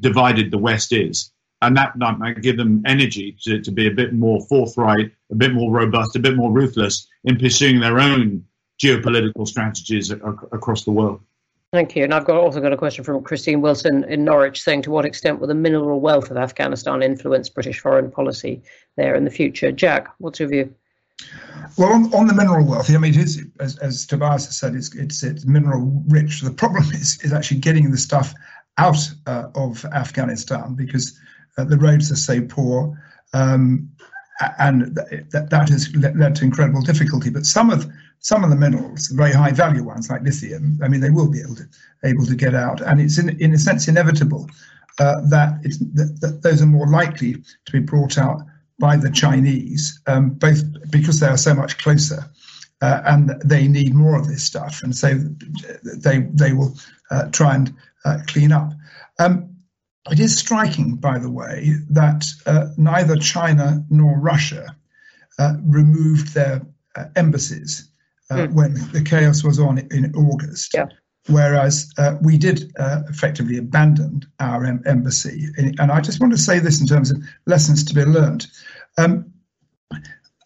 divided 0.00 0.50
the 0.50 0.58
West 0.58 0.92
is. 0.92 1.30
And 1.62 1.76
that, 1.76 1.96
might 1.96 2.42
give 2.42 2.56
them 2.56 2.82
energy 2.86 3.36
to, 3.42 3.60
to 3.60 3.70
be 3.70 3.86
a 3.86 3.90
bit 3.90 4.14
more 4.14 4.40
forthright, 4.48 5.12
a 5.30 5.34
bit 5.36 5.52
more 5.52 5.70
robust, 5.70 6.16
a 6.16 6.18
bit 6.18 6.34
more 6.34 6.50
ruthless 6.50 7.06
in 7.22 7.36
pursuing 7.36 7.78
their 7.78 8.00
own 8.00 8.46
geopolitical 8.82 9.46
strategies 9.46 10.10
across 10.10 10.84
the 10.84 10.90
world. 10.90 11.20
Thank 11.72 11.94
you. 11.94 12.02
And 12.02 12.12
I've 12.12 12.24
got 12.24 12.36
also 12.36 12.60
got 12.60 12.72
a 12.72 12.76
question 12.76 13.04
from 13.04 13.22
Christine 13.22 13.60
Wilson 13.60 14.02
in 14.04 14.24
Norwich 14.24 14.60
saying, 14.60 14.82
to 14.82 14.90
what 14.90 15.04
extent 15.04 15.38
will 15.38 15.46
the 15.46 15.54
mineral 15.54 16.00
wealth 16.00 16.28
of 16.28 16.36
Afghanistan 16.36 17.00
influence 17.00 17.48
British 17.48 17.78
foreign 17.78 18.10
policy 18.10 18.60
there 18.96 19.14
in 19.14 19.24
the 19.24 19.30
future? 19.30 19.70
Jack, 19.70 20.08
what's 20.18 20.40
your 20.40 20.48
view? 20.48 20.74
Well, 21.78 21.92
on, 21.92 22.12
on, 22.12 22.26
the 22.26 22.34
mineral 22.34 22.66
wealth, 22.66 22.90
I 22.90 22.96
mean, 22.98 23.14
it 23.14 23.18
is, 23.18 23.44
as, 23.60 23.78
as 23.78 24.04
Tobias 24.04 24.46
has 24.46 24.58
said, 24.58 24.74
it's, 24.74 24.92
it's, 24.96 25.22
it's 25.22 25.46
mineral 25.46 26.02
rich. 26.08 26.40
The 26.40 26.50
problem 26.50 26.84
is, 26.92 27.20
is 27.22 27.32
actually 27.32 27.60
getting 27.60 27.88
the 27.92 27.98
stuff 27.98 28.34
out 28.78 28.98
uh, 29.26 29.48
of 29.54 29.84
Afghanistan 29.84 30.74
because 30.74 31.16
uh, 31.56 31.64
the 31.64 31.76
roads 31.76 32.10
are 32.10 32.16
so 32.16 32.40
poor. 32.40 33.00
Um, 33.32 33.88
and 34.58 34.96
that, 34.96 35.50
that 35.50 35.68
has 35.68 35.94
led 35.94 36.34
to 36.36 36.44
incredible 36.44 36.80
difficulty. 36.80 37.30
But 37.30 37.46
some 37.46 37.70
of 37.70 37.86
some 38.20 38.44
of 38.44 38.50
the 38.50 38.56
minerals, 38.56 39.08
the 39.08 39.16
very 39.16 39.32
high 39.32 39.50
value 39.50 39.82
ones 39.82 40.10
like 40.10 40.22
lithium, 40.22 40.78
I 40.82 40.88
mean, 40.88 41.00
they 41.00 41.10
will 41.10 41.30
be 41.30 41.40
able 41.40 41.56
to 41.56 41.68
able 42.04 42.26
to 42.26 42.36
get 42.36 42.54
out, 42.54 42.80
and 42.80 43.00
it's 43.00 43.18
in 43.18 43.30
in 43.40 43.52
a 43.54 43.58
sense 43.58 43.88
inevitable 43.88 44.48
uh, 44.98 45.20
that, 45.28 45.62
that, 45.94 46.18
that 46.20 46.42
those 46.42 46.62
are 46.62 46.66
more 46.66 46.88
likely 46.88 47.34
to 47.34 47.72
be 47.72 47.80
brought 47.80 48.18
out 48.18 48.42
by 48.78 48.96
the 48.96 49.10
Chinese, 49.10 50.00
um, 50.06 50.30
both 50.30 50.62
because 50.90 51.20
they 51.20 51.26
are 51.26 51.36
so 51.36 51.54
much 51.54 51.78
closer 51.78 52.30
uh, 52.82 53.02
and 53.04 53.30
they 53.44 53.68
need 53.68 53.94
more 53.94 54.18
of 54.18 54.28
this 54.28 54.44
stuff, 54.44 54.82
and 54.82 54.96
so 54.96 55.18
they 55.82 56.20
they 56.32 56.52
will 56.52 56.74
uh, 57.10 57.28
try 57.30 57.54
and 57.54 57.74
uh, 58.04 58.18
clean 58.26 58.52
up. 58.52 58.72
Um, 59.18 59.56
it 60.10 60.18
is 60.18 60.38
striking, 60.38 60.96
by 60.96 61.18
the 61.18 61.30
way, 61.30 61.74
that 61.90 62.26
uh, 62.46 62.68
neither 62.78 63.16
China 63.16 63.84
nor 63.90 64.18
Russia 64.18 64.74
uh, 65.38 65.54
removed 65.62 66.32
their 66.32 66.62
uh, 68.30 68.46
mm. 68.46 68.52
when 68.52 68.74
the 68.92 69.02
chaos 69.04 69.44
was 69.44 69.58
on 69.58 69.78
in 69.78 70.14
August. 70.14 70.72
Yeah 70.74 70.86
whereas 71.26 71.92
uh, 71.98 72.16
we 72.22 72.38
did 72.38 72.72
uh, 72.78 73.02
effectively 73.08 73.58
abandon 73.58 74.22
our 74.38 74.64
em- 74.64 74.82
embassy. 74.86 75.48
And 75.56 75.92
I 75.92 76.00
just 76.00 76.20
want 76.20 76.32
to 76.32 76.38
say 76.38 76.58
this 76.58 76.80
in 76.80 76.86
terms 76.86 77.10
of 77.10 77.22
lessons 77.46 77.84
to 77.84 77.94
be 77.94 78.04
learned. 78.04 78.46
Um, 78.98 79.32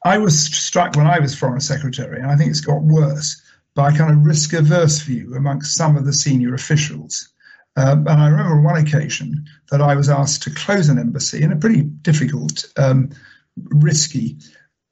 I 0.04 0.18
was 0.18 0.38
struck 0.38 0.96
when 0.96 1.06
I 1.06 1.18
was 1.18 1.34
foreign 1.34 1.60
secretary, 1.60 2.20
and 2.20 2.30
I 2.30 2.36
think 2.36 2.50
it's 2.50 2.60
got 2.60 2.82
worse, 2.82 3.40
by 3.74 3.88
a 3.88 3.96
kind 3.96 4.12
of 4.12 4.24
risk 4.24 4.52
averse 4.52 5.00
view 5.00 5.34
amongst 5.34 5.76
some 5.76 5.96
of 5.96 6.04
the 6.04 6.12
senior 6.12 6.54
officials. 6.54 7.28
Um, 7.76 8.06
and 8.06 8.20
I 8.20 8.28
remember 8.28 8.56
on 8.56 8.62
one 8.62 8.76
occasion 8.76 9.46
that 9.70 9.82
I 9.82 9.96
was 9.96 10.08
asked 10.08 10.44
to 10.44 10.50
close 10.50 10.88
an 10.88 10.98
embassy 10.98 11.42
in 11.42 11.50
a 11.50 11.56
pretty 11.56 11.82
difficult, 11.82 12.66
um, 12.76 13.10
risky 13.56 14.38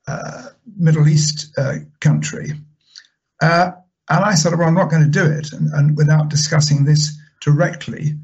uh, 0.08 0.48
Middle 0.76 1.06
East 1.06 1.56
uh, 1.56 1.74
country. 2.00 2.54
Uh, 3.42 3.72
and 4.08 4.24
I 4.24 4.34
said, 4.34 4.56
well, 4.56 4.68
I'm 4.68 4.74
not 4.74 4.90
going 4.90 5.02
to 5.02 5.08
do 5.08 5.24
it, 5.24 5.52
and, 5.52 5.70
and 5.72 5.96
without 5.96 6.28
discussing 6.28 6.84
this 6.84 7.18
directly 7.40 8.14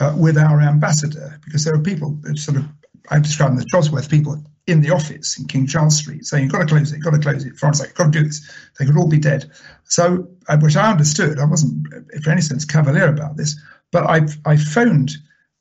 uh, 0.00 0.14
with 0.16 0.36
our 0.36 0.60
ambassador, 0.60 1.40
because 1.44 1.64
there 1.64 1.74
are 1.74 1.82
people, 1.82 2.18
sort 2.34 2.58
of, 2.58 2.64
I 3.10 3.18
describe 3.18 3.50
them 3.50 3.58
as 3.58 3.64
Josworth 3.64 4.10
people 4.10 4.42
in 4.66 4.82
the 4.82 4.90
office 4.90 5.38
in 5.38 5.46
King 5.46 5.66
Charles 5.66 5.96
Street 5.96 6.26
saying, 6.26 6.44
you've 6.44 6.52
got 6.52 6.58
to 6.58 6.66
close 6.66 6.92
it, 6.92 6.96
you've 6.96 7.04
got 7.04 7.14
to 7.14 7.20
close 7.20 7.44
it. 7.44 7.56
Florence 7.56 7.80
like, 7.80 7.90
you've 7.90 7.96
got 7.96 8.12
to 8.12 8.18
do 8.18 8.24
this. 8.24 8.50
They 8.78 8.84
could 8.84 8.96
all 8.96 9.08
be 9.08 9.18
dead. 9.18 9.50
So, 9.84 10.28
uh, 10.48 10.58
which 10.58 10.76
I 10.76 10.90
understood. 10.90 11.38
I 11.38 11.44
wasn't, 11.44 11.86
for 12.22 12.30
any 12.30 12.40
sense, 12.40 12.64
cavalier 12.64 13.08
about 13.08 13.36
this, 13.36 13.58
but 13.92 14.04
I, 14.04 14.26
I 14.44 14.56
phoned 14.56 15.12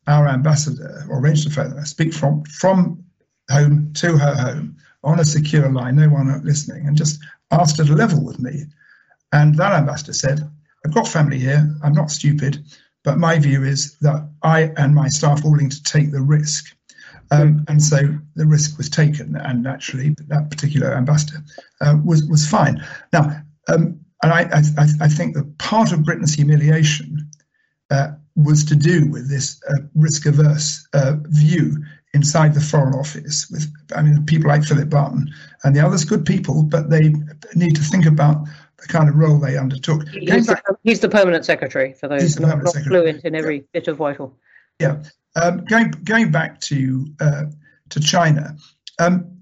our 0.08 0.28
ambassador, 0.28 1.06
or 1.10 1.20
arranged 1.20 1.48
to 1.48 1.54
phone 1.54 1.72
her, 1.72 1.86
speak 1.86 2.14
from, 2.14 2.44
from 2.46 3.04
home 3.50 3.94
to 3.94 4.18
her 4.18 4.36
home 4.36 4.78
on 5.04 5.20
a 5.20 5.26
secure 5.26 5.72
line, 5.72 5.96
no 5.96 6.10
one 6.10 6.44
listening, 6.44 6.88
and 6.88 6.98
just 6.98 7.24
asked 7.52 7.78
her 7.78 7.86
to 7.86 7.94
level 7.94 8.26
with 8.26 8.40
me 8.40 8.66
and 9.32 9.56
that 9.56 9.74
ambassador 9.74 10.14
said, 10.14 10.40
I've 10.86 10.94
got 10.94 11.08
family 11.08 11.40
here, 11.40 11.68
I'm 11.84 11.94
not 11.94 12.12
stupid, 12.12 12.64
but 13.04 13.18
my 13.18 13.40
view 13.40 13.64
is 13.64 13.98
that 14.00 14.30
I 14.44 14.72
and 14.78 14.94
my 14.96 15.08
staff 15.10 15.44
are 15.44 15.52
willing 15.52 15.70
to 15.70 15.84
take 15.84 16.12
the 16.12 16.22
risk. 16.22 16.76
Um, 17.32 17.66
and 17.68 17.82
so 17.82 17.98
the 18.36 18.46
risk 18.46 18.78
was 18.78 18.90
taken, 18.90 19.36
and 19.36 19.68
actually 19.68 20.16
that 20.28 20.50
particular 20.52 20.96
ambassador 20.96 21.44
uh, 21.82 21.98
was 22.04 22.24
was 22.26 22.48
fine. 22.48 22.84
Now, 23.12 23.42
um, 23.68 24.00
and 24.22 24.32
I, 24.32 24.42
I, 24.78 24.88
I 25.02 25.08
think 25.08 25.36
that 25.36 25.58
part 25.58 25.92
of 25.92 26.04
Britain's 26.04 26.34
humiliation 26.34 27.30
uh, 27.90 28.10
was 28.36 28.66
to 28.66 28.76
do 28.76 29.10
with 29.10 29.30
this 29.30 29.62
uh, 29.70 29.82
risk 29.96 30.26
averse 30.26 30.88
uh, 30.94 31.16
view 31.26 31.84
inside 32.14 32.54
the 32.54 32.62
Foreign 32.62 32.96
Office 32.96 33.50
with, 33.52 33.72
I 33.96 34.02
mean, 34.02 34.26
people 34.26 34.50
like 34.50 34.64
Philip 34.64 34.90
Barton 34.90 35.30
and 35.64 35.76
the 35.76 35.86
others, 35.86 36.06
good 36.06 36.26
people, 36.26 36.64
but 36.64 36.90
they 36.90 37.14
need 37.56 37.76
to 37.76 37.82
think 37.82 38.06
about 38.06 38.48
the 38.86 38.94
kind 38.94 39.10
of 39.10 39.16
role 39.16 39.40
they 39.40 39.58
undertook. 39.58 40.08
He's, 40.10 40.48
back, 40.48 40.66
the, 40.66 40.78
he's 40.84 41.00
the, 41.00 41.10
permanent 41.10 41.46
secretary 41.46 41.94
for 41.94 42.08
those 42.08 42.40
not, 42.40 42.64
not 42.64 42.76
fluent 42.76 43.24
in 43.24 43.36
every 43.36 43.58
yeah. 43.58 43.64
bit 43.74 43.88
of 43.88 44.00
Whitehall. 44.00 44.36
Yeah, 44.80 45.04
um, 45.36 45.64
going 45.66 45.92
going 46.04 46.32
back 46.32 46.60
to 46.62 47.08
uh, 47.20 47.44
to 47.90 48.00
China, 48.00 48.56
um, 49.00 49.42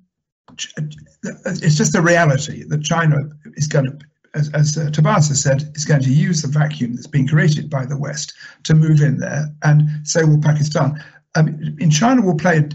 it's 0.51 1.77
just 1.77 1.95
a 1.95 2.01
reality 2.01 2.63
that 2.67 2.83
China 2.83 3.29
is 3.55 3.67
going 3.67 3.85
to 3.85 3.99
as, 4.33 4.49
as 4.53 4.77
uh, 4.77 4.89
Tobias 4.89 5.27
has 5.29 5.41
said, 5.41 5.71
is 5.75 5.85
going 5.85 6.01
to 6.01 6.11
use 6.11 6.41
the 6.41 6.47
vacuum 6.47 6.95
that's 6.95 7.07
been 7.07 7.27
created 7.27 7.69
by 7.69 7.85
the 7.85 7.97
West 7.97 8.33
to 8.63 8.73
move 8.73 9.01
in 9.01 9.17
there, 9.17 9.49
and 9.63 9.89
so 10.03 10.25
will 10.25 10.41
Pakistan. 10.41 11.03
Um, 11.35 11.75
in 11.79 11.89
China, 11.89 12.21
will 12.21 12.37
play. 12.37 12.57
It, 12.57 12.73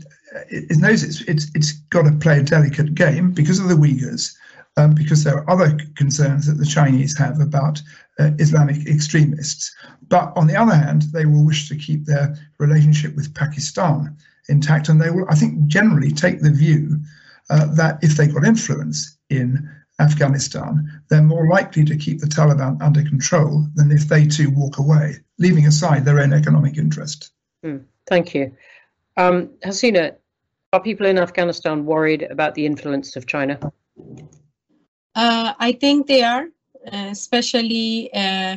it 0.50 0.78
knows 0.78 1.02
it's, 1.02 1.20
it's 1.22 1.50
it's 1.54 1.72
got 1.90 2.02
to 2.02 2.12
play 2.12 2.40
a 2.40 2.42
delicate 2.42 2.94
game 2.94 3.32
because 3.32 3.58
of 3.58 3.68
the 3.68 3.74
Uyghurs, 3.74 4.34
um, 4.78 4.94
because 4.94 5.24
there 5.24 5.36
are 5.36 5.50
other 5.50 5.76
concerns 5.96 6.46
that 6.46 6.56
the 6.56 6.64
Chinese 6.64 7.18
have 7.18 7.40
about 7.40 7.82
uh, 8.18 8.30
Islamic 8.38 8.86
extremists. 8.86 9.74
But 10.08 10.32
on 10.36 10.46
the 10.46 10.56
other 10.56 10.74
hand, 10.74 11.02
they 11.12 11.26
will 11.26 11.44
wish 11.44 11.68
to 11.68 11.76
keep 11.76 12.04
their 12.04 12.36
relationship 12.58 13.16
with 13.16 13.34
Pakistan 13.34 14.16
intact, 14.48 14.88
and 14.88 15.00
they 15.00 15.10
will, 15.10 15.26
I 15.28 15.34
think, 15.34 15.66
generally 15.66 16.12
take 16.12 16.40
the 16.40 16.52
view 16.52 17.00
uh, 17.50 17.66
that 17.74 17.98
if 18.02 18.16
they 18.16 18.28
got 18.28 18.44
influence 18.44 19.18
in 19.28 19.68
Afghanistan, 19.98 21.02
they're 21.10 21.22
more 21.22 21.48
likely 21.48 21.84
to 21.84 21.96
keep 21.96 22.20
the 22.20 22.26
Taliban 22.26 22.80
under 22.80 23.02
control 23.02 23.66
than 23.74 23.90
if 23.90 24.06
they 24.06 24.26
too 24.26 24.50
walk 24.50 24.78
away, 24.78 25.16
leaving 25.38 25.66
aside 25.66 26.04
their 26.04 26.20
own 26.20 26.32
economic 26.32 26.78
interest. 26.78 27.32
Mm, 27.64 27.84
thank 28.06 28.32
you. 28.32 28.56
Um, 29.16 29.50
Hasina, 29.64 30.14
are 30.72 30.80
people 30.80 31.06
in 31.06 31.18
Afghanistan 31.18 31.84
worried 31.84 32.22
about 32.22 32.54
the 32.54 32.64
influence 32.64 33.16
of 33.16 33.26
China? 33.26 33.58
Uh, 35.14 35.54
I 35.58 35.72
think 35.72 36.06
they 36.06 36.22
are, 36.22 36.46
uh, 36.92 37.08
especially 37.10 38.12
uh, 38.14 38.56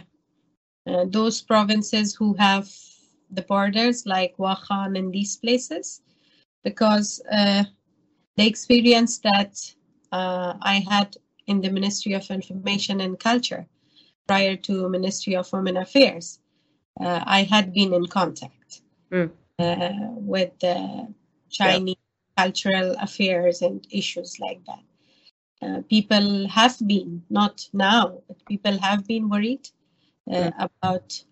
uh 0.88 1.06
those 1.06 1.42
provinces 1.42 2.16
who 2.16 2.34
have 2.36 2.70
the 3.32 3.42
borders, 3.44 4.06
like 4.06 4.36
Wakhan 4.38 4.98
and 4.98 5.12
these 5.12 5.38
places, 5.38 6.02
because 6.64 7.22
uh, 7.32 7.64
the 8.36 8.46
experience 8.46 9.20
that 9.20 9.54
uh, 10.12 10.54
I 10.62 10.86
had 10.90 11.18
in 11.48 11.62
the 11.62 11.70
Ministry 11.70 12.14
of 12.14 12.30
Information 12.30 13.02
and 13.02 13.20
Culture 13.20 13.66
prior 14.28 14.56
to 14.56 14.90
Ministry 14.90 15.36
of 15.36 15.52
Women 15.52 15.78
Affairs. 15.78 16.40
Uh, 17.00 17.24
I 17.26 17.44
had 17.44 17.74
been 17.74 17.94
in 17.94 18.06
contact 18.08 18.82
mm. 19.12 19.32
uh, 19.60 19.92
with 20.34 20.52
the 20.60 21.08
Chinese 21.50 21.96
yeah. 21.98 22.44
cultural 22.44 22.96
affairs 23.00 23.62
and 23.62 23.86
issues 23.92 24.40
like 24.40 24.64
that. 24.66 24.84
Uh, 25.62 25.82
people 25.90 26.48
have 26.48 26.76
been, 26.88 27.22
not 27.30 27.68
now, 27.74 28.22
but 28.28 28.46
people 28.46 28.78
have 28.80 29.06
been 29.06 29.30
worried 29.30 29.70
mm. 30.28 30.54
about 30.58 31.24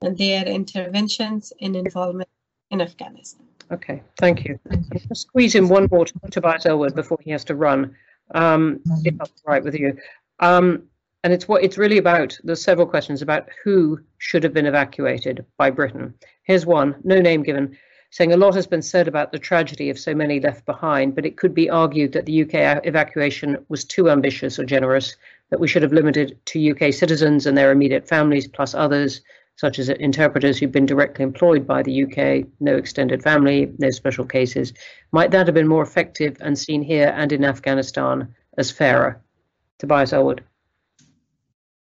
their 0.00 0.46
interventions 0.46 1.52
and 1.60 1.76
involvement 1.76 2.28
in 2.70 2.80
Afghanistan. 2.80 3.46
Okay, 3.70 4.02
thank 4.18 4.44
you. 4.44 4.58
I'll 4.70 5.14
squeeze 5.14 5.54
in 5.54 5.68
one 5.68 5.88
more 5.90 6.04
to 6.04 6.14
Tobias 6.30 6.66
Ellwood 6.66 6.94
before 6.94 7.18
he 7.22 7.30
has 7.30 7.44
to 7.44 7.54
run 7.54 7.94
um, 8.34 8.80
if 9.04 9.16
that's 9.18 9.42
right 9.46 9.62
with 9.62 9.74
you. 9.74 9.96
Um, 10.40 10.84
and 11.22 11.32
it's 11.32 11.48
what 11.48 11.62
it's 11.62 11.78
really 11.78 11.98
about. 11.98 12.38
There's 12.44 12.62
several 12.62 12.86
questions 12.86 13.22
about 13.22 13.48
who 13.62 14.00
should 14.18 14.44
have 14.44 14.52
been 14.52 14.66
evacuated 14.66 15.44
by 15.56 15.70
Britain. 15.70 16.14
Here's 16.42 16.66
one, 16.66 16.96
no 17.02 17.20
name 17.20 17.42
given, 17.42 17.76
saying 18.14 18.32
a 18.32 18.36
lot 18.36 18.54
has 18.54 18.68
been 18.68 18.80
said 18.80 19.08
about 19.08 19.32
the 19.32 19.38
tragedy 19.40 19.90
of 19.90 19.98
so 19.98 20.14
many 20.14 20.38
left 20.38 20.64
behind, 20.66 21.16
but 21.16 21.26
it 21.26 21.36
could 21.36 21.52
be 21.52 21.68
argued 21.68 22.12
that 22.12 22.26
the 22.26 22.42
UK 22.42 22.86
evacuation 22.86 23.56
was 23.68 23.84
too 23.84 24.08
ambitious 24.08 24.56
or 24.56 24.64
generous, 24.64 25.16
that 25.50 25.58
we 25.58 25.66
should 25.66 25.82
have 25.82 25.92
limited 25.92 26.38
to 26.46 26.70
UK 26.70 26.94
citizens 26.94 27.44
and 27.44 27.58
their 27.58 27.72
immediate 27.72 28.06
families 28.06 28.46
plus 28.46 28.72
others, 28.72 29.20
such 29.56 29.80
as 29.80 29.88
interpreters 29.88 30.56
who've 30.56 30.70
been 30.70 30.86
directly 30.86 31.24
employed 31.24 31.66
by 31.66 31.82
the 31.82 32.04
UK, 32.04 32.46
no 32.60 32.76
extended 32.76 33.20
family, 33.20 33.72
no 33.78 33.90
special 33.90 34.24
cases. 34.24 34.72
Might 35.10 35.32
that 35.32 35.48
have 35.48 35.54
been 35.54 35.66
more 35.66 35.82
effective 35.82 36.36
and 36.38 36.56
seen 36.56 36.82
here 36.82 37.12
and 37.16 37.32
in 37.32 37.44
Afghanistan 37.44 38.32
as 38.56 38.70
fairer? 38.70 39.20
Tobias 39.80 40.12
Ellwood. 40.12 40.44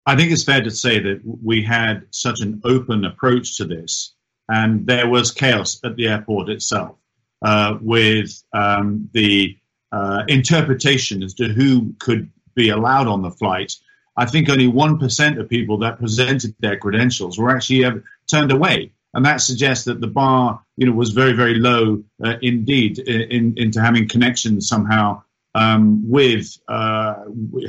I 0.06 0.16
think 0.16 0.32
it's 0.32 0.46
fair 0.46 0.64
to 0.64 0.72
say 0.72 0.98
that 0.98 1.20
we 1.26 1.62
had 1.62 2.06
such 2.12 2.40
an 2.40 2.62
open 2.64 3.04
approach 3.04 3.58
to 3.58 3.66
this, 3.66 4.14
and 4.52 4.86
there 4.86 5.08
was 5.08 5.32
chaos 5.32 5.80
at 5.84 5.96
the 5.96 6.08
airport 6.08 6.50
itself 6.50 6.98
uh, 7.42 7.78
with 7.82 8.44
um, 8.54 9.10
the 9.14 9.58
uh, 9.92 10.24
interpretation 10.28 11.24
as 11.24 11.34
to 11.34 11.48
who 11.48 11.94
could 12.00 12.30
be 12.56 12.70
allowed 12.70 13.08
on 13.08 13.22
the 13.22 13.32
flight 13.32 13.74
I 14.16 14.26
think 14.26 14.50
only 14.50 14.68
1% 14.68 15.40
of 15.40 15.50
people 15.50 15.80
that 15.80 16.00
presented 16.00 16.56
their 16.60 16.78
credentials 16.78 17.38
were 17.38 17.50
actually 17.50 17.86
uh, 17.86 17.96
turned 18.28 18.52
away. 18.52 18.92
And 19.14 19.26
that 19.26 19.42
suggests 19.42 19.86
that 19.86 20.00
the 20.00 20.08
bar, 20.08 20.62
you 20.78 20.86
know, 20.86 20.94
was 20.94 21.12
very, 21.12 21.34
very 21.34 21.56
low 21.56 22.04
uh, 22.24 22.36
indeed 22.42 23.00
in, 23.00 23.22
in, 23.22 23.54
into 23.58 23.82
having 23.82 24.08
connections 24.08 24.68
somehow 24.68 25.24
um, 25.54 26.10
with 26.10 26.58
uh, 26.68 27.16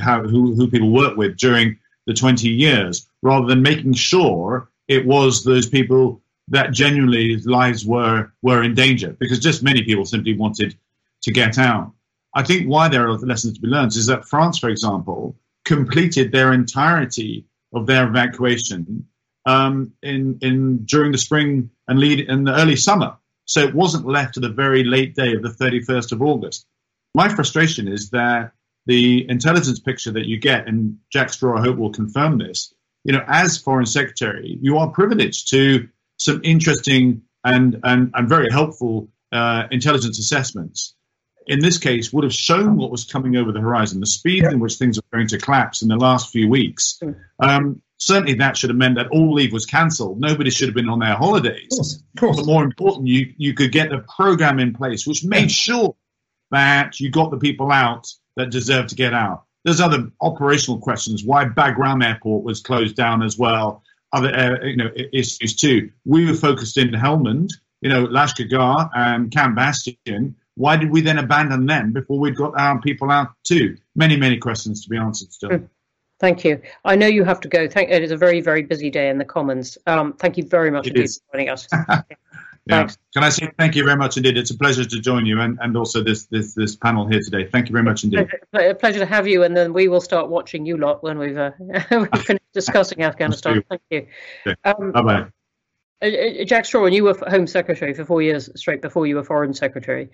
how, 0.01 0.23
who, 0.23 0.55
who 0.55 0.71
people 0.71 0.93
work 0.93 1.17
with 1.17 1.37
during 1.37 1.79
the 2.07 2.15
20 2.15 2.49
years, 2.49 3.09
rather 3.23 3.47
than 3.47 3.63
making 3.63 3.95
sure 3.95 4.69
it 4.89 5.07
was 5.07 5.45
those 5.45 5.69
people 5.69 6.21
that 6.49 6.73
genuinely 6.73 7.37
lives 7.37 7.87
were 7.87 8.33
were 8.43 8.63
in 8.63 8.75
danger, 8.75 9.17
because 9.19 9.39
just 9.39 9.63
many 9.63 9.83
people 9.83 10.05
simply 10.05 10.37
wanted 10.37 10.77
to 11.23 11.33
get 11.33 11.59
out. 11.59 11.93
I 12.35 12.43
think 12.43 12.67
why 12.67 12.89
there 12.89 13.09
are 13.09 13.19
lessons 13.19 13.55
to 13.55 13.61
be 13.61 13.69
learned 13.69 13.93
is 13.93 14.07
that 14.07 14.25
France, 14.25 14.59
for 14.59 14.69
example, 14.69 15.37
completed 15.65 16.33
their 16.33 16.53
entirety 16.53 17.47
of 17.73 17.87
their 17.87 18.09
evacuation 18.09 19.07
um, 19.47 19.93
in 20.03 20.39
in 20.43 20.85
during 20.85 21.13
the 21.13 21.19
spring 21.19 21.71
and 21.89 21.99
lead 21.99 22.21
in 22.21 22.45
the 22.45 22.55
early 22.55 22.77
summer. 22.77 23.17
So 23.45 23.61
it 23.61 23.75
wasn't 23.75 24.07
left 24.07 24.35
to 24.35 24.41
the 24.41 24.49
very 24.49 24.85
late 24.85 25.15
day 25.15 25.35
of 25.35 25.43
the 25.43 25.49
31st 25.49 26.13
of 26.13 26.23
August. 26.23 26.67
My 27.15 27.29
frustration 27.29 27.89
is 27.89 28.11
that 28.11 28.53
the 28.87 29.29
intelligence 29.29 29.79
picture 29.79 30.13
that 30.13 30.27
you 30.27 30.39
get, 30.39 30.67
and 30.67 30.99
Jack 31.11 31.31
Straw, 31.31 31.59
I 31.59 31.61
hope, 31.61 31.77
will 31.77 31.93
confirm 31.93 32.39
this. 32.39 32.73
You 33.05 33.13
know, 33.13 33.25
as 33.27 33.59
Foreign 33.59 33.87
Secretary, 33.87 34.59
you 34.61 34.79
are 34.79 34.89
privileged 34.89 35.51
to 35.51 35.89
some 36.25 36.41
interesting 36.45 37.23
and 37.45 37.81
and, 37.85 38.11
and 38.15 38.29
very 38.29 38.51
helpful 38.51 39.09
uh, 39.33 39.65
intelligence 39.71 40.19
assessments 40.19 40.95
in 41.47 41.61
this 41.61 41.79
case, 41.79 42.13
would 42.13 42.25
have 42.25 42.35
shown 42.35 42.77
what 42.77 42.91
was 42.91 43.05
coming 43.05 43.37
over 43.37 43.53
the 43.53 43.61
horizon, 43.61 44.01
the 44.01 44.07
speed 44.07 44.45
in 44.45 44.61
which 44.61 44.75
things 44.75 44.99
are 44.99 45.03
going 45.13 45.29
to 45.29 45.39
collapse 45.39 45.83
in 45.83 45.89
the 45.89 45.97
last 45.97 46.31
few 46.31 46.49
weeks. 46.49 46.99
Hmm. 47.01 47.11
Um, 47.41 47.83
certainly, 47.99 48.35
that 48.35 48.57
should 48.57 48.71
have 48.71 48.77
meant 48.77 48.97
that 48.97 49.09
all 49.09 49.35
leave 49.35 49.53
was 49.53 49.67
cancelled. 49.67 50.21
Nobody 50.21 50.51
should 50.51 50.69
have 50.69 50.75
been 50.75 50.89
on 50.89 51.01
their 51.01 51.15
holidays. 51.15 51.73
Of 51.73 51.79
course, 51.79 51.95
of 51.95 52.21
course. 52.21 52.37
But 52.37 52.47
more 52.47 52.65
important, 52.65 53.09
you, 53.09 53.33
you 53.37 53.55
could 53.55 53.73
get 53.73 53.93
a 53.93 54.01
program 54.01 54.59
in 54.59 54.75
place 54.75 55.07
which 55.07 55.25
made 55.25 55.51
sure 55.51 55.97
that 56.51 57.01
you 57.01 57.11
got 57.11 57.31
the 57.31 57.39
people 57.39 57.73
out 57.73 58.07
that 58.37 58.51
deserve 58.51 58.89
to 58.89 58.95
get 58.95 59.15
out. 59.15 59.45
There's 59.65 59.81
other 59.81 60.11
operational 60.21 60.81
questions. 60.81 61.25
Why 61.25 61.45
Bagram 61.45 62.05
Airport 62.05 62.45
was 62.45 62.61
closed 62.61 62.97
down 62.97 63.23
as 63.23 63.39
well. 63.39 63.85
Other 64.13 64.35
uh, 64.35 64.65
you 64.65 64.77
know 64.77 64.91
issues 65.13 65.57
too. 65.57 65.91
We 66.05 66.27
were 66.27 66.35
focused 66.35 66.77
in 66.77 66.91
Helmand, 66.91 67.51
you 67.81 67.89
know, 67.89 68.07
Lashkargah 68.07 68.91
and 68.95 69.31
Camp 69.31 69.57
Bastion 69.57 70.37
why 70.55 70.77
did 70.77 70.91
we 70.91 71.01
then 71.01 71.19
abandon 71.19 71.67
them 71.67 71.93
before 71.93 72.19
we'd 72.19 72.37
got 72.37 72.59
our 72.59 72.81
people 72.81 73.11
out 73.11 73.31
too? 73.45 73.77
Many, 73.97 74.17
many 74.17 74.37
questions 74.39 74.83
to 74.83 74.91
be 74.91 74.97
answered 74.97 75.33
still. 75.33 75.51
Hmm. 75.51 75.65
Thank 76.21 76.45
you. 76.45 76.61
I 76.85 76.95
know 76.95 77.07
you 77.07 77.25
have 77.25 77.41
to 77.41 77.49
go. 77.49 77.67
Thank, 77.67 77.91
it 77.91 78.03
is 78.03 78.13
a 78.13 78.17
very, 78.17 78.41
very 78.41 78.63
busy 78.63 78.91
day 78.91 79.09
in 79.09 79.19
the 79.19 79.25
Commons. 79.25 79.77
Um, 79.89 80.13
thank 80.13 80.37
you 80.37 80.45
very 80.45 80.71
much 80.71 80.89
for 80.89 80.95
joining 81.33 81.49
us. 81.49 81.67
yeah. 82.67 82.79
Thanks. 82.79 82.99
Can 83.15 83.25
I 83.25 83.29
say 83.29 83.51
thank 83.59 83.75
you 83.75 83.85
very 83.85 83.97
much 83.97 84.17
indeed? 84.17 84.37
It's 84.37 84.51
a 84.51 84.57
pleasure 84.57 84.85
to 84.85 85.01
join 85.01 85.27
you 85.27 85.41
and, 85.41 85.59
and 85.61 85.77
also 85.77 86.03
this, 86.03 86.27
this 86.27 86.55
this 86.55 86.77
panel 86.77 87.09
here 87.09 87.21
today. 87.21 87.47
Thank 87.47 87.69
you 87.69 87.73
very 87.73 87.83
much 87.83 88.05
indeed. 88.05 88.29
Pleasure, 88.53 88.75
pleasure 88.75 88.99
to 89.01 89.07
have 89.07 89.27
you, 89.27 89.43
and 89.43 89.57
then 89.57 89.73
we 89.73 89.89
will 89.89 90.01
start 90.01 90.29
watching 90.29 90.65
you 90.65 90.77
lot 90.77 91.03
when 91.03 91.19
we've, 91.19 91.37
uh, 91.37 91.51
we've 91.91 92.23
finished 92.23 92.53
discussing 92.53 93.03
Afghanistan. 93.03 93.65
Thank 93.69 93.83
you. 93.91 94.07
Okay. 94.47 94.57
Um, 94.65 94.93
bye 94.93 95.03
bye. 95.03 95.27
Uh, 96.03 96.07
uh, 96.07 96.45
Jack 96.45 96.65
Straw, 96.65 96.85
and 96.85 96.95
you 96.95 97.05
were 97.05 97.17
Home 97.29 97.47
Secretary 97.47 97.95
for 97.95 98.05
four 98.05 98.23
years 98.23 98.49
straight 98.55 98.81
before 98.81 99.07
you 99.07 99.17
were 99.17 99.25
Foreign 99.25 99.55
Secretary, 99.55 100.11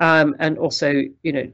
um, 0.00 0.34
and 0.40 0.58
also, 0.58 1.02
you 1.22 1.32
know, 1.32 1.52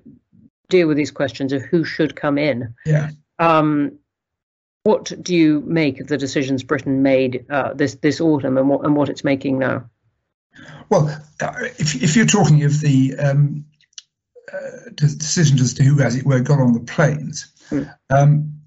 deal 0.70 0.88
with 0.88 0.96
these 0.96 1.10
questions 1.10 1.52
of 1.52 1.62
who 1.62 1.84
should 1.84 2.16
come 2.16 2.38
in. 2.38 2.74
Yeah. 2.86 3.10
Um, 3.38 3.98
what 4.84 5.12
do 5.22 5.34
you 5.34 5.62
make 5.66 6.00
of 6.00 6.06
the 6.06 6.16
decisions 6.16 6.62
Britain 6.62 7.02
made 7.02 7.44
uh, 7.50 7.74
this 7.74 7.96
this 7.96 8.20
autumn, 8.20 8.56
and 8.56 8.68
what 8.68 8.84
and 8.84 8.96
what 8.96 9.10
it's 9.10 9.24
making 9.24 9.58
now? 9.58 9.90
Well, 10.90 11.08
if 11.78 12.02
if 12.02 12.16
you're 12.16 12.26
talking 12.26 12.64
of 12.64 12.80
the 12.80 13.14
um, 13.16 13.64
uh, 14.52 14.90
decisions 14.94 15.60
as 15.60 15.74
to 15.74 15.84
who, 15.84 16.00
as 16.00 16.16
it 16.16 16.24
were, 16.24 16.40
got 16.40 16.60
on 16.60 16.72
the 16.72 16.80
planes, 16.80 17.52
hmm. 17.68 17.82
um, 18.10 18.60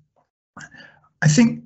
I 1.21 1.27
think 1.27 1.63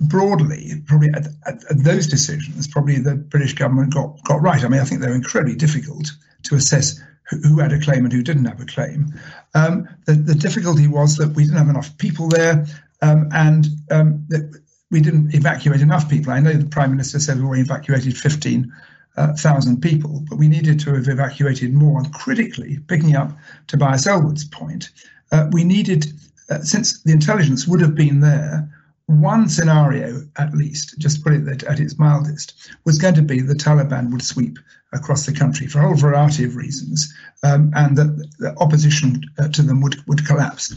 broadly, 0.00 0.82
probably 0.86 1.10
at, 1.10 1.26
at, 1.46 1.64
at, 1.70 1.84
those 1.84 2.06
decisions, 2.06 2.66
probably 2.68 2.98
the 2.98 3.14
British 3.14 3.54
government 3.54 3.94
got, 3.94 4.22
got 4.24 4.40
right. 4.40 4.64
I 4.64 4.68
mean, 4.68 4.80
I 4.80 4.84
think 4.84 5.00
they're 5.00 5.14
incredibly 5.14 5.56
difficult 5.56 6.10
to 6.44 6.54
assess 6.54 7.00
who, 7.28 7.38
who 7.38 7.58
had 7.60 7.72
a 7.72 7.80
claim 7.80 8.04
and 8.04 8.12
who 8.12 8.22
didn't 8.22 8.46
have 8.46 8.60
a 8.60 8.64
claim. 8.64 9.14
Um, 9.54 9.88
the, 10.06 10.14
the, 10.14 10.34
difficulty 10.34 10.88
was 10.88 11.16
that 11.16 11.28
we 11.30 11.44
didn't 11.44 11.58
have 11.58 11.68
enough 11.68 11.96
people 11.98 12.28
there 12.28 12.66
um, 13.02 13.28
and 13.32 13.66
um, 13.90 14.24
that 14.28 14.60
we 14.90 15.00
didn't 15.00 15.34
evacuate 15.34 15.80
enough 15.80 16.08
people. 16.08 16.32
I 16.32 16.40
know 16.40 16.52
the 16.52 16.66
Prime 16.66 16.90
Minister 16.90 17.20
said 17.20 17.42
we 17.42 17.60
evacuated 17.60 18.16
15,000 18.16 18.72
uh, 19.16 19.34
people, 19.80 20.24
but 20.28 20.38
we 20.38 20.48
needed 20.48 20.80
to 20.80 20.94
have 20.94 21.08
evacuated 21.08 21.74
more. 21.74 21.98
And 21.98 22.12
critically, 22.12 22.78
picking 22.86 23.16
up 23.16 23.32
Tobias 23.66 24.06
Ellwood's 24.06 24.44
point, 24.44 24.90
uh, 25.32 25.48
we 25.52 25.64
needed, 25.64 26.12
uh, 26.50 26.60
since 26.60 27.02
the 27.02 27.12
intelligence 27.12 27.66
would 27.66 27.80
have 27.80 27.94
been 27.94 28.20
there, 28.20 28.68
one 29.06 29.48
scenario, 29.48 30.22
at 30.36 30.54
least, 30.54 30.98
just 30.98 31.24
put 31.24 31.32
it 31.32 31.64
at 31.64 31.80
its 31.80 31.98
mildest, 31.98 32.70
was 32.84 32.98
going 32.98 33.14
to 33.14 33.22
be 33.22 33.40
the 33.40 33.54
Taliban 33.54 34.12
would 34.12 34.22
sweep 34.22 34.58
across 34.92 35.26
the 35.26 35.32
country 35.32 35.66
for 35.66 35.80
a 35.80 35.82
whole 35.82 35.96
variety 35.96 36.44
of 36.44 36.56
reasons, 36.56 37.12
um, 37.42 37.72
and 37.74 37.96
that 37.96 38.28
the 38.38 38.56
opposition 38.58 39.20
uh, 39.38 39.48
to 39.48 39.62
them 39.62 39.80
would, 39.80 39.96
would 40.06 40.24
collapse, 40.26 40.74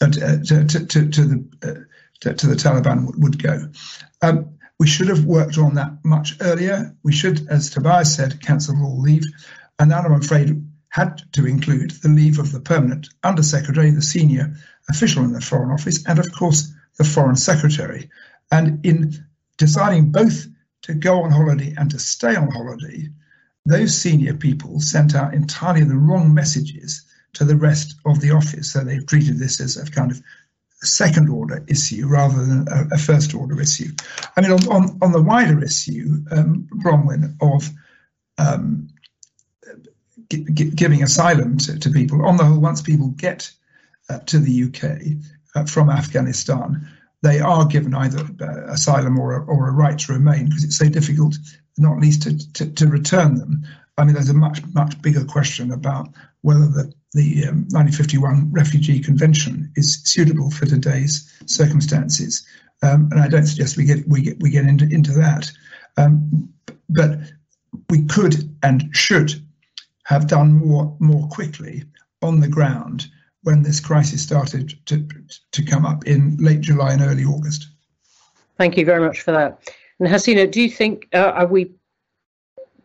uh, 0.00 0.08
to, 0.08 0.64
to, 0.66 0.86
to, 0.86 1.24
the, 1.24 1.86
to, 2.20 2.34
to, 2.34 2.46
the 2.46 2.54
Taliban 2.54 3.06
would, 3.06 3.22
would 3.22 3.42
go. 3.42 3.68
Um, 4.22 4.48
we 4.78 4.86
should 4.86 5.08
have 5.08 5.24
worked 5.24 5.58
on 5.58 5.74
that 5.74 6.04
much 6.04 6.36
earlier. 6.40 6.94
We 7.02 7.12
should, 7.12 7.48
as 7.48 7.70
Tobias 7.70 8.14
said, 8.14 8.40
cancel 8.40 8.82
all 8.84 9.00
leave. 9.00 9.24
And 9.78 9.90
that, 9.90 10.04
I'm 10.04 10.12
afraid, 10.12 10.64
had 10.88 11.22
to 11.32 11.46
include 11.46 11.90
the 11.90 12.08
leave 12.08 12.38
of 12.38 12.52
the 12.52 12.60
permanent 12.60 13.08
undersecretary, 13.22 13.90
the 13.90 14.02
senior 14.02 14.56
official 14.88 15.24
in 15.24 15.32
the 15.32 15.40
Foreign 15.40 15.70
Office, 15.70 16.04
and 16.06 16.18
of 16.18 16.30
course, 16.32 16.72
the 16.96 17.04
Foreign 17.04 17.36
Secretary. 17.36 18.10
And 18.50 18.84
in 18.84 19.24
deciding 19.56 20.12
both 20.12 20.46
to 20.82 20.94
go 20.94 21.22
on 21.22 21.30
holiday 21.30 21.74
and 21.76 21.90
to 21.90 21.98
stay 21.98 22.36
on 22.36 22.50
holiday, 22.50 23.08
those 23.66 23.96
senior 23.96 24.34
people 24.34 24.80
sent 24.80 25.14
out 25.14 25.34
entirely 25.34 25.84
the 25.84 25.96
wrong 25.96 26.34
messages 26.34 27.04
to 27.32 27.44
the 27.44 27.56
rest 27.56 27.96
of 28.04 28.20
the 28.20 28.30
office. 28.30 28.72
So 28.72 28.80
they've 28.80 29.06
treated 29.06 29.38
this 29.38 29.60
as 29.60 29.76
a 29.76 29.90
kind 29.90 30.10
of 30.10 30.22
second 30.84 31.28
order 31.28 31.64
issue 31.68 32.06
rather 32.06 32.44
than 32.44 32.66
a, 32.68 32.94
a 32.94 32.98
first 32.98 33.34
order 33.34 33.60
issue. 33.60 33.90
I 34.36 34.40
mean, 34.40 34.52
on, 34.52 34.68
on, 34.68 34.98
on 35.02 35.12
the 35.12 35.22
wider 35.22 35.62
issue, 35.62 36.24
um, 36.30 36.68
Bronwen, 36.82 37.36
of 37.40 37.70
um, 38.38 38.88
giving 40.28 41.02
asylum 41.02 41.58
to, 41.58 41.78
to, 41.78 41.90
people, 41.90 42.24
on 42.26 42.36
the 42.36 42.44
whole, 42.44 42.58
once 42.58 42.82
people 42.82 43.08
get 43.08 43.50
uh, 44.08 44.18
to 44.20 44.38
the 44.38 44.64
UK, 44.64 45.18
uh, 45.54 45.64
from 45.64 45.90
Afghanistan, 45.90 46.88
they 47.22 47.40
are 47.40 47.64
given 47.64 47.94
either 47.94 48.26
uh, 48.40 48.72
asylum 48.72 49.18
or 49.18 49.36
a, 49.36 49.44
or 49.44 49.68
a 49.68 49.72
right 49.72 49.98
to 49.98 50.12
remain 50.12 50.46
because 50.46 50.64
it's 50.64 50.78
so 50.78 50.88
difficult, 50.88 51.36
not 51.78 51.98
least 51.98 52.22
to, 52.22 52.52
to, 52.52 52.70
to, 52.72 52.86
return 52.86 53.36
them. 53.36 53.64
I 53.96 54.04
mean, 54.04 54.14
there's 54.14 54.28
a 54.28 54.34
much 54.34 54.60
much 54.74 55.00
bigger 55.00 55.24
question 55.24 55.72
about 55.72 56.08
whether 56.42 56.66
the 56.66 56.92
the 57.14 57.46
um, 57.48 57.66
1951 57.70 58.50
Refugee 58.52 59.00
Convention 59.00 59.70
is 59.76 60.00
suitable 60.04 60.50
for 60.50 60.66
today's 60.66 61.32
circumstances, 61.46 62.46
um, 62.82 63.08
and 63.12 63.20
I 63.20 63.28
don't 63.28 63.46
suggest 63.46 63.76
we 63.76 63.84
get 63.84 64.06
we 64.08 64.22
get 64.22 64.40
we 64.40 64.50
get 64.50 64.66
into 64.66 64.86
into 64.86 65.12
that. 65.12 65.50
Um, 65.96 66.52
but 66.88 67.18
we 67.90 68.04
could 68.06 68.54
and 68.62 68.88
should 68.92 69.42
have 70.04 70.26
done 70.26 70.54
more 70.54 70.96
more 70.98 71.28
quickly 71.28 71.84
on 72.22 72.40
the 72.40 72.48
ground 72.48 73.06
when 73.44 73.62
this 73.62 73.78
crisis 73.78 74.22
started 74.22 74.74
to, 74.86 75.06
to 75.52 75.62
come 75.62 75.84
up 75.84 76.06
in 76.06 76.36
late 76.38 76.62
July 76.62 76.92
and 76.92 77.02
early 77.02 77.24
August. 77.24 77.68
Thank 78.56 78.76
you 78.76 78.84
very 78.86 79.06
much 79.06 79.20
for 79.20 79.32
that. 79.32 79.70
And 80.00 80.08
Hasina, 80.08 80.50
do 80.50 80.62
you 80.62 80.70
think 80.70 81.08
uh, 81.12 81.32
are 81.34 81.46
we 81.46 81.70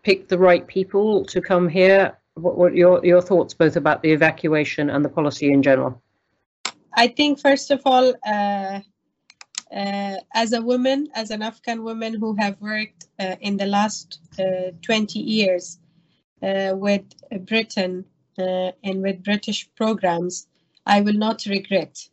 picked 0.04 0.30
the 0.30 0.38
right 0.38 0.68
people 0.68 1.26
to 1.26 1.42
come 1.42 1.70
here? 1.70 2.18
What, 2.42 2.58
what 2.58 2.76
your 2.76 3.06
your 3.06 3.22
thoughts 3.22 3.54
both 3.54 3.76
about 3.76 4.02
the 4.02 4.12
evacuation 4.12 4.90
and 4.90 5.04
the 5.04 5.10
policy 5.10 5.52
in 5.52 5.62
general? 5.62 6.02
I 6.94 7.08
think 7.08 7.40
first 7.40 7.72
of 7.72 7.82
all, 7.86 8.14
uh, 8.26 8.80
uh, 9.76 10.16
as 10.34 10.54
a 10.54 10.62
woman, 10.62 11.10
as 11.14 11.30
an 11.30 11.42
Afghan 11.42 11.84
woman 11.84 12.14
who 12.16 12.36
have 12.36 12.60
worked 12.60 13.06
uh, 13.20 13.36
in 13.40 13.58
the 13.58 13.68
last 13.68 14.20
uh, 14.40 14.72
20 14.82 15.20
years 15.20 15.80
uh, 16.42 16.72
with 16.74 17.04
Britain 17.46 18.04
uh, 18.40 18.72
and 18.84 19.04
with 19.04 19.24
British 19.24 19.70
programs, 19.76 20.48
I 20.86 21.02
will 21.02 21.14
not 21.14 21.46
regret 21.46 22.10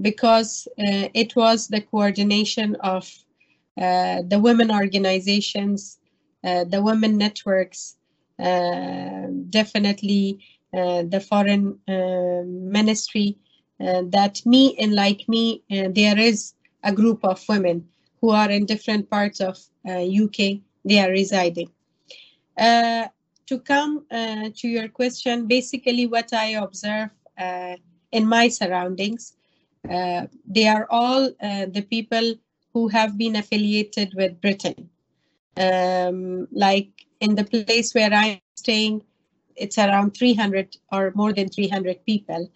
because 0.00 0.68
it 0.78 1.34
was 1.34 1.66
the 1.66 1.80
coordination 1.80 2.76
of 2.76 3.12
the 3.76 4.38
women 4.40 4.70
organizations, 4.70 5.98
the 6.42 6.80
women 6.82 7.18
networks, 7.18 7.96
definitely 9.50 10.38
the 10.72 11.24
foreign 11.28 11.78
ministry. 12.72 13.36
that 13.78 14.40
me 14.46 14.76
and 14.78 14.94
like 14.94 15.28
me, 15.28 15.62
there 15.68 16.18
is 16.18 16.54
a 16.84 16.92
group 16.92 17.24
of 17.24 17.42
women 17.48 17.88
who 18.20 18.30
are 18.30 18.50
in 18.50 18.66
different 18.66 19.10
parts 19.10 19.40
of 19.40 19.58
UK. 19.86 20.60
They 20.84 20.98
are 20.98 21.10
residing 21.10 21.70
to 23.52 23.58
come 23.58 24.06
uh, 24.10 24.48
to 24.56 24.68
your 24.68 24.88
question, 24.88 25.46
basically 25.46 26.06
what 26.06 26.32
I 26.32 26.48
observe 26.66 27.10
uh, 27.38 27.76
in 28.10 28.26
my 28.26 28.48
surroundings, 28.48 29.36
uh, 29.90 30.26
they 30.46 30.66
are 30.68 30.86
all 30.90 31.26
uh, 31.26 31.66
the 31.66 31.84
people 31.94 32.34
who 32.72 32.88
have 32.88 33.18
been 33.18 33.36
affiliated 33.36 34.14
with 34.14 34.40
Britain. 34.40 34.88
Um, 35.56 36.48
like 36.50 36.90
in 37.22 37.34
the 37.36 37.44
place 37.44 37.94
where 37.94 38.12
I'm 38.12 38.40
staying, 38.56 39.02
it's 39.56 39.78
around 39.78 40.16
300 40.16 40.76
or 40.90 41.12
more 41.14 41.32
than 41.32 41.48
300 41.48 42.04
people. 42.04 42.50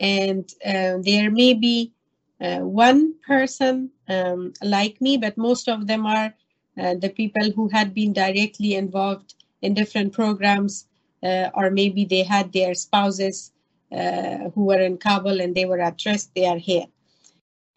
And 0.00 0.50
uh, 0.64 0.98
there 1.02 1.30
may 1.30 1.54
be 1.54 1.92
uh, 2.40 2.60
one 2.60 3.14
person 3.26 3.90
um, 4.08 4.52
like 4.62 5.00
me, 5.00 5.18
but 5.18 5.36
most 5.36 5.68
of 5.68 5.86
them 5.86 6.06
are 6.06 6.34
the 6.76 7.08
people 7.08 7.50
who 7.52 7.68
had 7.68 7.94
been 7.94 8.12
directly 8.12 8.74
involved 8.74 9.34
in 9.62 9.74
different 9.74 10.12
programs, 10.12 10.86
uh, 11.22 11.48
or 11.54 11.70
maybe 11.70 12.04
they 12.04 12.22
had 12.22 12.52
their 12.52 12.74
spouses 12.74 13.52
uh, 13.92 14.50
who 14.54 14.64
were 14.64 14.80
in 14.80 14.98
Kabul 14.98 15.40
and 15.40 15.54
they 15.54 15.64
were 15.64 15.80
at 15.80 16.04
rest, 16.04 16.30
they 16.34 16.46
are 16.46 16.58
here. 16.58 16.86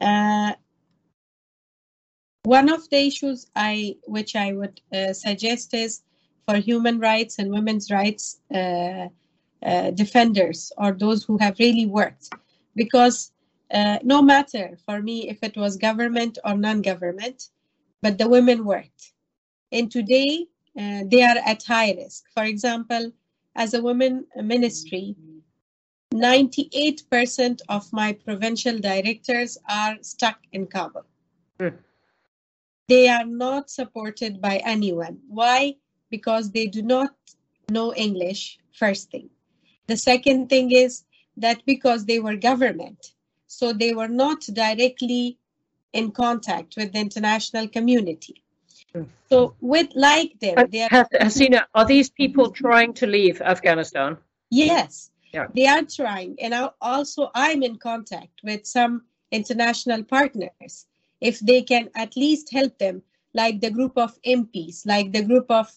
Uh, 0.02 0.54
one 2.44 2.70
of 2.70 2.90
the 2.90 2.98
issues 2.98 3.48
I, 3.56 3.98
which 4.06 4.36
I 4.36 4.54
would 4.54 4.82
uh, 4.94 5.14
suggest 5.14 5.74
is 5.74 6.02
for 6.50 6.58
human 6.58 7.00
rights 7.00 7.38
and 7.38 7.52
women's 7.52 7.92
rights 7.92 8.40
uh, 8.54 9.08
uh, 9.64 9.92
defenders 9.92 10.72
or 10.78 10.92
those 10.94 11.24
who 11.24 11.38
have 11.38 11.60
really 11.60 11.86
worked, 11.86 12.30
because 12.76 13.32
no 14.04 14.22
matter 14.22 14.78
for 14.86 15.02
me 15.02 15.30
if 15.30 15.38
it 15.44 15.56
was 15.56 15.78
government 15.78 16.40
or 16.44 16.56
non-government, 16.58 17.50
but 18.02 18.18
the 18.18 18.28
women 18.28 18.66
worked. 18.66 19.14
And 19.72 19.92
today 19.92 20.48
uh, 20.80 21.04
they 21.06 21.22
are 21.22 21.38
at 21.46 21.64
high 21.64 21.92
risk. 21.92 22.24
For 22.34 22.44
example, 22.44 23.12
as 23.56 23.74
a 23.76 23.82
women 23.82 24.26
ministry, 24.36 25.16
98% 26.14 27.62
of 27.70 27.94
my 27.94 28.14
provincial 28.14 28.80
directors 28.80 29.58
are 29.70 29.98
stuck 30.02 30.40
in 30.54 30.66
Kabul. 30.66 31.06
Mm. 31.60 31.78
They 32.88 33.08
are 33.08 33.26
not 33.26 33.70
supported 33.70 34.42
by 34.42 34.58
anyone. 34.66 35.20
Why? 35.28 35.76
Because 36.10 36.52
they 36.52 36.68
do 36.68 36.82
not 36.82 37.14
know 37.70 37.94
English, 37.94 38.60
first 38.74 39.12
thing. 39.12 39.30
The 39.88 39.98
second 39.98 40.50
thing 40.50 40.72
is 40.72 41.04
that 41.38 41.62
because 41.66 42.06
they 42.06 42.20
were 42.20 42.36
government, 42.36 43.14
so 43.48 43.74
they 43.74 43.94
were 43.94 44.08
not 44.08 44.42
directly 44.54 45.38
in 45.94 46.12
contact 46.12 46.76
with 46.78 46.94
the 46.94 47.00
international 47.00 47.68
community. 47.68 48.44
Hmm. 48.94 49.04
So 49.30 49.56
with 49.62 49.90
like 49.96 50.40
them, 50.40 50.56
they 50.72 50.84
are, 50.84 51.08
Hasina, 51.14 51.66
are 51.74 51.86
these 51.86 52.10
people 52.10 52.46
mm-hmm. 52.46 52.66
trying 52.66 52.94
to 52.96 53.08
leave 53.08 53.42
Afghanistan? 53.42 54.18
Yes, 54.50 55.12
yeah. 55.34 55.48
they 55.56 55.68
are 55.68 55.84
trying, 55.84 56.36
and 56.42 56.54
I 56.56 56.70
also 56.82 57.32
I'm 57.36 57.64
in 57.64 57.78
contact 57.78 58.42
with 58.44 58.66
some 58.66 59.04
international 59.32 60.04
partners. 60.04 60.88
If 61.22 61.40
they 61.40 61.62
can 61.62 61.90
at 61.96 62.16
least 62.16 62.52
help 62.52 62.78
them, 62.80 63.04
like 63.34 63.62
the 63.62 63.70
group 63.70 63.98
of 63.98 64.20
MPs, 64.24 64.86
like 64.86 65.12
the 65.12 65.24
group 65.24 65.46
of 65.50 65.72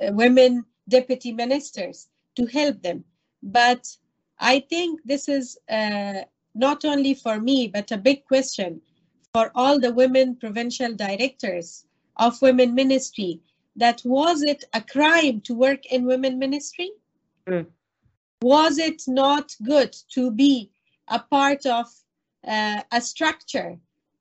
women 0.00 0.64
deputy 0.88 1.32
ministers, 1.32 2.08
to 2.36 2.46
help 2.46 2.82
them. 2.82 3.04
But 3.42 3.86
I 4.38 4.60
think 4.60 5.00
this 5.04 5.28
is 5.28 5.58
uh, 5.68 6.22
not 6.54 6.84
only 6.84 7.14
for 7.14 7.40
me, 7.40 7.68
but 7.68 7.92
a 7.92 7.98
big 7.98 8.24
question 8.24 8.80
for 9.32 9.50
all 9.54 9.78
the 9.78 9.92
women 9.92 10.36
provincial 10.36 10.94
directors 10.94 11.84
of 12.16 12.40
women 12.42 12.74
ministry 12.74 13.40
that 13.76 14.02
was 14.04 14.42
it 14.42 14.64
a 14.74 14.80
crime 14.80 15.40
to 15.42 15.54
work 15.54 15.86
in 15.86 16.04
women 16.04 16.38
ministry? 16.38 16.90
Mm. 17.46 17.66
Was 18.42 18.78
it 18.78 19.02
not 19.06 19.54
good 19.62 19.94
to 20.14 20.30
be 20.30 20.70
a 21.08 21.18
part 21.18 21.64
of 21.66 21.86
uh, 22.46 22.82
a 22.90 23.00
structure 23.00 23.78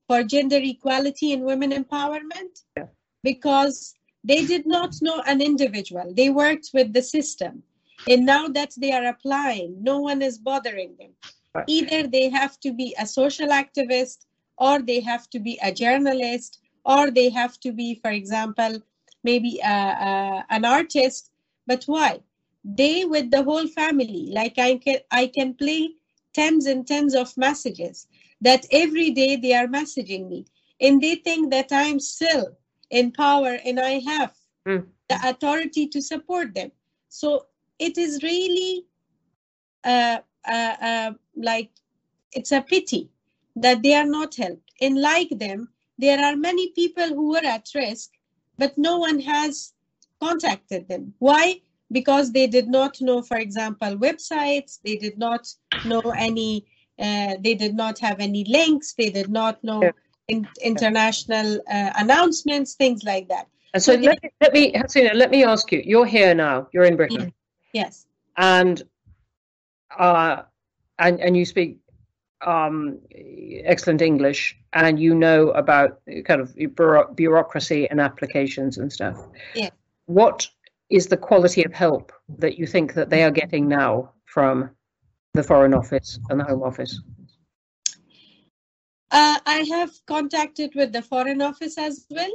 for 0.08 0.24
gender 0.24 0.60
equality 0.62 1.34
and 1.34 1.44
women 1.44 1.72
empowerment 1.72 2.64
yeah. 2.76 2.86
because 3.24 3.97
they 4.28 4.46
did 4.46 4.66
not 4.66 4.94
know 5.02 5.22
an 5.26 5.42
individual. 5.42 6.14
They 6.16 6.30
worked 6.30 6.70
with 6.74 6.94
the 6.94 7.02
system. 7.02 7.64
And 8.08 8.26
now 8.26 8.48
that 8.50 8.74
they 8.78 8.92
are 8.92 9.06
applying, 9.06 9.82
no 9.82 10.00
one 10.00 10.22
is 10.22 10.38
bothering 10.38 10.96
them. 11.00 11.12
Either 11.68 12.08
they 12.08 12.30
have 12.30 12.60
to 12.60 12.72
be 12.72 12.96
a 13.00 13.08
social 13.08 13.48
activist, 13.48 14.26
or 14.58 14.80
they 14.80 15.00
have 15.02 15.30
to 15.32 15.40
be 15.40 15.60
a 15.64 15.72
journalist, 15.72 16.60
or 16.86 17.10
they 17.10 17.30
have 17.30 17.60
to 17.62 17.72
be, 17.72 17.96
for 18.04 18.12
example, 18.12 18.80
maybe 19.24 19.60
a, 19.64 19.78
a, 20.10 20.46
an 20.50 20.66
artist. 20.66 21.32
But 21.66 21.84
why? 21.86 22.20
They, 22.64 23.06
with 23.06 23.32
the 23.32 23.44
whole 23.44 23.68
family, 23.68 24.30
like 24.32 24.58
I 24.60 24.78
can, 24.78 25.00
I 25.10 25.28
can 25.28 25.54
play 25.54 25.96
tens 26.34 26.68
and 26.68 26.86
tens 26.86 27.16
of 27.16 27.36
messages 27.36 28.08
that 28.42 28.66
every 28.72 29.10
day 29.12 29.36
they 29.36 29.54
are 29.54 29.68
messaging 29.68 30.30
me 30.30 30.46
and 30.80 31.02
they 31.02 31.16
think 31.16 31.50
that 31.52 31.72
i'm 31.72 32.00
still 32.00 32.46
in 32.90 33.12
power 33.12 33.58
and 33.66 33.80
i 33.80 34.00
have 34.00 34.34
Mm. 34.68 34.86
the 35.10 35.18
authority 35.30 35.88
to 35.88 36.02
support 36.02 36.54
them 36.54 36.72
so 37.08 37.46
it 37.80 37.98
is 37.98 38.22
really 38.22 38.86
uh, 39.84 40.20
uh, 40.48 40.76
uh, 40.82 41.12
like 41.36 41.70
it's 42.34 42.52
a 42.52 42.62
pity 42.62 43.10
that 43.56 43.82
they 43.84 43.94
are 43.96 44.06
not 44.06 44.36
helped 44.36 44.72
and 44.82 45.00
like 45.02 45.30
them 45.40 45.70
there 45.98 46.20
are 46.24 46.36
many 46.36 46.72
people 46.72 47.08
who 47.08 47.30
were 47.30 47.46
at 47.46 47.68
risk 47.76 48.12
but 48.58 48.78
no 48.78 48.98
one 48.98 49.20
has 49.20 49.74
contacted 50.22 50.88
them 50.88 51.14
why 51.20 51.62
because 51.92 52.32
they 52.32 52.48
did 52.48 52.68
not 52.68 53.00
know 53.02 53.22
for 53.22 53.38
example 53.38 53.96
websites 53.98 54.80
they 54.84 54.96
did 54.98 55.18
not 55.18 55.48
know 55.84 56.02
any 56.18 56.66
uh, 57.00 57.36
they 57.42 57.54
did 57.56 57.76
not 57.76 58.00
have 58.00 58.20
any 58.20 58.44
links 58.46 58.94
they 58.94 59.10
did 59.10 59.30
not 59.30 59.64
know 59.64 59.82
Yeah. 59.84 59.92
In, 60.28 60.48
international 60.64 61.60
uh, 61.72 61.92
announcements 61.98 62.76
things 62.76 63.04
like 63.04 63.28
that 63.28 63.48
And 63.74 63.84
so 63.84 63.94
So 63.94 64.02
let 64.02 64.24
me, 64.24 64.30
let 64.42 64.54
me, 64.54 64.74
Hasina, 64.74 65.14
let 65.14 65.30
me 65.32 65.44
ask 65.44 65.72
you. 65.72 65.82
You're 65.86 66.06
here 66.06 66.34
now. 66.34 66.68
You're 66.72 66.86
in 66.86 66.96
Britain, 66.96 67.34
yes 67.74 68.08
and 68.38 68.84
uh, 69.98 70.44
and 71.00 71.20
and 71.20 71.36
you 71.36 71.46
speak 71.46 71.80
um, 72.46 73.00
excellent 73.66 74.02
English, 74.02 74.58
and 74.74 75.00
you 75.00 75.16
know 75.16 75.50
about 75.50 76.00
kind 76.26 76.40
of 76.40 76.56
bureaucracy 77.16 77.90
and 77.90 78.00
applications 78.00 78.78
and 78.78 78.92
stuff. 78.92 79.18
Yeah. 79.56 79.70
What 80.06 80.48
is 80.90 81.08
the 81.08 81.18
quality 81.18 81.66
of 81.66 81.74
help 81.74 82.14
that 82.38 82.58
you 82.58 82.66
think 82.66 82.94
that 82.94 83.10
they 83.10 83.24
are 83.24 83.32
getting 83.32 83.68
now 83.68 84.12
from 84.26 84.70
the 85.34 85.44
Foreign 85.44 85.74
Office 85.74 86.20
and 86.30 86.40
the 86.40 86.46
Home 86.46 86.64
Office? 86.64 87.02
Uh, 89.12 89.40
I 89.46 89.66
have 89.70 89.92
contacted 90.06 90.76
with 90.76 90.92
the 90.92 91.02
Foreign 91.02 91.42
Office 91.42 91.78
as 91.78 92.06
well, 92.10 92.32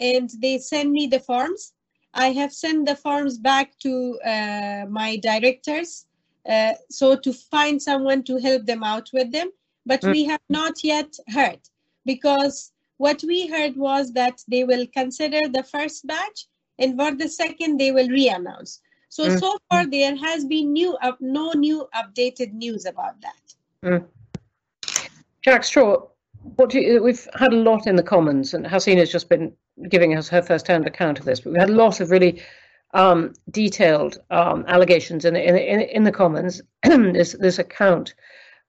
and 0.00 0.30
they 0.40 0.58
send 0.58 0.92
me 0.92 1.06
the 1.06 1.20
forms. 1.20 1.72
I 2.14 2.28
have 2.28 2.52
sent 2.52 2.86
the 2.86 2.96
forms 2.96 3.38
back 3.38 3.78
to 3.80 4.18
uh, 4.24 4.86
my 4.88 5.16
directors, 5.16 6.06
uh, 6.48 6.74
so 6.90 7.16
to 7.16 7.32
find 7.32 7.82
someone 7.82 8.22
to 8.24 8.38
help 8.38 8.64
them 8.64 8.82
out 8.82 9.10
with 9.12 9.32
them. 9.32 9.50
But 9.84 10.00
Mm. 10.02 10.12
we 10.12 10.24
have 10.24 10.40
not 10.48 10.82
yet 10.82 11.14
heard 11.28 11.60
because 12.06 12.72
what 12.96 13.22
we 13.22 13.46
heard 13.46 13.76
was 13.76 14.12
that 14.12 14.42
they 14.48 14.64
will 14.64 14.86
consider 14.86 15.40
the 15.52 15.62
first 15.64 16.06
batch, 16.06 16.46
and 16.78 16.96
for 16.96 17.12
the 17.14 17.28
second 17.28 17.78
they 17.78 17.92
will 17.92 18.08
re-announce. 18.08 18.80
So 19.10 19.28
Mm. 19.28 19.38
so 19.38 19.58
far 19.68 19.86
there 19.86 20.16
has 20.16 20.46
been 20.46 20.72
new 20.72 20.94
up, 21.02 21.20
no 21.20 21.52
new 21.52 21.86
updated 21.94 22.52
news 22.54 22.86
about 22.86 23.20
that. 23.20 24.06
Jack 25.42 25.64
Straw, 25.64 26.08
what 26.56 26.70
do 26.70 26.80
you, 26.80 27.02
we've 27.02 27.26
had 27.34 27.52
a 27.52 27.56
lot 27.56 27.86
in 27.86 27.96
the 27.96 28.02
Commons, 28.02 28.54
and 28.54 28.66
Hasina's 28.66 29.10
just 29.10 29.28
been 29.28 29.52
giving 29.88 30.16
us 30.16 30.28
her 30.28 30.42
first-hand 30.42 30.86
account 30.86 31.18
of 31.18 31.24
this. 31.24 31.40
But 31.40 31.52
we've 31.52 31.60
had 31.60 31.70
a 31.70 31.74
lot 31.74 32.00
of 32.00 32.10
really 32.10 32.42
um, 32.92 33.32
detailed 33.50 34.18
um, 34.30 34.64
allegations 34.68 35.24
in 35.24 35.36
in, 35.36 35.80
in 35.80 36.04
the 36.04 36.12
Commons. 36.12 36.60
this 36.82 37.34
this 37.40 37.58
account 37.58 38.14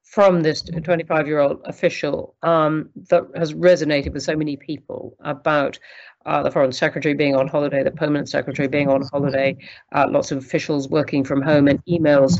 from 0.04 0.42
this 0.42 0.62
25-year-old 0.64 1.62
official 1.66 2.36
um, 2.44 2.90
that 3.10 3.24
has 3.36 3.54
resonated 3.54 4.14
with 4.14 4.24
so 4.24 4.36
many 4.36 4.56
people 4.56 5.18
about 5.22 5.78
uh, 6.26 6.44
the 6.44 6.52
foreign 6.52 6.72
secretary 6.72 7.16
being 7.16 7.36
on 7.36 7.48
holiday, 7.48 7.84
the 7.84 7.92
permanent 7.92 8.30
secretary 8.30 8.68
being 8.68 8.88
on 8.88 9.02
holiday, 9.12 9.58
uh, 9.94 10.06
lots 10.10 10.32
of 10.32 10.38
officials 10.38 10.88
working 10.90 11.24
from 11.24 11.42
home, 11.42 11.68
and 11.68 11.84
emails 11.86 12.40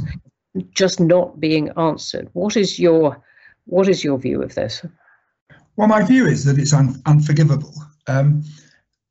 just 0.72 1.00
not 1.00 1.40
being 1.40 1.70
answered. 1.78 2.30
What 2.34 2.56
is 2.56 2.80
your 2.80 3.22
what 3.66 3.88
is 3.88 4.04
your 4.04 4.18
view 4.18 4.42
of 4.42 4.56
this? 4.56 4.86
Well, 5.78 5.88
my 5.88 6.04
view 6.04 6.26
is 6.26 6.46
that 6.46 6.58
it's 6.58 6.74
un- 6.74 7.02
unforgivable 7.06 7.74
um, 8.08 8.44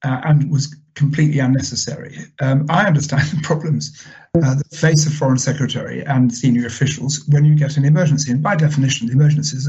uh, 0.02 0.20
and 0.24 0.50
was 0.50 0.74
completely 0.94 1.40
unnecessary. 1.40 2.16
Um, 2.40 2.66
I 2.68 2.86
understand 2.86 3.22
the 3.30 3.40
problems 3.42 4.06
uh, 4.36 4.54
that 4.54 4.74
face 4.74 5.06
a 5.06 5.10
foreign 5.10 5.38
secretary 5.38 6.04
and 6.04 6.32
senior 6.32 6.66
officials 6.66 7.24
when 7.28 7.44
you 7.44 7.54
get 7.54 7.76
an 7.76 7.84
emergency. 7.84 8.30
And 8.30 8.42
by 8.42 8.56
definition, 8.56 9.10
emergencies 9.10 9.68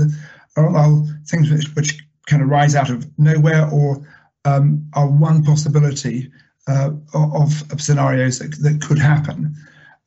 are, 0.56 0.76
are, 0.76 1.04
things 1.28 1.50
which, 1.50 1.68
which 1.76 2.00
kind 2.28 2.42
of 2.42 2.50
rise 2.50 2.76
out 2.76 2.90
of 2.90 3.08
nowhere 3.20 3.70
or 3.72 4.08
um, 4.46 4.88
are 4.94 5.08
one 5.08 5.44
possibility 5.44 6.32
uh, 6.68 6.92
of, 7.14 7.72
of 7.72 7.82
scenarios 7.82 8.40
that, 8.40 8.56
that 8.62 8.82
could 8.82 9.00
happen. 9.00 9.56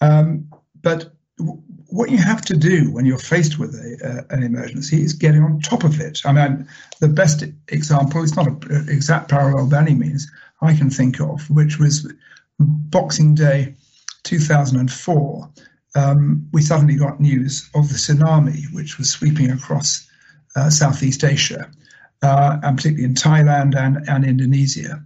Um, 0.01 0.49
but 0.83 1.13
w- 1.39 1.63
what 1.89 2.11
you 2.11 2.19
have 2.19 2.43
to 2.43 2.57
do 2.57 2.91
when 2.91 3.07
you're 3.07 3.19
faced 3.19 3.59
with 3.59 3.75
a, 3.75 4.25
uh, 4.31 4.35
an 4.35 4.43
emergency 4.43 5.03
is 5.03 5.15
getting 5.15 5.43
on 5.43 5.61
top 5.61 5.85
of 5.85 6.01
it. 6.01 6.21
I 6.25 6.33
mean, 6.33 6.69
the 7.01 7.09
best 7.09 7.45
example, 7.69 8.23
it's 8.23 8.37
not 8.37 8.47
an 8.47 8.89
exact 8.89 9.31
parallel 9.31 9.69
by 9.69 9.81
any 9.81 9.95
means, 9.95 10.31
I 10.61 10.75
can 10.75 10.91
think 10.91 11.21
of, 11.21 11.49
which 11.51 11.79
was 11.79 12.13
Boxing 12.59 13.35
Day 13.35 13.75
2004. 14.25 15.51
Um, 15.95 16.49
we 16.53 16.61
suddenly 16.63 16.97
got 16.97 17.21
news 17.21 17.71
of 17.75 17.89
the 17.89 17.95
tsunami 17.95 18.65
which 18.73 18.99
was 18.99 19.11
sweeping 19.11 19.51
across 19.51 20.07
uh, 20.57 20.69
Southeast 20.69 21.25
Asia, 21.25 21.71
uh, 22.23 22.59
and 22.63 22.77
particularly 22.77 23.05
in 23.05 23.15
Thailand 23.15 23.77
and, 23.77 24.09
and 24.09 24.25
Indonesia. 24.25 25.03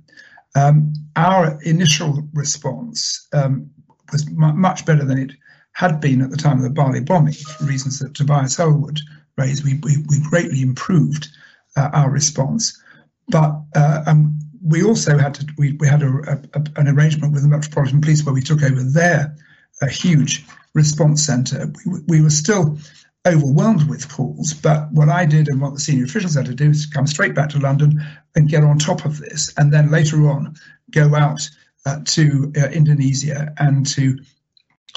Um, 0.54 0.94
our 1.14 1.58
initial 1.62 2.28
response 2.32 3.28
um, 3.32 3.70
was 4.10 4.28
mu- 4.28 4.54
much 4.54 4.84
better 4.84 5.04
than 5.04 5.18
it 5.18 5.32
had 5.72 6.00
been 6.00 6.22
at 6.22 6.30
the 6.30 6.36
time 6.36 6.58
of 6.58 6.62
the 6.62 6.70
Bali 6.70 7.00
bombing, 7.00 7.34
for 7.34 7.64
reasons 7.64 7.98
that 7.98 8.14
Tobias 8.14 8.58
Ellwood 8.58 9.00
raised. 9.36 9.64
We, 9.64 9.80
we, 9.82 9.96
we 10.08 10.20
greatly 10.20 10.62
improved 10.62 11.28
uh, 11.76 11.90
our 11.92 12.10
response, 12.10 12.80
but 13.28 13.60
uh, 13.74 14.02
um, 14.06 14.38
we 14.64 14.82
also 14.84 15.18
had 15.18 15.34
to 15.34 15.46
we, 15.58 15.72
we 15.72 15.88
had 15.88 16.02
a, 16.02 16.40
a, 16.54 16.62
an 16.76 16.88
arrangement 16.88 17.32
with 17.32 17.42
the 17.42 17.48
Metropolitan 17.48 18.00
Police 18.00 18.24
where 18.24 18.34
we 18.34 18.42
took 18.42 18.62
over 18.62 18.82
their 18.82 19.36
a 19.80 19.88
huge 19.88 20.44
response 20.74 21.24
centre. 21.24 21.72
We, 21.86 22.00
we 22.06 22.20
were 22.22 22.30
still 22.30 22.78
overwhelmed 23.26 23.88
with 23.88 24.08
calls, 24.08 24.52
but 24.52 24.90
what 24.92 25.08
I 25.08 25.24
did 25.26 25.48
and 25.48 25.60
what 25.60 25.74
the 25.74 25.80
senior 25.80 26.04
officials 26.04 26.34
had 26.34 26.46
to 26.46 26.54
do 26.54 26.70
is 26.70 26.86
come 26.86 27.06
straight 27.06 27.34
back 27.34 27.50
to 27.50 27.58
London 27.58 28.04
and 28.34 28.48
get 28.48 28.64
on 28.64 28.78
top 28.78 29.04
of 29.04 29.18
this, 29.18 29.52
and 29.56 29.72
then 29.72 29.90
later 29.90 30.28
on 30.28 30.56
go 30.90 31.14
out 31.14 31.48
uh, 31.86 32.00
to 32.04 32.52
uh, 32.56 32.68
Indonesia 32.68 33.52
and 33.58 33.86
to 33.86 34.18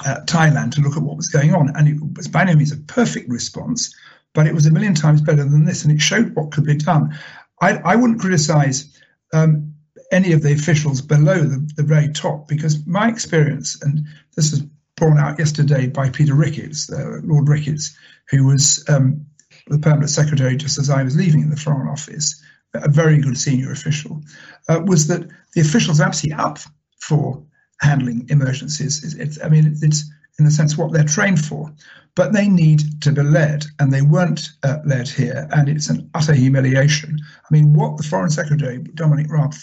uh, 0.04 0.20
Thailand 0.26 0.72
to 0.72 0.80
look 0.80 0.96
at 0.96 1.02
what 1.02 1.16
was 1.16 1.28
going 1.28 1.54
on. 1.54 1.74
And 1.74 1.88
it 1.88 1.96
was 2.16 2.28
by 2.28 2.44
no 2.44 2.54
means 2.54 2.72
a 2.72 2.76
perfect 2.76 3.28
response, 3.30 3.94
but 4.34 4.46
it 4.46 4.54
was 4.54 4.66
a 4.66 4.70
million 4.70 4.94
times 4.94 5.22
better 5.22 5.44
than 5.44 5.64
this, 5.64 5.84
and 5.84 5.92
it 5.92 6.00
showed 6.00 6.34
what 6.34 6.52
could 6.52 6.64
be 6.64 6.76
done. 6.76 7.16
I, 7.60 7.78
I 7.78 7.96
wouldn't 7.96 8.20
criticise 8.20 9.00
um, 9.32 9.74
any 10.12 10.32
of 10.32 10.42
the 10.42 10.52
officials 10.52 11.00
below 11.00 11.38
the, 11.38 11.68
the 11.76 11.82
very 11.82 12.12
top 12.12 12.48
because 12.48 12.86
my 12.86 13.08
experience, 13.08 13.80
and 13.82 14.06
this 14.34 14.50
was 14.50 14.62
brought 14.96 15.18
out 15.18 15.38
yesterday 15.38 15.86
by 15.86 16.10
Peter 16.10 16.34
Ricketts, 16.34 16.90
uh, 16.90 17.20
Lord 17.22 17.48
Ricketts, 17.48 17.96
who 18.30 18.46
was 18.46 18.84
um, 18.88 19.26
the 19.68 19.78
permanent 19.78 20.10
secretary 20.10 20.56
just 20.56 20.78
as 20.78 20.90
I 20.90 21.02
was 21.02 21.16
leaving 21.16 21.40
in 21.40 21.50
the 21.50 21.56
Foreign 21.56 21.88
Office, 21.88 22.42
a 22.74 22.88
very 22.88 23.18
good 23.18 23.38
senior 23.38 23.72
official, 23.72 24.22
uh, 24.68 24.80
was 24.84 25.06
that 25.08 25.28
the 25.54 25.60
officials 25.60 26.00
absolutely 26.00 26.42
up 26.42 26.58
for 27.00 27.42
handling 27.80 28.26
emergencies. 28.28 29.04
It's, 29.04 29.14
it's, 29.14 29.44
I 29.44 29.48
mean, 29.48 29.76
it's 29.82 30.10
in 30.38 30.46
a 30.46 30.50
sense 30.50 30.76
what 30.76 30.92
they're 30.92 31.04
trained 31.04 31.44
for, 31.44 31.72
but 32.14 32.32
they 32.32 32.48
need 32.48 33.02
to 33.02 33.12
be 33.12 33.22
led, 33.22 33.66
and 33.78 33.92
they 33.92 34.02
weren't 34.02 34.50
uh, 34.62 34.78
led 34.84 35.08
here, 35.08 35.48
and 35.52 35.68
it's 35.68 35.88
an 35.88 36.10
utter 36.14 36.34
humiliation. 36.34 37.18
I 37.20 37.54
mean, 37.54 37.74
what 37.74 37.96
the 37.96 38.02
Foreign 38.02 38.30
Secretary 38.30 38.78
Dominic 38.78 39.30
Raab 39.30 39.54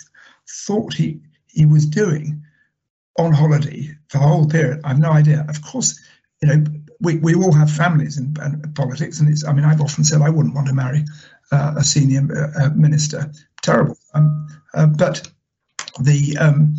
thought 0.48 0.94
he 0.94 1.20
he 1.48 1.66
was 1.66 1.86
doing 1.86 2.44
on 3.20 3.32
holiday 3.32 3.96
for 4.10 4.18
the 4.18 4.28
whole 4.28 4.48
period, 4.48 4.82
I've 4.84 5.00
no 5.00 5.12
idea. 5.12 5.46
Of 5.48 5.62
course, 5.62 6.00
you 6.42 6.48
know, 6.48 6.64
we, 7.00 7.18
we 7.18 7.36
all 7.36 7.54
have 7.54 7.70
families 7.70 8.18
in, 8.18 8.34
politics, 8.76 9.20
and 9.20 9.30
it's. 9.30 9.46
I 9.46 9.54
mean, 9.54 9.66
I've 9.66 9.82
often 9.82 10.04
said 10.04 10.22
I 10.22 10.30
wouldn't 10.30 10.56
want 10.56 10.68
to 10.68 10.74
marry 10.74 11.06
uh, 11.52 11.76
a 11.78 11.84
senior 11.84 12.52
uh, 12.60 12.70
minister. 12.76 13.32
Terrible. 13.62 13.98
Um, 14.14 14.48
uh, 14.74 14.88
but 14.88 15.28
the 16.00 16.38
um, 16.38 16.76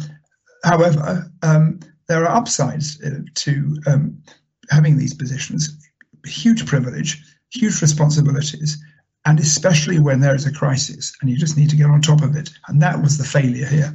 however, 0.65 1.31
um, 1.43 1.81
there 2.09 2.25
are 2.27 2.37
upsides 2.37 3.01
uh, 3.03 3.21
to 3.35 3.79
um, 3.87 4.23
having 4.71 4.97
these 4.97 5.15
positions. 5.15 5.79
Huge 6.25 6.67
privilege, 6.67 7.23
huge 7.53 7.81
responsibilities, 7.81 8.83
and 9.25 9.39
especially 9.39 9.99
when 9.99 10.21
there 10.21 10.35
is 10.35 10.47
a 10.47 10.53
crisis, 10.53 11.15
and 11.21 11.31
you 11.31 11.37
just 11.37 11.57
need 11.57 11.71
to 11.71 11.77
get 11.77 11.87
on 11.87 12.01
top 12.01 12.23
of 12.23 12.37
it. 12.37 12.51
And 12.69 12.81
that 12.83 13.01
was 13.03 13.19
the 13.19 13.25
failure 13.25 13.67
here. 13.67 13.95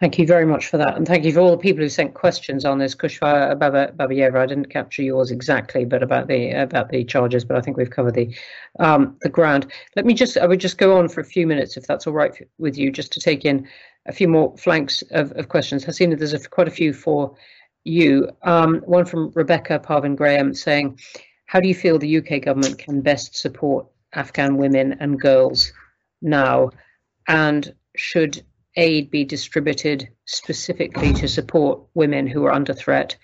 Thank 0.00 0.18
you 0.18 0.26
very 0.26 0.46
much 0.46 0.66
for 0.66 0.76
that, 0.78 0.96
and 0.96 1.06
thank 1.06 1.24
you 1.24 1.32
for 1.32 1.40
all 1.40 1.50
the 1.50 1.58
people 1.58 1.82
who 1.82 1.88
sent 1.88 2.14
questions 2.14 2.64
on 2.64 2.78
this. 2.78 2.94
Kshama 2.94 3.56
Babayeva, 3.58 4.36
I 4.36 4.46
didn't 4.46 4.70
capture 4.70 5.02
yours 5.02 5.30
exactly, 5.30 5.84
but 5.84 6.02
about 6.02 6.28
the 6.28 6.52
about 6.52 6.90
the 6.90 7.04
charges, 7.04 7.44
but 7.44 7.56
I 7.56 7.60
think 7.60 7.76
we've 7.76 7.90
covered 7.90 8.14
the 8.14 8.34
um, 8.78 9.16
the 9.22 9.28
ground. 9.28 9.72
Let 9.96 10.06
me 10.06 10.14
just 10.14 10.36
I 10.36 10.46
would 10.46 10.60
just 10.60 10.78
go 10.78 10.98
on 10.98 11.08
for 11.08 11.20
a 11.20 11.24
few 11.24 11.46
minutes, 11.46 11.76
if 11.76 11.86
that's 11.86 12.06
all 12.06 12.12
right 12.12 12.32
with 12.58 12.76
you, 12.76 12.92
just 12.92 13.12
to 13.14 13.20
take 13.20 13.44
in 13.44 13.66
a 14.06 14.12
few 14.12 14.28
more 14.28 14.56
flanks 14.56 15.02
of, 15.10 15.32
of 15.32 15.48
questions. 15.48 15.84
Hasina, 15.84 16.18
there's 16.18 16.32
a, 16.32 16.48
quite 16.48 16.68
a 16.68 16.72
few 16.72 16.92
for 16.92 17.36
you. 17.84 18.30
Um, 18.42 18.80
one 18.86 19.04
from 19.04 19.32
Rebecca 19.34 19.78
Parvin 19.78 20.16
Graham 20.16 20.54
saying, 20.54 20.98
"How 21.46 21.60
do 21.60 21.68
you 21.68 21.74
feel 21.74 21.98
the 21.98 22.18
UK 22.18 22.42
government 22.42 22.78
can 22.78 23.00
best 23.00 23.36
support 23.36 23.86
Afghan 24.14 24.56
women 24.56 24.96
and 25.00 25.20
girls 25.20 25.72
now, 26.22 26.70
and 27.28 27.74
should 27.96 28.42
aid 28.76 29.10
be 29.10 29.24
distributed 29.24 30.08
specifically 30.26 31.12
to 31.14 31.28
support 31.28 31.80
women 31.94 32.26
who 32.26 32.44
are 32.44 32.52
under 32.52 32.74
threat? 32.74 33.16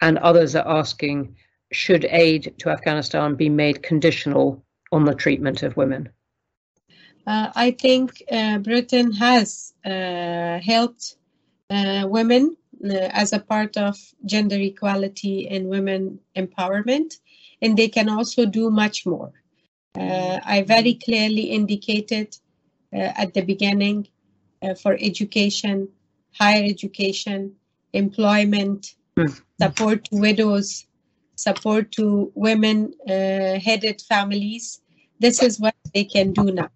And 0.00 0.18
others 0.18 0.54
are 0.54 0.68
asking, 0.68 1.36
should 1.72 2.04
aid 2.04 2.54
to 2.58 2.70
Afghanistan 2.70 3.34
be 3.34 3.48
made 3.48 3.82
conditional 3.82 4.64
on 4.92 5.04
the 5.04 5.14
treatment 5.14 5.62
of 5.62 5.76
women? 5.76 6.10
Uh, 7.28 7.52
I 7.54 7.72
think 7.72 8.22
uh, 8.32 8.56
Britain 8.56 9.12
has 9.12 9.74
uh, 9.84 10.58
helped 10.60 11.16
uh, 11.68 12.06
women 12.08 12.56
uh, 12.82 12.88
as 13.22 13.34
a 13.34 13.38
part 13.38 13.76
of 13.76 13.98
gender 14.24 14.56
equality 14.56 15.46
and 15.46 15.68
women 15.68 16.20
empowerment, 16.34 17.18
and 17.60 17.76
they 17.76 17.88
can 17.88 18.08
also 18.08 18.46
do 18.46 18.70
much 18.70 19.04
more. 19.04 19.32
Uh, 19.94 20.38
I 20.42 20.62
very 20.62 20.94
clearly 20.94 21.50
indicated 21.58 22.34
at 22.92 23.34
the 23.34 23.42
beginning 23.42 24.08
uh, 24.62 24.72
for 24.72 24.96
education, 24.98 25.88
higher 26.32 26.64
education, 26.64 27.56
employment, 27.92 28.94
mm. 29.18 29.42
support 29.60 30.04
to 30.04 30.16
widows, 30.16 30.86
support 31.36 31.92
to 31.92 32.32
women 32.34 32.94
uh, 33.06 33.60
headed 33.60 34.00
families. 34.08 34.80
This 35.20 35.42
is 35.42 35.60
what 35.60 35.74
they 35.92 36.04
can 36.04 36.32
do 36.32 36.52
now. 36.52 36.70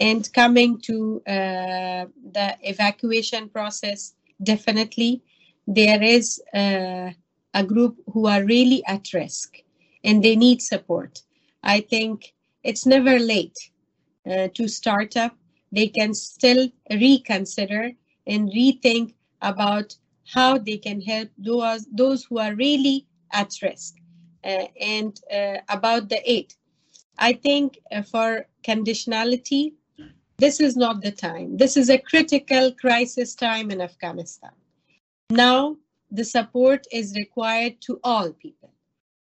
And 0.00 0.30
coming 0.32 0.80
to 0.82 1.22
uh, 1.26 2.06
the 2.32 2.56
evacuation 2.62 3.48
process, 3.48 4.14
definitely 4.42 5.22
there 5.66 6.02
is 6.02 6.40
uh, 6.54 7.10
a 7.54 7.64
group 7.64 7.96
who 8.12 8.26
are 8.26 8.44
really 8.44 8.84
at 8.86 9.12
risk 9.14 9.56
and 10.04 10.22
they 10.22 10.36
need 10.36 10.60
support. 10.62 11.22
I 11.62 11.80
think 11.80 12.34
it's 12.62 12.86
never 12.86 13.18
late 13.18 13.58
uh, 14.30 14.48
to 14.54 14.68
start 14.68 15.16
up 15.16 15.36
they 15.72 15.88
can 15.88 16.14
still 16.14 16.68
reconsider 16.90 17.90
and 18.26 18.50
rethink 18.50 19.14
about 19.42 19.96
how 20.34 20.58
they 20.58 20.76
can 20.76 21.00
help 21.00 21.28
those, 21.38 21.86
those 21.92 22.24
who 22.24 22.38
are 22.38 22.54
really 22.54 23.06
at 23.32 23.52
risk 23.62 23.96
uh, 24.44 24.64
and 24.80 25.20
uh, 25.32 25.58
about 25.68 26.08
the 26.08 26.20
aid. 26.30 26.54
I 27.18 27.32
think 27.34 27.78
uh, 27.92 28.02
for 28.02 28.46
conditionality, 28.64 29.72
this 30.38 30.60
is 30.60 30.76
not 30.76 31.02
the 31.02 31.12
time. 31.12 31.56
This 31.56 31.76
is 31.76 31.88
a 31.88 31.98
critical 31.98 32.72
crisis 32.72 33.34
time 33.34 33.70
in 33.70 33.80
Afghanistan. 33.80 34.50
Now, 35.30 35.76
the 36.10 36.24
support 36.24 36.86
is 36.92 37.14
required 37.16 37.80
to 37.82 37.98
all 38.04 38.32
people. 38.32 38.72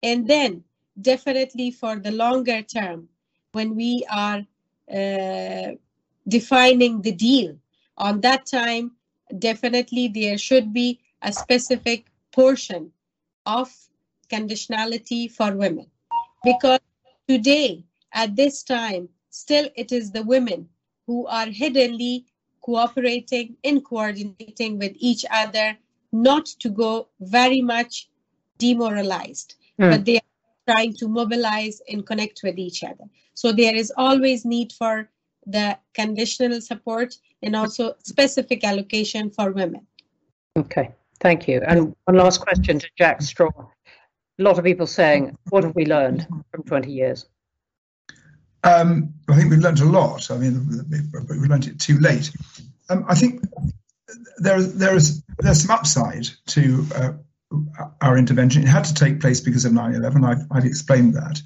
And 0.03 0.27
then, 0.27 0.63
definitely 1.01 1.71
for 1.71 1.95
the 1.97 2.11
longer 2.11 2.61
term, 2.61 3.09
when 3.53 3.75
we 3.75 4.05
are 4.11 4.45
uh, 4.93 5.71
defining 6.27 7.01
the 7.01 7.11
deal. 7.11 7.57
On 7.97 8.21
that 8.21 8.45
time, 8.45 8.91
definitely 9.39 10.07
there 10.07 10.37
should 10.37 10.73
be 10.73 10.99
a 11.21 11.31
specific 11.31 12.05
portion 12.31 12.91
of 13.45 13.71
conditionality 14.29 15.31
for 15.31 15.55
women. 15.55 15.87
Because 16.43 16.79
today, 17.27 17.83
at 18.13 18.35
this 18.35 18.63
time, 18.63 19.09
still 19.29 19.69
it 19.75 19.91
is 19.91 20.11
the 20.11 20.23
women 20.23 20.69
who 21.09 21.25
are 21.25 21.49
hiddenly 21.49 22.23
cooperating 22.61 23.55
and 23.63 23.83
coordinating 23.83 24.77
with 24.77 24.93
each 24.97 25.25
other, 25.31 25.75
not 26.11 26.45
to 26.45 26.69
go 26.69 27.07
very 27.19 27.61
much 27.61 28.11
demoralized, 28.59 29.55
mm. 29.81 29.89
but 29.89 30.05
they 30.05 30.17
are 30.17 30.71
trying 30.71 30.93
to 30.93 31.07
mobilize 31.07 31.81
and 31.89 32.05
connect 32.05 32.41
with 32.43 32.59
each 32.59 32.83
other. 32.83 33.05
So 33.33 33.51
there 33.51 33.75
is 33.75 33.91
always 33.97 34.45
need 34.45 34.71
for 34.71 35.09
the 35.47 35.79
conditional 35.95 36.61
support 36.61 37.15
and 37.41 37.55
also 37.55 37.95
specific 38.03 38.63
allocation 38.63 39.31
for 39.31 39.51
women. 39.51 39.87
Okay, 40.57 40.91
thank 41.21 41.47
you. 41.47 41.59
And 41.67 41.95
one 42.05 42.17
last 42.17 42.39
question 42.39 42.77
to 42.77 42.87
Jack 42.99 43.23
Straw. 43.23 43.49
A 43.57 44.43
lot 44.43 44.59
of 44.59 44.63
people 44.63 44.85
saying, 44.85 45.35
what 45.49 45.63
have 45.63 45.73
we 45.75 45.87
learned 45.87 46.27
from 46.51 46.61
20 46.65 46.91
years? 46.91 47.25
Um, 48.63 49.13
I 49.27 49.35
think 49.35 49.49
we've 49.49 49.59
learned 49.59 49.79
a 49.79 49.85
lot. 49.85 50.29
I 50.31 50.37
mean, 50.37 50.67
we 51.29 51.47
learned 51.47 51.67
it 51.67 51.79
too 51.79 51.97
late. 51.99 52.31
Um, 52.89 53.05
I 53.07 53.15
think 53.15 53.43
there, 54.37 54.61
there 54.61 54.95
is 54.95 55.23
there's 55.37 55.61
some 55.61 55.71
upside 55.71 56.27
to 56.47 56.85
uh, 56.95 57.11
our 58.01 58.17
intervention. 58.17 58.63
It 58.63 58.67
had 58.67 58.85
to 58.85 58.93
take 58.93 59.21
place 59.21 59.39
because 59.39 59.65
of 59.65 59.71
9/11. 59.71 60.25
I've, 60.25 60.45
I've 60.51 60.65
explained 60.65 61.13
that, 61.13 61.41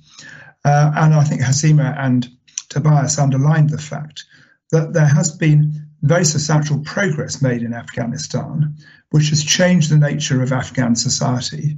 uh, 0.66 0.92
and 0.96 1.14
I 1.14 1.24
think 1.24 1.42
Hasina 1.42 1.96
and 2.00 2.28
Tobias 2.70 3.20
underlined 3.20 3.70
the 3.70 3.78
fact 3.78 4.26
that 4.72 4.94
there 4.94 5.08
has 5.08 5.30
been 5.30 5.88
very 6.02 6.26
substantial 6.26 6.80
progress 6.80 7.42
made 7.42 7.62
in 7.62 7.74
Afghanistan, 7.74 8.76
which 9.12 9.30
has 9.30 9.44
changed 9.44 9.90
the 9.90 9.98
nature 9.98 10.42
of 10.42 10.52
Afghan 10.52 10.96
society. 10.96 11.78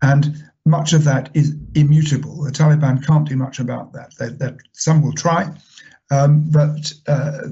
And 0.00 0.44
much 0.66 0.92
of 0.92 1.04
that 1.04 1.30
is 1.32 1.54
immutable. 1.74 2.42
The 2.42 2.50
Taliban 2.50 3.04
can't 3.06 3.26
do 3.26 3.36
much 3.36 3.60
about 3.60 3.92
that. 3.92 4.14
They, 4.18 4.28
they, 4.30 4.52
some 4.72 5.00
will 5.00 5.12
try, 5.12 5.48
um, 6.10 6.50
but 6.50 6.92
uh, 7.06 7.48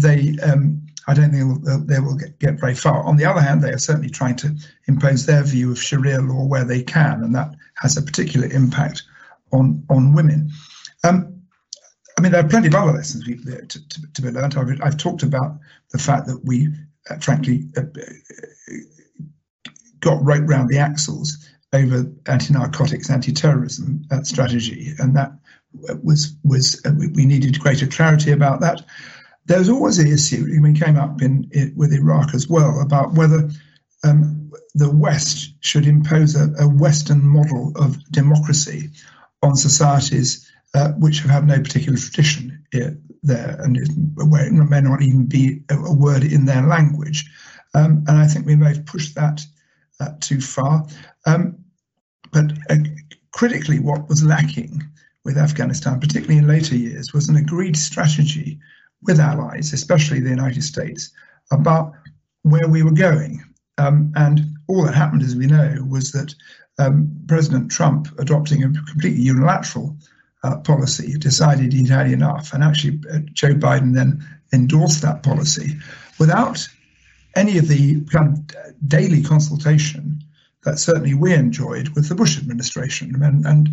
they, 0.00 0.36
um, 0.42 0.86
I 1.06 1.14
don't 1.14 1.32
think 1.32 1.64
they'll, 1.64 1.84
they 1.84 2.00
will 2.00 2.16
get, 2.16 2.38
get, 2.38 2.60
very 2.60 2.74
far. 2.74 3.02
On 3.02 3.16
the 3.16 3.24
other 3.24 3.40
hand, 3.40 3.60
they 3.60 3.70
are 3.70 3.78
certainly 3.78 4.08
trying 4.08 4.36
to 4.36 4.54
impose 4.86 5.26
their 5.26 5.42
view 5.42 5.72
of 5.72 5.82
Sharia 5.82 6.20
law 6.20 6.46
where 6.46 6.64
they 6.64 6.82
can, 6.82 7.24
and 7.24 7.34
that 7.34 7.54
has 7.74 7.96
a 7.96 8.02
particular 8.02 8.46
impact 8.46 9.02
on 9.52 9.84
on 9.90 10.14
women. 10.14 10.50
Um, 11.02 11.42
I 12.16 12.20
mean, 12.22 12.32
there 12.32 12.44
are 12.44 12.48
plenty 12.48 12.68
of 12.68 12.74
other 12.76 12.92
lessons 12.92 13.26
we, 13.26 13.36
to, 13.36 13.66
to, 13.66 14.12
to, 14.14 14.22
be 14.22 14.30
learned. 14.30 14.56
I've, 14.56 14.80
I've, 14.80 14.96
talked 14.96 15.24
about 15.24 15.58
the 15.90 15.98
fact 15.98 16.28
that 16.28 16.40
we, 16.44 16.68
uh, 17.10 17.16
frankly, 17.16 17.68
uh, 17.76 17.82
got 19.98 20.24
right 20.24 20.42
round 20.46 20.68
the 20.68 20.78
axles 20.78 21.48
over 21.74 22.10
anti-narcotics, 22.26 23.10
anti-terrorism 23.10 24.02
uh, 24.10 24.22
strategy, 24.22 24.92
and 24.98 25.16
that 25.16 25.32
was 26.02 26.36
was 26.44 26.80
uh, 26.86 26.92
we 26.96 27.26
needed 27.26 27.58
greater 27.58 27.86
clarity 27.86 28.32
about 28.32 28.60
that. 28.60 28.82
There 29.46 29.58
was 29.58 29.68
always 29.68 29.96
the 29.96 30.10
issue. 30.10 30.46
I 30.54 30.60
mean, 30.60 30.74
came 30.74 30.96
up 30.96 31.20
in, 31.20 31.50
with 31.76 31.92
Iraq 31.92 32.34
as 32.34 32.48
well 32.48 32.80
about 32.80 33.12
whether 33.12 33.50
um, 34.02 34.50
the 34.74 34.90
West 34.90 35.54
should 35.60 35.86
impose 35.86 36.36
a, 36.36 36.52
a 36.58 36.68
Western 36.68 37.26
model 37.26 37.72
of 37.76 38.02
democracy 38.10 38.90
on 39.42 39.56
societies 39.56 40.50
uh, 40.74 40.92
which 40.92 41.20
have 41.20 41.30
had 41.30 41.46
no 41.46 41.58
particular 41.60 41.98
tradition 41.98 42.64
there, 43.22 43.60
and 43.60 43.78
where 44.16 44.46
it 44.46 44.52
may 44.52 44.80
not 44.80 45.02
even 45.02 45.26
be 45.26 45.62
a, 45.70 45.74
a 45.74 45.94
word 45.94 46.24
in 46.24 46.44
their 46.44 46.62
language. 46.62 47.30
Um, 47.74 48.04
and 48.06 48.18
I 48.18 48.26
think 48.26 48.46
we 48.46 48.56
may 48.56 48.68
have 48.68 48.86
pushed 48.86 49.14
that 49.14 49.40
uh, 50.00 50.10
too 50.20 50.40
far. 50.40 50.86
Um, 51.26 51.63
but 52.34 52.52
uh, 52.68 52.76
critically, 53.30 53.78
what 53.78 54.08
was 54.08 54.24
lacking 54.24 54.82
with 55.24 55.38
Afghanistan, 55.38 56.00
particularly 56.00 56.38
in 56.38 56.48
later 56.48 56.76
years, 56.76 57.14
was 57.14 57.28
an 57.28 57.36
agreed 57.36 57.76
strategy 57.76 58.58
with 59.02 59.20
allies, 59.20 59.72
especially 59.72 60.20
the 60.20 60.30
United 60.30 60.62
States, 60.62 61.10
about 61.50 61.92
where 62.42 62.68
we 62.68 62.82
were 62.82 62.92
going. 62.92 63.42
Um, 63.78 64.12
and 64.16 64.40
all 64.66 64.84
that 64.84 64.94
happened, 64.94 65.22
as 65.22 65.36
we 65.36 65.46
know, 65.46 65.76
was 65.88 66.12
that 66.12 66.34
um, 66.78 67.16
President 67.28 67.70
Trump, 67.70 68.08
adopting 68.18 68.62
a 68.62 68.72
completely 68.72 69.22
unilateral 69.22 69.96
uh, 70.42 70.58
policy, 70.58 71.16
decided 71.18 71.72
he'd 71.72 71.88
had 71.88 72.10
enough. 72.10 72.52
And 72.52 72.62
actually, 72.62 73.00
uh, 73.12 73.20
Joe 73.32 73.54
Biden 73.54 73.94
then 73.94 74.26
endorsed 74.52 75.02
that 75.02 75.22
policy 75.22 75.76
without 76.18 76.68
any 77.36 77.58
of 77.58 77.68
the 77.68 78.00
kind 78.04 78.36
of 78.36 78.88
daily 78.88 79.22
consultation 79.22 80.22
that 80.64 80.78
certainly 80.78 81.14
we 81.14 81.34
enjoyed 81.34 81.88
with 81.90 82.08
the 82.08 82.14
Bush 82.14 82.38
administration. 82.38 83.22
And, 83.22 83.46
and 83.46 83.68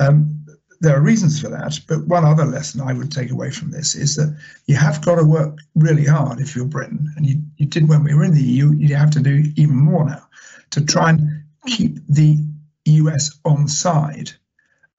um, 0.00 0.46
there 0.80 0.96
are 0.96 1.02
reasons 1.02 1.40
for 1.40 1.48
that. 1.48 1.80
But 1.88 2.06
one 2.06 2.24
other 2.24 2.44
lesson 2.44 2.80
I 2.80 2.92
would 2.92 3.10
take 3.12 3.30
away 3.30 3.50
from 3.50 3.70
this 3.70 3.94
is 3.94 4.16
that 4.16 4.36
you 4.66 4.76
have 4.76 5.04
got 5.04 5.16
to 5.16 5.24
work 5.24 5.58
really 5.74 6.06
hard 6.06 6.40
if 6.40 6.56
you're 6.56 6.66
Britain. 6.66 7.12
And 7.16 7.26
you, 7.26 7.42
you 7.56 7.66
did 7.66 7.88
when 7.88 8.04
we 8.04 8.14
were 8.14 8.24
in 8.24 8.34
the 8.34 8.42
EU, 8.42 8.72
you 8.72 8.96
have 8.96 9.10
to 9.12 9.20
do 9.20 9.44
even 9.56 9.76
more 9.76 10.04
now 10.04 10.26
to 10.70 10.84
try 10.84 11.10
and 11.10 11.44
keep 11.66 11.98
the 12.08 12.38
US 12.86 13.38
on 13.44 13.68
side 13.68 14.32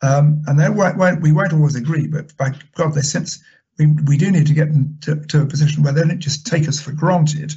Um, 0.02 0.43
and 0.48 0.60
they 0.60 0.70
won't, 0.70 1.22
we 1.22 1.32
won't 1.32 1.54
always 1.54 1.76
agree, 1.76 2.08
but 2.08 2.36
by 2.38 2.52
God, 2.76 2.93
they 2.93 3.02
sense 3.02 3.43
we, 3.80 3.88
we 3.88 4.18
do 4.18 4.32
need 4.32 4.48
to 4.48 4.54
get 4.54 4.72
them 4.72 4.98
to, 5.02 5.16
to 5.28 5.41
a 5.41 5.46
position 5.46 5.84
where 5.84 5.93
they 5.93 6.04
don't 6.04 6.20
just 6.20 6.46
take 6.46 6.68
us 6.68 6.82
for 6.82 6.91
granted, 6.91 7.56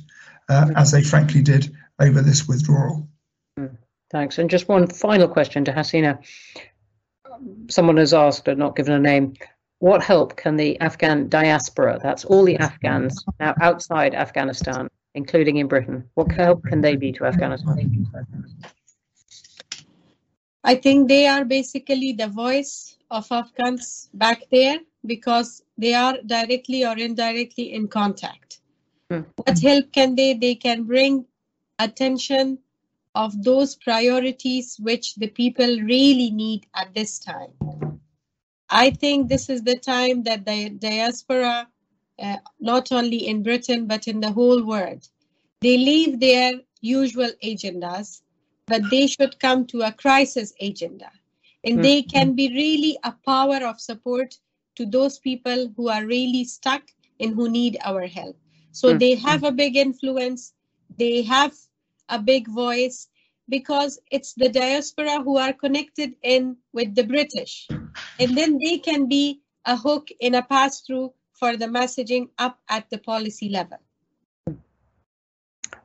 uh, 0.49 0.71
as 0.77 0.93
they 0.93 1.03
frankly 1.03 1.43
did 1.43 1.75
over 2.01 2.23
this 2.23 2.49
withdrawal. 2.49 3.09
Thanks. 4.11 4.39
And 4.39 4.49
just 4.49 4.69
one 4.69 4.87
final 4.87 5.29
question 5.29 5.65
to 5.67 5.73
Hasina. 5.73 6.19
Someone 7.69 7.99
has 7.99 8.15
asked, 8.15 8.45
but 8.45 8.59
not 8.59 8.75
given 8.75 8.95
a 8.95 8.99
name, 8.99 9.35
what 9.81 10.03
help 10.03 10.37
can 10.37 10.57
the 10.57 10.81
Afghan 10.81 11.29
diaspora, 11.29 12.01
that's 12.03 12.25
all 12.25 12.45
the 12.45 12.57
Afghans 12.57 13.25
now 13.39 13.55
outside 13.61 14.15
Afghanistan, 14.15 14.89
including 15.15 15.59
in 15.59 15.69
Britain, 15.69 16.05
what 16.15 16.33
help 16.33 16.65
can 16.65 16.81
they 16.81 16.97
be 16.97 17.13
to 17.13 17.25
Afghanistan? 17.25 18.07
I 20.65 20.75
think 20.75 21.09
they 21.09 21.27
are 21.27 21.45
basically 21.45 22.13
the 22.13 22.27
voice 22.27 22.97
of 23.11 23.31
Afghans 23.31 24.11
back 24.15 24.43
there 24.51 24.81
because 25.07 25.63
they 25.79 25.95
are 25.95 26.19
directly 26.27 26.85
or 26.85 26.99
indirectly 26.99 27.73
in 27.73 27.87
contact. 27.87 28.61
Mm. 29.11 29.27
What 29.37 29.59
help 29.61 29.93
can 29.93 30.17
they? 30.17 30.35
They 30.35 30.57
can 30.57 30.85
bring 30.85 31.25
attention 31.79 32.59
of 33.15 33.43
those 33.43 33.77
priorities 33.77 34.77
which 34.79 35.15
the 35.17 35.29
people 35.29 35.81
really 35.81 36.31
need 36.31 36.67
at 36.75 36.95
this 36.95 37.19
time. 37.19 37.53
I 38.71 38.91
think 38.91 39.29
this 39.29 39.49
is 39.49 39.63
the 39.63 39.79
time 39.79 40.25
that 40.25 40.45
the 40.45 40.71
diaspora, 40.71 41.69
uh, 42.19 42.37
not 42.61 42.93
only 42.93 43.27
in 43.27 43.43
Britain 43.43 43.87
but 43.87 44.07
in 44.09 44.21
the 44.21 44.33
whole 44.33 44.63
world, 44.63 45.09
they 45.61 45.77
leave 45.77 46.21
their 46.21 46.61
usual 46.81 47.31
agendas, 47.43 48.21
but 48.67 48.83
they 48.91 49.07
should 49.07 49.39
come 49.41 49.67
to 49.67 49.83
a 49.83 49.93
crisis 49.93 50.53
agenda. 50.61 51.11
And 51.65 51.75
mm-hmm. 51.75 51.83
they 51.83 52.03
can 52.03 52.35
be 52.35 52.49
really 52.51 52.99
a 53.03 53.13
power 53.25 53.67
of 53.67 53.81
support 53.81 54.37
to 54.77 54.87
those 54.87 55.19
people 55.19 55.73
who 55.77 55.89
are 55.89 56.07
really 56.07 56.45
stuck 56.45 56.83
and 57.19 57.35
who 57.35 57.49
need 57.49 57.79
our 57.85 58.07
help. 58.07 58.37
So 58.71 58.89
mm-hmm. 58.89 58.99
they 58.99 59.15
have 59.17 59.43
a 59.43 59.51
big 59.51 59.77
influence, 59.77 60.53
they 60.97 61.23
have 61.23 61.55
a 62.09 62.19
big 62.19 62.49
voice, 62.49 63.09
because 63.49 63.99
it's 64.11 64.35
the 64.35 64.49
diaspora 64.49 65.23
who 65.23 65.37
are 65.39 65.53
connected 65.53 66.15
in 66.23 66.57
with 66.73 66.95
the 66.95 67.05
British. 67.05 67.67
And 68.21 68.37
then 68.37 68.59
they 68.63 68.79
can 68.79 69.09
be 69.09 69.41
a 69.65 69.77
hook 69.77 70.09
in 70.21 70.35
a 70.35 70.43
pass 70.43 70.81
through 70.81 71.13
for 71.33 71.57
the 71.57 71.67
messaging 71.67 72.29
up 72.39 72.59
at 72.69 72.91
the 72.91 72.99
policy 72.99 73.49
level. 73.49 73.79